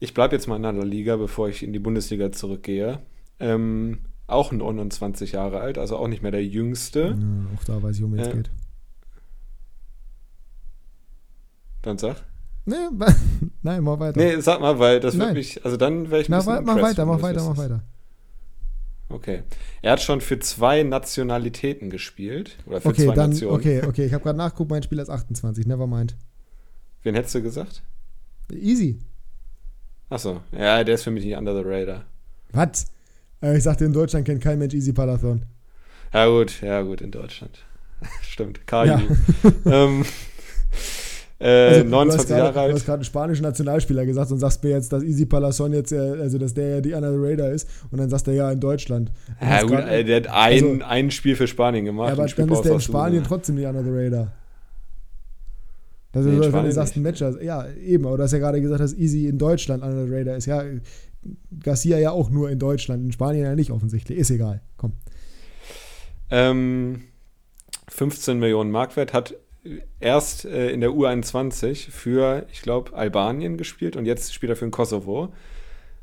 [0.01, 2.99] Ich bleibe jetzt mal in einer Liga, bevor ich in die Bundesliga zurückgehe.
[3.39, 7.17] Ähm, auch 29 Jahre alt, also auch nicht mehr der Jüngste.
[7.19, 8.33] Ja, auch da weiß ich, um wen es Ja.
[8.35, 8.51] geht.
[11.83, 12.25] Dann sag.
[12.65, 12.75] Nee,
[13.63, 14.19] nein, mach weiter.
[14.19, 15.29] Nee, sag mal, weil das Nein.
[15.29, 17.57] wird mich, also dann wäre ich ein Na, bisschen wa- mach weiter, mach weiter, mach
[17.57, 17.85] weiter.
[19.09, 19.45] Okay.
[19.83, 22.59] Er hat schon für zwei Nationalitäten gespielt.
[22.67, 23.55] Oder für Okay, zwei dann, Nationen.
[23.55, 24.05] okay, okay.
[24.07, 26.17] Ich habe gerade nachgeguckt, mein Spieler ist 28, never mind.
[27.05, 27.83] Wen hättest du gesagt?
[28.51, 28.99] Easy.
[30.09, 32.05] Achso, ja, der ist für mich nicht under the radar.
[32.51, 32.87] Was?
[33.53, 35.43] Äh, Ich sagte, in Deutschland kennt kein Mensch Easy Palathon.
[36.13, 37.59] Ja, gut, ja, gut, in Deutschland.
[38.23, 38.85] Stimmt, KU.
[38.85, 39.01] Ja.
[39.67, 40.05] ähm,
[41.39, 42.85] äh, Also, du 29 hast grade- Jahre Du hast alt.
[42.87, 46.39] gerade einen spanischen Nationalspieler gesagt und sagst mir jetzt, dass Easy Palazon jetzt, äh, also
[46.39, 49.11] dass der ja die the Radar ist und dann sagst du ja in Deutschland.
[49.41, 50.35] Ja, gut, grad- äh, der hat ein,
[50.65, 52.09] also- ein Spiel für Spanien gemacht.
[52.09, 52.81] ja, aber dann ist der in.
[52.81, 54.33] Spanien trotzdem nicht Under the Radar.
[56.13, 57.03] Das Nee, ist wenn du sagst, ein.
[57.03, 57.43] Matcher.
[57.43, 60.47] Ja, eben, aber du hast ja gerade gesagt, dass Easy in Deutschland the Radar ist.
[60.47, 60.63] Ja,
[61.61, 64.19] Garcia ja auch nur in Deutschland, in Spanien ja nicht offensichtlich.
[64.19, 64.61] Ist egal.
[64.77, 64.93] Komm.
[66.31, 67.03] Ähm,
[67.89, 69.35] 15 Millionen Marktwert hat
[70.01, 74.67] erst äh, in der U21 für, ich glaube, Albanien gespielt und jetzt spielt er für
[74.67, 75.33] den Kosovo.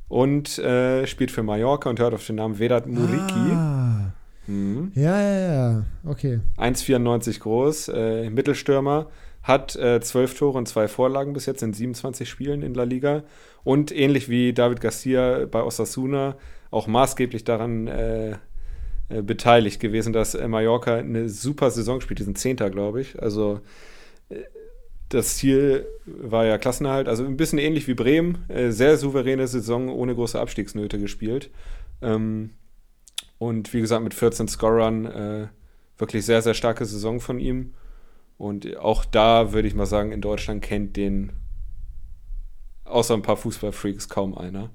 [0.10, 3.52] Und äh, spielt für Mallorca und hört auf den Namen Vedat Muriki.
[3.52, 4.14] Ah.
[4.46, 4.92] Mhm.
[4.96, 5.86] Ja, ja, ja.
[6.06, 6.40] Okay.
[6.58, 9.08] 1,94 groß, äh, Mittelstürmer,
[9.42, 13.24] hat äh, 12 Tore und zwei Vorlagen bis jetzt in 27 Spielen in La Liga
[13.64, 16.36] und ähnlich wie David Garcia bei Osasuna
[16.72, 18.38] auch maßgeblich daran äh,
[19.10, 22.20] äh, beteiligt gewesen, dass äh, Mallorca eine super Saison spielt.
[22.20, 23.22] Die sind Zehnter, glaube ich.
[23.22, 23.60] Also
[24.30, 24.36] äh,
[25.10, 28.46] das Ziel war ja Klassenerhalt, also ein bisschen ähnlich wie Bremen.
[28.70, 31.52] Sehr souveräne Saison ohne große Abstiegsnöte gespielt.
[32.02, 32.52] Ähm,
[33.38, 35.50] und wie gesagt, mit 14 Scorern
[36.00, 37.76] wirklich sehr, sehr starke Saison von ihm.
[38.40, 41.34] Und auch da würde ich mal sagen, in Deutschland kennt den
[42.86, 44.70] außer ein paar Fußballfreaks kaum einer.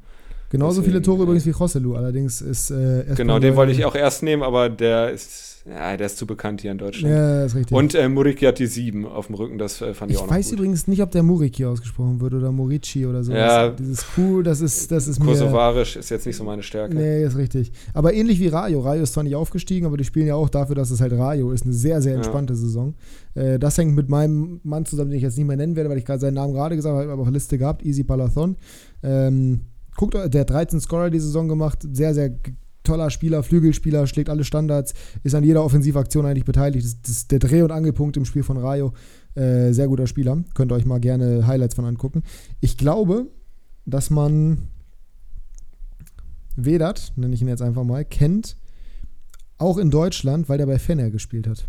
[0.51, 3.85] Genauso viele Deswegen, Tore äh, übrigens wie Joselu, allerdings ist äh, Genau, den wollte ich
[3.85, 7.15] auch erst nehmen, aber der ist, ja, der ist zu bekannt hier in Deutschland.
[7.15, 7.77] Ja, ist richtig.
[7.77, 10.27] Und äh, Muriki hat die sieben auf dem Rücken, das äh, fand ich, ich auch
[10.27, 10.59] noch weiß gut.
[10.61, 13.33] übrigens nicht, ob der Muriki ausgesprochen wird oder Morici oder so.
[13.33, 13.69] Ja.
[13.69, 15.21] Dieses Q, das ist, das ist.
[15.21, 16.95] Kosovarisch ist jetzt nicht so meine Stärke.
[16.95, 17.71] Nee, ist richtig.
[17.93, 18.81] Aber ähnlich wie Rayo.
[18.81, 21.53] Rayo ist zwar nicht aufgestiegen, aber die spielen ja auch dafür, dass es halt Rayo
[21.53, 21.65] ist.
[21.65, 22.19] Eine sehr, sehr Ja.
[22.19, 22.95] entspannte Saison.
[23.35, 25.99] Äh, das hängt mit meinem Mann zusammen, den ich jetzt nicht mehr nennen werde, weil
[25.99, 27.85] ich gerade seinen Namen gerade gesagt habe, aber auf der Liste gehabt.
[27.85, 28.57] Easy Palathon.
[29.03, 29.61] Ähm,
[29.99, 31.81] guckt, euch- der hat 13 Scorer die Saison gemacht.
[31.93, 32.35] Sehr, sehr
[32.85, 36.87] toller Spieler, Flügelspieler, schlägt alle Standards, ist an jeder Offensivaktion eigentlich beteiligt.
[36.87, 38.95] Das, das ist der Dreh- und Angelpunkt im Spiel von Rayo.
[39.35, 40.43] Äh, sehr guter Spieler.
[40.55, 42.23] Könnt ihr euch mal gerne Highlights von angucken.
[42.61, 43.27] Ich glaube,
[43.85, 44.69] dass man
[46.57, 48.57] Vedat, nenne ich ihn jetzt einfach mal, kennt,
[49.59, 51.69] auch in Deutschland, weil der bei Fener gespielt hat.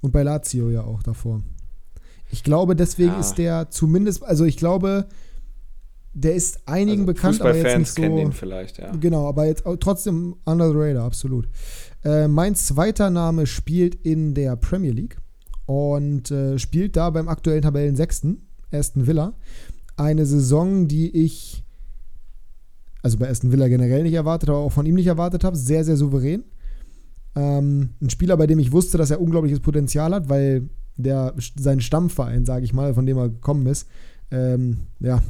[0.00, 1.42] Und bei Lazio ja auch davor.
[2.30, 3.20] Ich glaube, deswegen Ja.
[3.20, 5.06] ist der zumindest, also ich glaube,
[6.18, 8.22] der ist einigen Also bekannt, aber jetzt nicht kennen so.
[8.22, 8.90] den vielleicht, ja.
[8.96, 11.48] Genau, aber jetzt trotzdem under the radar, absolut.
[12.04, 15.16] Äh, mein zweiter Name spielt in der Premier League
[15.66, 19.34] und äh, spielt da beim aktuellen Tabellensechsten, Aston Villa.
[19.96, 21.64] Eine Saison, die ich,
[23.02, 25.56] also bei Aston Villa generell nicht erwartet, aber auch von ihm nicht erwartet habe.
[25.56, 26.44] Sehr, sehr souverän.
[27.36, 31.80] Ähm, ein Spieler, bei dem ich wusste, dass er unglaubliches Potenzial hat, weil der sein
[31.80, 33.86] Stammverein, sage ich mal, von dem er gekommen ist,
[34.30, 35.22] ähm, ja,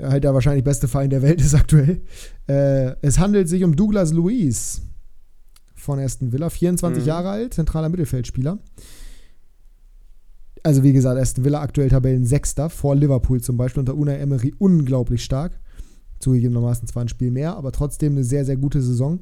[0.00, 2.02] halt der wahrscheinlich beste Verein der Welt ist aktuell.
[2.48, 4.82] Äh, es handelt sich um Douglas Luiz
[5.74, 7.08] von Aston Villa, 24 Mhm.
[7.08, 8.58] Jahre alt, zentraler Mittelfeldspieler.
[10.62, 15.24] Also wie gesagt, Aston Villa aktuell Tabellensechster, vor Liverpool zum Beispiel, unter Unai Emery unglaublich
[15.24, 15.58] stark.
[16.20, 19.20] Zugegebenermaßen zwar ein Spiel mehr, aber trotzdem eine sehr, sehr gute Saison.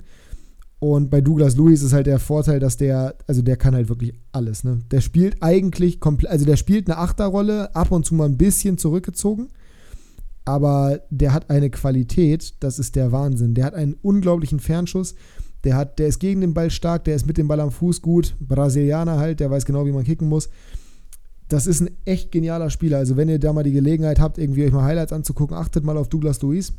[0.81, 4.15] Und bei Douglas Lewis ist halt der Vorteil, dass der, also der kann halt wirklich
[4.33, 4.65] alles.
[4.65, 4.81] Ne?
[4.91, 8.77] Der spielt eigentlich komplett, also der spielt eine Achterrolle, ab und zu mal ein bisschen
[8.77, 9.49] zurückgezogen.
[10.45, 13.55] Aber der hat eine Qualität, das ist der Wahnsinn.
[13.55, 15.15] Der hat einen unglaublichen Fernschuss.
[15.65, 18.01] Der, hat, der ist gegen den Ball stark, der ist mit dem Ball am Fuß
[18.01, 18.35] gut.
[18.41, 20.49] Brasilianer halt, der weiß genau, wie man kicken muss.
[21.49, 22.99] Das ist ein echt genialer Spieler.
[22.99, 25.97] Also, wenn ihr da mal die Gelegenheit habt, irgendwie euch mal Highlights anzugucken, achtet mal
[25.97, 26.73] auf Douglas Luiz.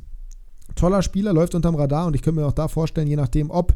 [0.75, 3.73] Toller Spieler, läuft unterm Radar und ich könnte mir auch da vorstellen, je nachdem, ob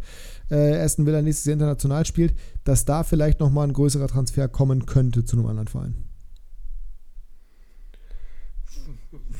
[0.50, 2.34] äh, Aston Villa nächstes Jahr international spielt,
[2.64, 5.96] dass da vielleicht nochmal ein größerer Transfer kommen könnte zu einem anderen Verein.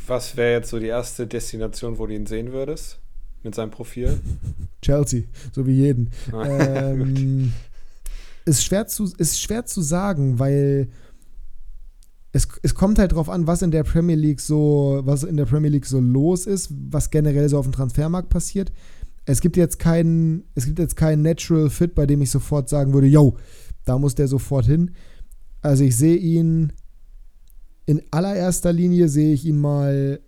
[0.08, 3.00] Was wäre jetzt so die erste Destination, wo du ihn sehen würdest?
[3.44, 4.20] Mit seinem Profil?
[4.82, 6.12] Chelsea, so wie jeden.
[6.32, 6.48] Gut.
[6.48, 7.54] ähm,
[8.46, 10.90] ist, schwer zu, ist schwer zu sagen, weil
[12.32, 15.46] es, es kommt halt drauf an, was in der Premier League so, was in der
[15.46, 18.72] Premier League so los ist, was generell so auf dem Transfermarkt passiert.
[19.26, 22.94] Es gibt jetzt keinen, es gibt jetzt keinen Natural Fit, bei dem ich sofort sagen
[22.94, 23.38] würde, yo,
[23.86, 24.92] da muss der sofort hin.
[25.62, 26.74] Also ich sehe ihn
[27.86, 30.20] in allererster Linie sehe ich ihn mal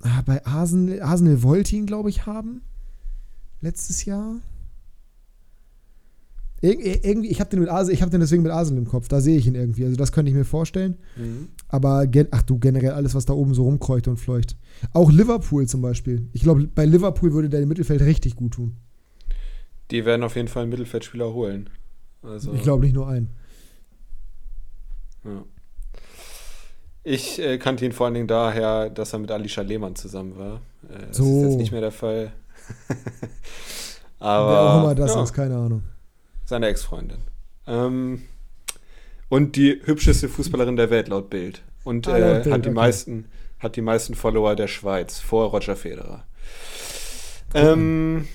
[0.00, 2.62] ah, bei Arsenal, Arsenal wollte ihn, glaube ich, haben
[3.60, 4.36] letztes Jahr.
[6.60, 9.06] Ir irgendwie, ich habe den, hab den deswegen mit Arsenal im Kopf.
[9.06, 9.84] Da sehe ich ihn irgendwie.
[9.84, 10.96] Also das könnte ich mir vorstellen.
[11.16, 11.48] Mhm.
[11.68, 14.56] Aber, ach du, generell alles, was da oben so rumkreucht und fleucht.
[14.92, 16.28] Auch Liverpool zum Beispiel.
[16.32, 18.76] Ich glaube, bei Liverpool würde der im Mittelfeld richtig gut tun.
[19.92, 21.70] Die werden auf jeden Fall einen Mittelfeldspieler holen.
[22.22, 23.30] Also, ich glaube nicht nur einen.
[25.24, 25.44] Ja.
[27.08, 30.60] Ich äh, kannte ihn vor allen Dingen daher, dass er mit Alicia Lehmann zusammen war.
[30.88, 31.24] Äh, das so.
[31.24, 32.32] ist jetzt nicht mehr der Fall.
[34.18, 35.22] Aber, Wer auch immer das ja.
[35.22, 35.82] ist, keine Ahnung
[36.48, 37.18] seine Ex-Freundin.
[37.66, 38.22] Ähm,
[39.28, 41.62] und die hübscheste Fußballerin der Welt laut Bild.
[41.84, 42.74] Und ah, äh, Bild, hat, die okay.
[42.74, 43.26] meisten,
[43.58, 46.24] hat die meisten Follower der Schweiz vor Roger Federer.
[47.52, 48.26] Ähm,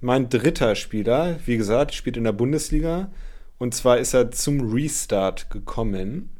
[0.00, 3.12] mein dritter Spieler, wie gesagt, spielt in der Bundesliga.
[3.58, 6.30] Und zwar ist er zum Restart gekommen.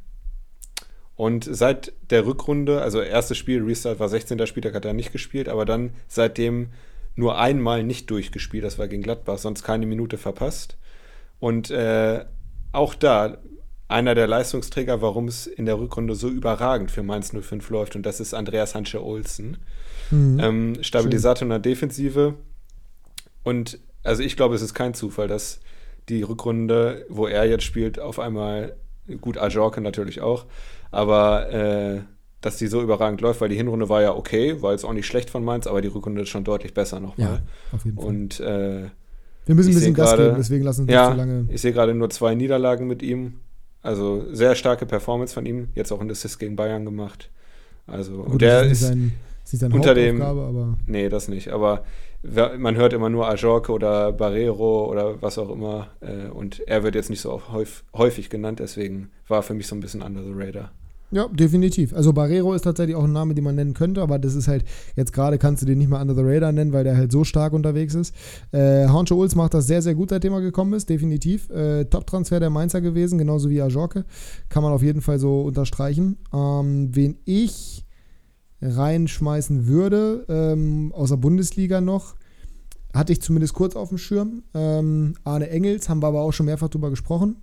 [1.17, 4.47] Und seit der Rückrunde, also erstes Spiel, Restart war 16.
[4.47, 6.69] Spieltag, hat er nicht gespielt, aber dann seitdem
[7.15, 10.77] nur einmal nicht durchgespielt, das war gegen Gladbach, sonst keine Minute verpasst.
[11.39, 12.25] Und äh,
[12.73, 13.39] auch da
[13.87, 18.05] einer der Leistungsträger, warum es in der Rückrunde so überragend für Mainz 05 läuft, und
[18.05, 19.59] das ist Andreas Hansche Olsen.
[20.11, 20.41] Mhm.
[20.41, 22.35] Ähm, Stabilisator in der Defensive.
[23.43, 25.61] Und also ich glaube, es ist kein Zufall, dass
[26.09, 28.77] die Rückrunde, wo er jetzt spielt, auf einmal,
[29.21, 30.47] gut, Ajorke natürlich auch,
[30.95, 32.01] aber äh,
[32.41, 35.07] dass die so überragend läuft, weil die Hinrunde war ja okay, war jetzt auch nicht
[35.07, 37.27] schlecht von Mainz, aber die Rückrunde ist schon deutlich besser nochmal.
[37.27, 37.39] Ja,
[37.73, 38.07] auf jeden Fall.
[38.07, 38.91] Und äh,
[39.47, 41.47] wir müssen ein bisschen Gas grade, geben, deswegen lassen uns ja, nicht so lange.
[41.51, 43.41] Ich sehe gerade nur zwei Niederlagen mit ihm.
[43.83, 45.69] Also sehr starke Performance von ihm.
[45.75, 47.31] Jetzt auch ein Assist gegen Bayern gemacht.
[47.87, 49.13] Also Gut, der ist, sein,
[49.51, 50.23] ist unter dem.
[50.23, 51.49] Aber nee, das nicht.
[51.49, 51.85] Aber
[52.57, 55.89] man hört immer nur Ajorke oder Barrero oder was auch immer.
[56.01, 57.43] Äh, und er wird jetzt nicht so
[57.93, 60.73] häufig genannt, deswegen war für mich so ein bisschen under the radar.
[61.15, 61.95] Ja, definitiv.
[61.95, 64.65] Also Barrero ist tatsächlich auch ein Name, den man nennen könnte, aber das ist halt,
[64.97, 67.23] jetzt gerade kannst du den nicht mal Under the Radar nennen, weil der halt so
[67.23, 68.13] stark unterwegs ist.
[68.51, 71.49] Äh, Hancho Ulz macht das sehr, sehr gut, seitdem er gekommen ist, definitiv.
[71.51, 74.07] Äh, Top-Transfer der Mainzer gewesen, genauso wie Ajorke.
[74.49, 76.17] Kann man auf jeden Fall so unterstreichen.
[76.33, 77.87] Ähm, wen ich
[78.61, 82.17] reinschmeißen würde, ähm, aus Bundesliga noch,
[82.93, 84.43] hatte ich zumindest kurz auf dem Schirm.
[84.53, 87.37] Ähm, Arne Engels, haben wir aber auch schon mehrfach drüber gesprochen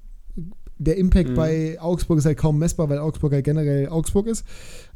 [0.83, 1.35] der Impact mhm.
[1.35, 4.43] bei Augsburg ist halt kaum messbar, weil Augsburg halt generell Augsburg ist.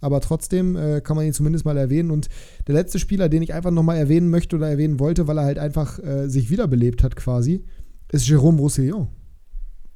[0.02, 2.10] Aber trotzdem äh, kann man ihn zumindest mal erwähnen.
[2.10, 2.28] Und
[2.68, 5.60] der letzte Spieler, den ich einfach nochmal erwähnen möchte oder erwähnen wollte, weil er halt
[5.60, 7.64] einfach äh, sich wiederbelebt hat quasi,
[8.12, 9.08] ist Jérôme Roussillon.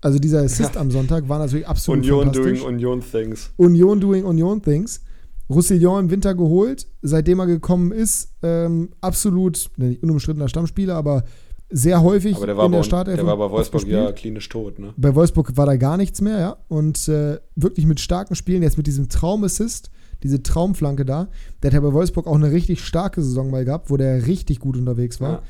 [0.02, 0.82] Also dieser Assist ja.
[0.82, 2.60] am Sonntag war natürlich absolut Union fantastisch.
[2.62, 3.52] doing Union Things.
[3.58, 5.02] Union doing Union Things.
[5.50, 11.24] Roussillon im Winter geholt, seitdem er gekommen ist, ähm, absolut, nicht unumstrittener Stammspieler, aber
[11.70, 13.18] sehr häufig aber der war in der Startelf.
[13.18, 14.94] Der war bei Wolfsburg ja klinisch tot, ne?
[14.98, 16.58] Bei Wolfsburg war da gar nichts mehr, ja.
[16.68, 19.92] Und äh, wirklich mit starken Spielen, jetzt mit diesem Traumassist,
[20.24, 21.30] diese Traumflanke da,
[21.62, 24.60] der hat ja bei Wolfsburg auch eine richtig starke Saison mal gehabt, wo der richtig
[24.60, 25.32] gut unterwegs war.
[25.32, 25.42] Ja.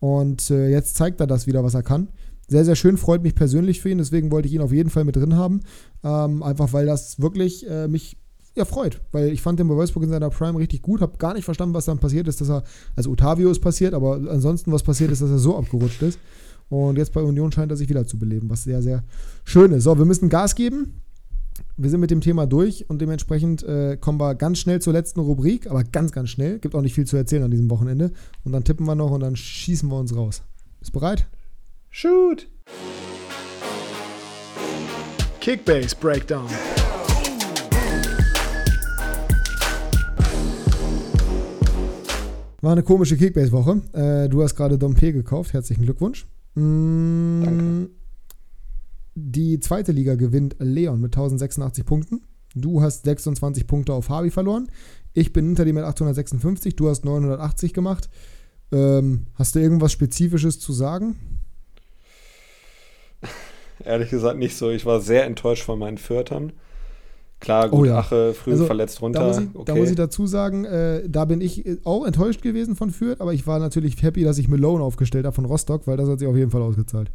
[0.00, 2.08] Und äh, jetzt zeigt er das wieder, was er kann.
[2.48, 5.04] Sehr, sehr schön, freut mich persönlich für ihn, deswegen wollte ich ihn auf jeden Fall
[5.04, 5.60] mit drin haben.
[6.04, 8.18] Ähm, einfach weil das wirklich äh, mich
[8.56, 11.34] ja, freut, weil ich fand den bei Wolfsburg in seiner Prime richtig gut, habe gar
[11.34, 12.64] nicht verstanden, was dann passiert ist, dass er,
[12.96, 16.18] also Otavio ist passiert, aber ansonsten was passiert ist, dass er so abgerutscht ist.
[16.68, 19.04] Und jetzt bei Union scheint er sich wieder zu beleben, was sehr, sehr
[19.44, 19.84] schön ist.
[19.84, 21.02] So, wir müssen Gas geben.
[21.76, 25.20] Wir sind mit dem Thema durch und dementsprechend äh, kommen wir ganz schnell zur letzten
[25.20, 26.58] Rubrik, aber ganz, ganz schnell.
[26.58, 28.10] Gibt auch nicht viel zu erzählen an diesem Wochenende.
[28.44, 30.42] Und dann tippen wir noch und dann schießen wir uns raus.
[30.80, 31.26] Bist bereit?
[31.90, 32.48] Shoot!
[35.40, 36.48] Kickbase Breakdown.
[42.66, 43.80] War eine komische Kickbase-Woche.
[43.92, 45.52] Äh, du hast gerade Dompe gekauft.
[45.52, 46.26] Herzlichen Glückwunsch.
[46.56, 47.90] Mm, Danke.
[49.14, 52.22] Die zweite Liga gewinnt Leon mit 1086 Punkten.
[52.56, 54.66] Du hast 26 Punkte auf Harvey verloren.
[55.12, 56.74] Ich bin hinter dir mit 856.
[56.74, 58.08] Du hast 980 gemacht.
[58.72, 61.14] Ähm, hast du irgendwas Spezifisches zu sagen?
[63.84, 64.70] Ehrlich gesagt nicht so.
[64.70, 66.50] Ich war sehr enttäuscht von meinen Viertern.
[67.40, 67.98] Klar, gut, oh ja.
[67.98, 69.20] Ache früh also, verletzt runter.
[69.20, 69.64] Da muss ich, okay.
[69.66, 73.34] da muss ich dazu sagen, äh, da bin ich auch enttäuscht gewesen von Fürth, aber
[73.34, 76.28] ich war natürlich happy, dass ich Malone aufgestellt habe von Rostock, weil das hat sich
[76.28, 77.10] auf jeden Fall ausgezahlt.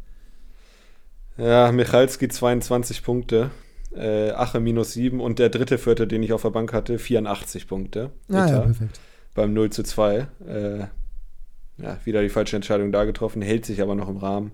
[1.38, 3.50] Ja, Michalski 22 Punkte,
[3.96, 7.68] äh, Ache minus 7 und der dritte Vierte, den ich auf der Bank hatte, 84
[7.68, 8.12] Punkte.
[8.30, 9.00] Ah, ja, perfekt.
[9.34, 10.28] Beim 0 zu 2.
[10.48, 10.80] Äh,
[11.78, 14.52] ja, wieder die falsche Entscheidung da getroffen, hält sich aber noch im Rahmen.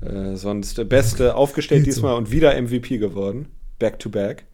[0.00, 3.46] Äh, sonst Beste aufgestellt diesmal und wieder MVP geworden.
[3.78, 4.44] Back to back.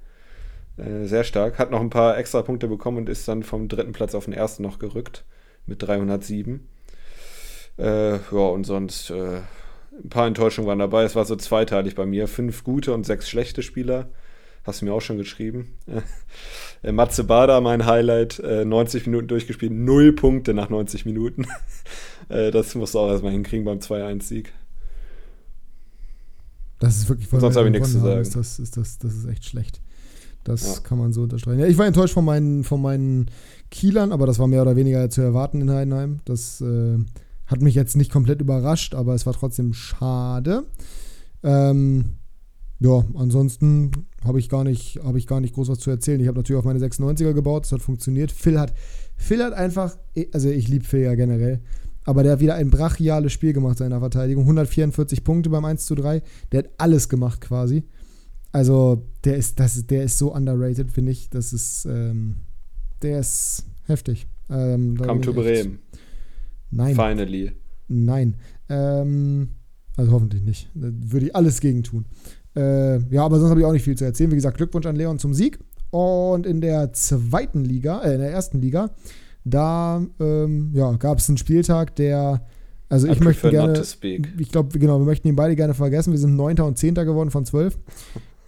[0.81, 1.59] Äh, sehr stark.
[1.59, 4.35] Hat noch ein paar extra Punkte bekommen und ist dann vom dritten Platz auf den
[4.35, 5.25] ersten noch gerückt
[5.67, 6.67] mit 307.
[7.79, 9.41] Äh, ja, und sonst äh,
[9.93, 11.05] ein paar Enttäuschungen waren dabei.
[11.05, 12.29] Es war so zweiteilig bei mir.
[12.29, 14.09] Fünf gute und sechs schlechte Spieler.
[14.65, 15.75] Hast du mir auch schon geschrieben.
[16.83, 21.47] äh, Matze Bader, mein Highlight, 90 äh, Minuten durchgespielt, null Punkte nach 90 Minuten.
[22.29, 24.53] Das musst du auch erstmal hinkriegen beim 2-1-Sieg.
[26.79, 28.21] Das ist wirklich Sonst habe ich nichts zu sagen.
[28.21, 29.81] Ist das, ist das, das ist echt schlecht.
[30.45, 30.81] Das ja.
[30.83, 31.61] kann man so unterstreichen.
[31.61, 33.27] Ja, ich war enttäuscht von meinen, von meinen
[33.71, 36.21] Kielern, aber das war mehr oder weniger zu erwarten in Heidenheim.
[36.25, 36.99] Das äh,
[37.47, 40.65] hat mich jetzt nicht komplett überrascht, aber es war trotzdem schade.
[41.43, 42.15] Ähm,
[42.79, 43.91] ja, ansonsten
[44.25, 46.21] habe ich, gar nicht, hab ich gar nicht groß was zu erzählen.
[46.21, 48.33] Ich habe natürlich auf meine 96er gebaut, das hat funktioniert.
[48.33, 48.73] Phil hat,
[49.17, 49.99] Phil hat einfach,
[50.33, 51.61] also ich liebe Phil ja generell,
[52.05, 54.45] aber der hat wieder ein brachiales Spiel gemacht seiner Verteidigung.
[54.45, 56.23] 144 Punkte beim 1 zu 3.
[56.51, 57.85] Der hat alles gemacht quasi.
[58.53, 61.29] Also, der ist, das, der ist so underrated, finde ich.
[61.31, 62.37] Das ist, ähm,
[63.03, 64.27] der ist heftig.
[64.49, 65.79] Ähm, Come to Bremen.
[66.71, 66.95] Nein.
[66.95, 67.53] Finally.
[67.89, 68.35] Nein.
[68.69, 69.49] Ähm,
[69.97, 70.71] also hoffentlich nicht.
[70.75, 72.07] Da würde ich alles gegen tun.
[72.57, 74.31] Äh, ja, aber sonst habe ich auch nicht viel zu erzählen.
[74.31, 75.59] Wie gesagt, Glückwunsch an Leon zum Sieg.
[75.91, 78.91] Und in der zweiten Liga, äh, in der ersten Liga,
[79.45, 82.47] da ähm, ja, gab es einen Spieltag, der.
[82.89, 83.81] Also ich möchte gerne.
[84.39, 86.13] Ich glaube, genau, wir möchten ihn beide gerne vergessen.
[86.13, 87.79] Wir sind Neunter und Zehnter geworden von zwölf.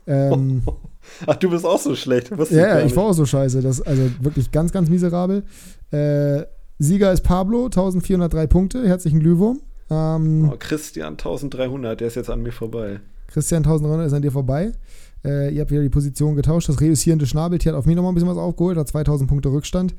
[0.06, 0.62] Ähm,
[1.26, 2.30] Ach, du bist auch so schlecht.
[2.50, 3.60] ja, ich, ich war auch so scheiße.
[3.60, 5.42] Das, also wirklich ganz, ganz miserabel.
[5.90, 6.42] Äh,
[6.78, 8.86] Sieger ist Pablo, 1403 Punkte.
[8.86, 9.60] Herzlichen Glühwurm.
[9.90, 13.00] Ähm, oh, Christian 1300, der ist jetzt an mir vorbei.
[13.28, 14.72] Christian 1300 ist an dir vorbei.
[15.24, 16.68] Äh, ihr habt wieder die Position getauscht.
[16.68, 19.94] Das reüssierende Schnabeltier hat auf mich nochmal ein bisschen was aufgeholt, hat 2000 Punkte Rückstand.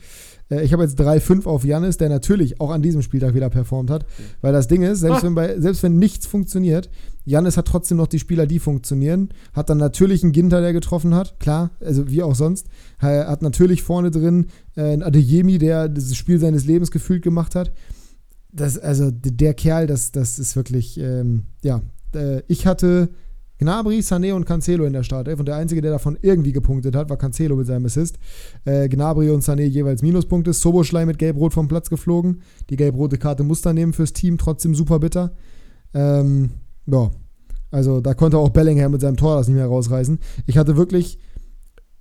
[0.53, 3.89] Äh, ich habe jetzt 3-5 auf Janis, der natürlich auch an diesem Spieltag wieder performt
[3.89, 4.05] hat.
[4.41, 5.23] Weil das Ding ist, selbst, ah.
[5.23, 6.89] wenn, bei, selbst wenn nichts funktioniert,
[7.25, 9.29] Janis hat trotzdem noch die Spieler, die funktionieren.
[9.53, 12.67] Hat dann natürlich einen Ginter, der getroffen hat, klar, also wie auch sonst.
[12.99, 17.71] Hat natürlich vorne drin äh, einen Adeyemi, der das Spiel seines Lebens gefühlt gemacht hat.
[18.51, 21.81] Das, also der Kerl, das, das ist wirklich, ähm, ja,
[22.13, 23.09] äh, ich hatte
[23.63, 27.09] Gnabry, Sané und Cancelo in der Startelf und der Einzige, der davon irgendwie gepunktet hat,
[27.09, 28.19] war Cancelo mit seinem Assist.
[28.65, 30.51] Äh, Gnabry und Sané jeweils Minuspunkte.
[30.51, 32.41] Soboschlei mit Gelb-Rot vom Platz geflogen.
[32.69, 35.33] Die gelb-rote Karte muss er nehmen fürs Team, trotzdem super bitter.
[35.93, 36.49] Ähm,
[36.87, 37.09] ja,
[37.71, 40.19] also da konnte auch Bellingham mit seinem Tor das nicht mehr rausreißen.
[40.45, 41.17] Ich hatte wirklich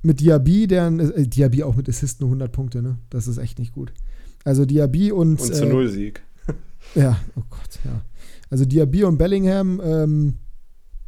[0.02, 2.98] mit Diaby, deren, äh, Diaby auch mit Assist nur 100 Punkte, ne?
[3.08, 3.92] Das ist echt nicht gut.
[4.44, 5.40] Also Diaby und.
[5.40, 6.22] Und zu äh, Null Sieg.
[6.96, 8.02] Ja, oh Gott, ja.
[8.50, 10.34] Also Diaby und Bellingham, ähm,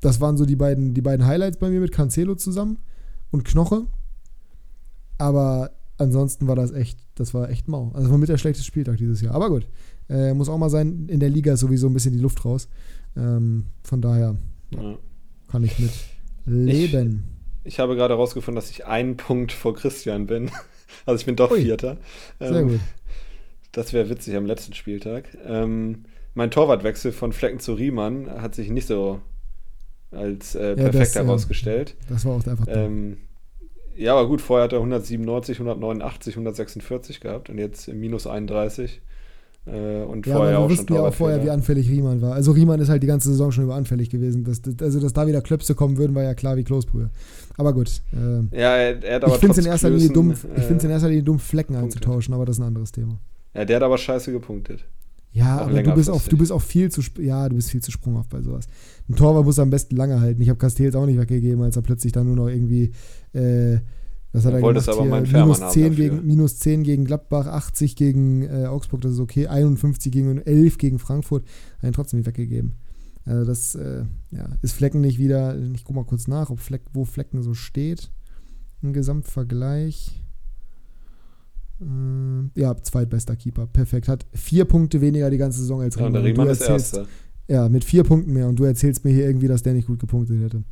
[0.04, 2.78] das waren so die beiden, die beiden Highlights bei mir mit Cancelo zusammen
[3.30, 3.86] und Knoche.
[5.16, 7.90] Aber ansonsten war das echt, das war echt mau.
[7.94, 9.34] Also war mit der schlechteste Spieltag dieses Jahr.
[9.34, 9.66] Aber gut,
[10.10, 12.68] äh, muss auch mal sein, in der Liga ist sowieso ein bisschen die Luft raus.
[13.16, 14.36] Ähm, von daher
[14.70, 14.98] ja.
[15.48, 15.92] kann ich mit
[16.44, 17.24] leben.
[17.62, 20.50] Ich, ich habe gerade herausgefunden, dass ich einen Punkt vor Christian bin.
[21.06, 21.96] Also ich bin doch Ui, Vierter.
[22.38, 22.80] Sehr ähm, gut.
[23.72, 25.36] Das wäre witzig am letzten Spieltag.
[25.44, 26.04] Ähm,
[26.34, 29.20] mein Torwartwechsel von Flecken zu Riemann hat sich nicht so
[30.14, 31.96] als äh, perfekt ja, das, herausgestellt.
[32.08, 32.66] das war auch einfach.
[32.68, 33.18] Ähm,
[33.96, 39.00] ja, aber gut, vorher hat er 197, 189, 146 gehabt und jetzt minus 31.
[39.66, 42.34] Äh, und ja, vorher wir auch wussten ja auch vorher, wie anfällig Riemann war.
[42.34, 44.44] Also Riemann ist halt die ganze Saison schon überanfällig gewesen.
[44.44, 47.08] Das, das, also, dass da wieder Klöpse kommen würden, war ja klar wie Kloßbrühe.
[47.56, 48.02] Aber gut.
[48.12, 50.90] Äh, ja, er, er hat aber ich finde es in erster Linie dumm, äh, in
[50.90, 51.84] erster Linie dumm, Flecken Punkte.
[51.84, 53.18] einzutauschen, aber das ist ein anderes Thema.
[53.54, 54.84] Ja, der hat aber scheiße gepunktet.
[55.34, 57.90] Ja, aber du bist, auch, du bist auch viel zu, ja, du bist viel zu
[57.90, 58.68] sprunghaft bei sowas.
[59.08, 60.40] Ein Torwart muss am besten lange halten.
[60.40, 62.92] Ich habe Castells auch nicht weggegeben, als er plötzlich dann nur noch irgendwie,
[63.32, 63.78] äh,
[64.32, 64.88] was hat er gemacht?
[64.88, 69.18] Aber hier, minus, 10 gegen, minus 10 gegen Gladbach, 80 gegen äh, Augsburg, das ist
[69.18, 71.44] okay, 51 gegen 11 gegen Frankfurt,
[71.78, 72.74] hat ihn trotzdem nicht weggegeben.
[73.24, 76.82] Also das äh, ja, ist Flecken nicht wieder, ich gucke mal kurz nach, ob Fleck,
[76.92, 78.12] wo Flecken so steht.
[78.84, 80.23] Ein Gesamtvergleich.
[81.84, 83.66] Äh, ja, zweitbester Keeper.
[83.66, 84.08] Perfekt.
[84.08, 86.14] Hat vier Punkte weniger die ganze Saison als Riemann.
[86.14, 87.06] Ja, Riemann ist Erster.
[87.46, 88.48] Ja, mit vier Punkten mehr.
[88.48, 90.64] Und du erzählst mir hier irgendwie, dass der nicht gut gepunktet hätte.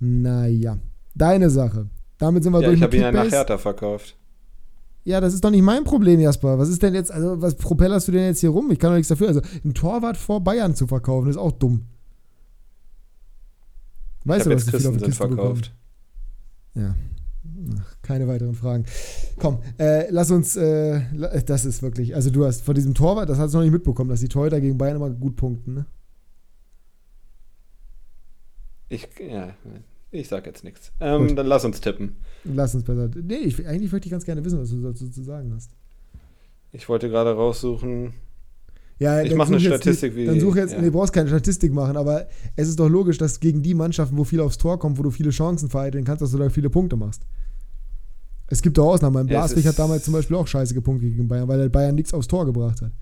[0.00, 0.78] Naja,
[1.14, 1.88] deine Sache.
[2.18, 2.78] Damit sind wir ja, durch.
[2.78, 4.16] Ich habe ihn ja nach Hertha verkauft.
[5.04, 6.58] Ja, das ist doch nicht mein Problem, Jasper.
[6.58, 8.72] Was ist denn jetzt, also was propellerst du denn jetzt hier rum?
[8.72, 9.28] Ich kann doch nichts dafür.
[9.28, 11.86] Also, ein Torwart vor Bayern zu verkaufen, ist auch dumm.
[14.24, 15.72] Weißt ich du, was jetzt Christensen verkauft?
[16.74, 16.88] Bekommen?
[16.88, 16.96] Ja,
[18.02, 18.84] keine weiteren Fragen.
[19.38, 21.00] Komm, äh, lass uns, äh,
[21.44, 24.10] das ist wirklich, also du hast von diesem Torwart, das hast du noch nicht mitbekommen,
[24.10, 25.86] dass die Torhüter gegen Bayern immer gut punkten, ne?
[28.88, 29.54] Ich, ja,
[30.12, 30.92] ich sag jetzt nichts.
[31.00, 32.16] Ähm, dann lass uns tippen.
[32.44, 33.10] Lass uns besser.
[33.14, 35.72] Nee, ich, eigentlich möchte ich ganz gerne wissen, was du dazu zu sagen hast.
[36.72, 38.14] Ich wollte gerade raussuchen.
[38.98, 40.26] Ja, ich mache eine Statistik die, wie.
[40.26, 40.80] Dann such jetzt, ja.
[40.80, 44.16] nee, du brauchst keine Statistik machen, aber es ist doch logisch, dass gegen die Mannschaften,
[44.16, 46.70] wo viel aufs Tor kommt, wo du viele Chancen vereiteln kannst, dass du da viele
[46.70, 47.22] Punkte machst.
[48.48, 49.26] Es gibt auch Ausnahmen.
[49.26, 52.28] Blaswig hat damals zum Beispiel auch scheiße gepunktet gegen Bayern, weil der Bayern nichts aufs
[52.28, 52.92] Tor gebracht hat.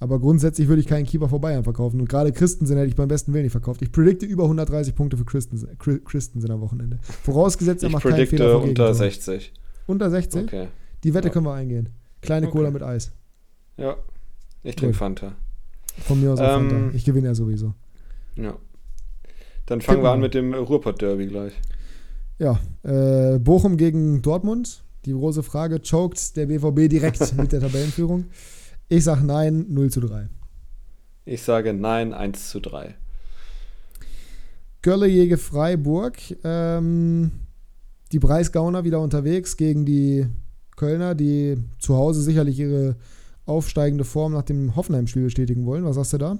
[0.00, 2.00] Aber grundsätzlich würde ich keinen Keeper vor Bayern verkaufen.
[2.00, 3.82] Und gerade Christensen hätte ich beim besten Willen nicht verkauft.
[3.82, 6.98] Ich predikte über 130 Punkte für Christensen, Christensen am Wochenende.
[7.22, 8.58] Vorausgesetzt, er macht keinen Fehler.
[8.58, 9.52] Ich unter 60.
[9.86, 10.42] Unter 60?
[10.42, 10.68] Okay.
[11.04, 11.32] Die Wette ja.
[11.32, 11.90] können wir eingehen.
[12.20, 12.56] Kleine okay.
[12.56, 13.12] Cola mit Eis.
[13.76, 13.96] Ja.
[14.62, 15.34] Ich trinke Fanta.
[15.98, 16.96] Von mir aus auch ähm, Fanta.
[16.96, 17.74] Ich gewinne ja sowieso.
[18.36, 18.56] Ja.
[19.66, 21.52] Dann fangen wir an mit dem Ruhrpott-Derby gleich.
[22.38, 24.82] Ja, äh, Bochum gegen Dortmund.
[25.04, 28.26] Die große Frage, choked der BVB direkt mit der Tabellenführung?
[28.88, 30.28] Ich sage nein, 0 zu 3.
[31.24, 32.94] Ich sage nein, 1 zu 3.
[34.82, 36.18] Gölle Jäge Freiburg.
[36.42, 37.30] Ähm,
[38.10, 40.26] die Preisgauner wieder unterwegs gegen die
[40.76, 42.96] Kölner, die zu Hause sicherlich ihre
[43.46, 45.84] aufsteigende Form nach dem Hoffenheim-Spiel bestätigen wollen.
[45.84, 46.38] Was sagst du da?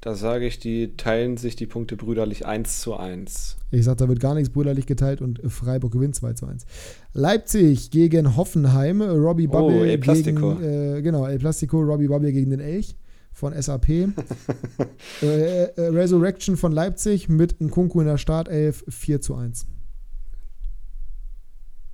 [0.00, 3.56] Da sage ich, die teilen sich die Punkte brüderlich 1 zu 1.
[3.72, 6.66] Ich sage, da wird gar nichts brüderlich geteilt und Freiburg gewinnt 2 zu 1.
[7.14, 9.02] Leipzig gegen Hoffenheim.
[9.02, 10.54] Robbie Bubble oh, El Plastico.
[10.54, 12.96] gegen, äh, genau, El Plastico, Robbie Bubble gegen den Elch
[13.32, 13.88] von SAP.
[15.22, 19.66] äh, äh, Resurrection von Leipzig mit Nkunku in der Startelf 4 zu 1.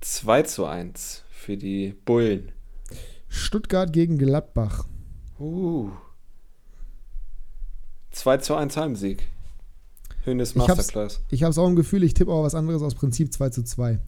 [0.01, 2.51] 2 zu 1 für die Bullen.
[3.35, 4.85] Stuttgart gegen Gladbach.
[5.39, 5.91] Uh.
[8.11, 9.27] 2 zu 1 Heimsieg.
[10.23, 11.21] Hönes Masterclass.
[11.29, 13.63] Ich habe es auch im Gefühl, ich tippe auch was anderes aus Prinzip 2 zu
[13.63, 13.99] 2.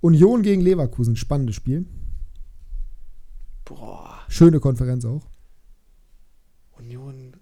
[0.00, 1.86] Union gegen Leverkusen, spannendes Spiel.
[3.64, 4.18] Boah.
[4.28, 5.22] Schöne Konferenz auch.
[6.78, 7.32] Union.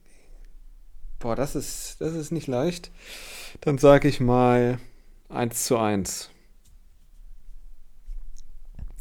[1.19, 2.90] Boah, das ist, das ist nicht leicht.
[3.60, 4.78] Dann sage ich mal
[5.28, 6.31] 1 zu 1.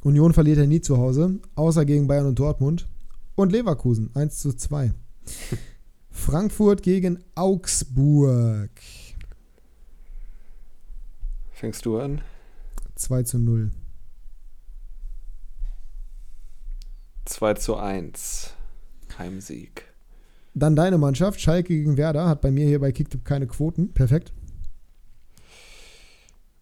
[0.03, 2.88] Union verliert ja nie zu Hause, außer gegen Bayern und Dortmund.
[3.36, 4.94] Und Leverkusen 1 zu 2.
[6.10, 8.72] Frankfurt gegen Augsburg.
[11.52, 12.22] Fängst du an?
[12.95, 13.72] 2 zu 0.
[17.26, 18.53] 2 zu 1.
[19.18, 19.86] Heimsieg.
[20.53, 23.94] Dann deine Mannschaft, Schalke gegen Werder, hat bei mir hier bei Kicktip keine Quoten.
[23.94, 24.34] Perfekt.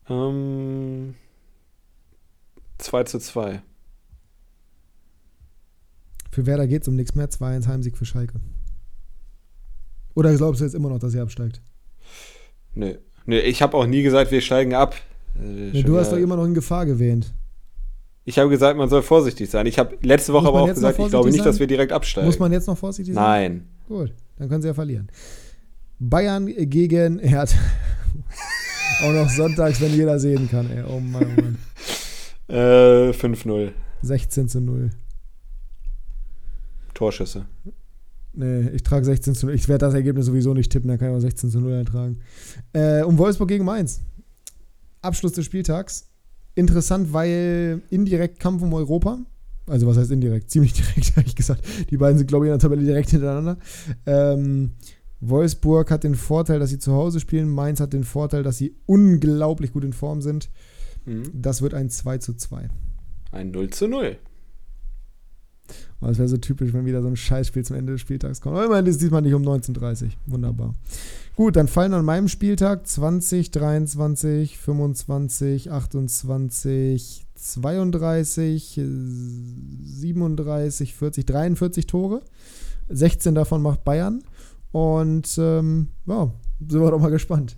[0.07, 1.15] Ähm,
[2.79, 3.61] 2 zu 2.
[6.31, 7.29] Für Werder geht es um nichts mehr.
[7.29, 8.39] 2-1 Heimsieg für Schalke.
[10.15, 11.61] Oder glaubst du jetzt immer noch, dass ihr absteigt?
[12.73, 12.95] Nö.
[13.25, 14.95] Nö, ich habe auch nie gesagt, wir steigen ab.
[15.39, 17.33] Äh, ja, du hast doch immer noch in Gefahr gewähnt.
[18.25, 19.65] Ich habe gesagt, man soll vorsichtig sein.
[19.65, 21.45] Ich habe letzte Woche aber auch gesagt, ich glaube nicht, sein?
[21.45, 22.27] dass wir direkt absteigen.
[22.27, 23.23] Muss man jetzt noch vorsichtig sein?
[23.23, 23.67] Nein.
[23.87, 25.09] Gut, dann können sie ja verlieren.
[25.99, 27.57] Bayern gegen Hertha.
[29.03, 30.69] auch noch sonntags, wenn jeder sehen kann.
[30.71, 30.83] Ey.
[30.87, 31.57] Oh Mann, oh Mann.
[32.49, 33.71] Äh, 5-0.
[34.01, 34.89] 16 zu 0.
[36.93, 37.45] Torschüsse.
[38.33, 39.55] Nee, ich trage 16 zu 0.
[39.55, 42.19] Ich werde das Ergebnis sowieso nicht tippen, dann kann ich auch 16 zu 0 eintragen.
[42.73, 44.01] Äh, um Wolfsburg gegen Mainz.
[45.01, 46.07] Abschluss des Spieltags.
[46.55, 49.19] Interessant, weil indirekt Kampf um Europa.
[49.67, 50.49] Also, was heißt indirekt?
[50.51, 51.63] Ziemlich direkt, habe ich gesagt.
[51.89, 53.57] Die beiden sind, glaube ich, in der Tabelle direkt hintereinander.
[54.05, 54.71] Ähm,
[55.21, 57.49] Wolfsburg hat den Vorteil, dass sie zu Hause spielen.
[57.49, 60.49] Mainz hat den Vorteil, dass sie unglaublich gut in Form sind.
[61.09, 61.23] Mhm.
[61.33, 62.69] Das wird ein 2 zu 2.
[63.31, 64.17] Ein 0 zu 0.
[66.01, 68.55] Das wäre so typisch, wenn wieder so ein Scheißspiel zum Ende des Spieltags kommt.
[68.55, 70.09] Aber immerhin ist es diesmal nicht um 19.30 Uhr.
[70.27, 70.75] Wunderbar.
[71.35, 82.21] Gut, dann fallen an meinem Spieltag 20, 23, 25, 28, 32, 37, 40, 43 Tore.
[82.89, 84.23] 16 davon macht Bayern.
[84.71, 87.57] Und ähm, ja, sind wir doch mal gespannt.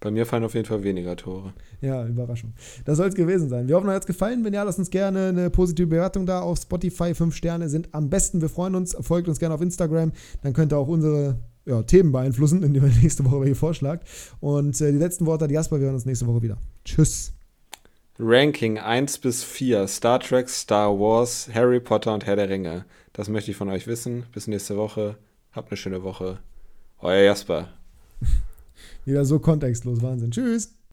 [0.00, 1.52] Bei mir fallen auf jeden Fall weniger Tore.
[1.80, 2.52] Ja, Überraschung.
[2.84, 3.66] Das soll es gewesen sein.
[3.66, 4.44] Wir hoffen, euch hat es gefallen.
[4.44, 7.14] Wenn ja, lasst uns gerne eine positive Bewertung da auf Spotify.
[7.14, 8.40] Fünf Sterne sind am besten.
[8.40, 8.96] Wir freuen uns.
[9.00, 10.12] Folgt uns gerne auf Instagram.
[10.42, 14.06] Dann könnt ihr auch unsere ja, Themen beeinflussen, indem ihr nächste Woche welche vorschlagt.
[14.40, 15.78] Und äh, die letzten Worte hat Jasper.
[15.78, 16.58] Wir hören uns nächste Woche wieder.
[16.84, 17.32] Tschüss.
[18.18, 19.88] Ranking 1 bis 4.
[19.88, 22.84] Star Trek, Star Wars, Harry Potter und Herr der Ringe.
[23.14, 24.24] Das möchte ich von euch wissen.
[24.32, 25.16] Bis nächste Woche.
[25.52, 26.38] Habt eine schöne Woche.
[27.00, 27.68] Euer Jasper.
[29.06, 30.02] Wieder so kontextlos.
[30.02, 30.30] Wahnsinn.
[30.30, 30.79] Tschüss.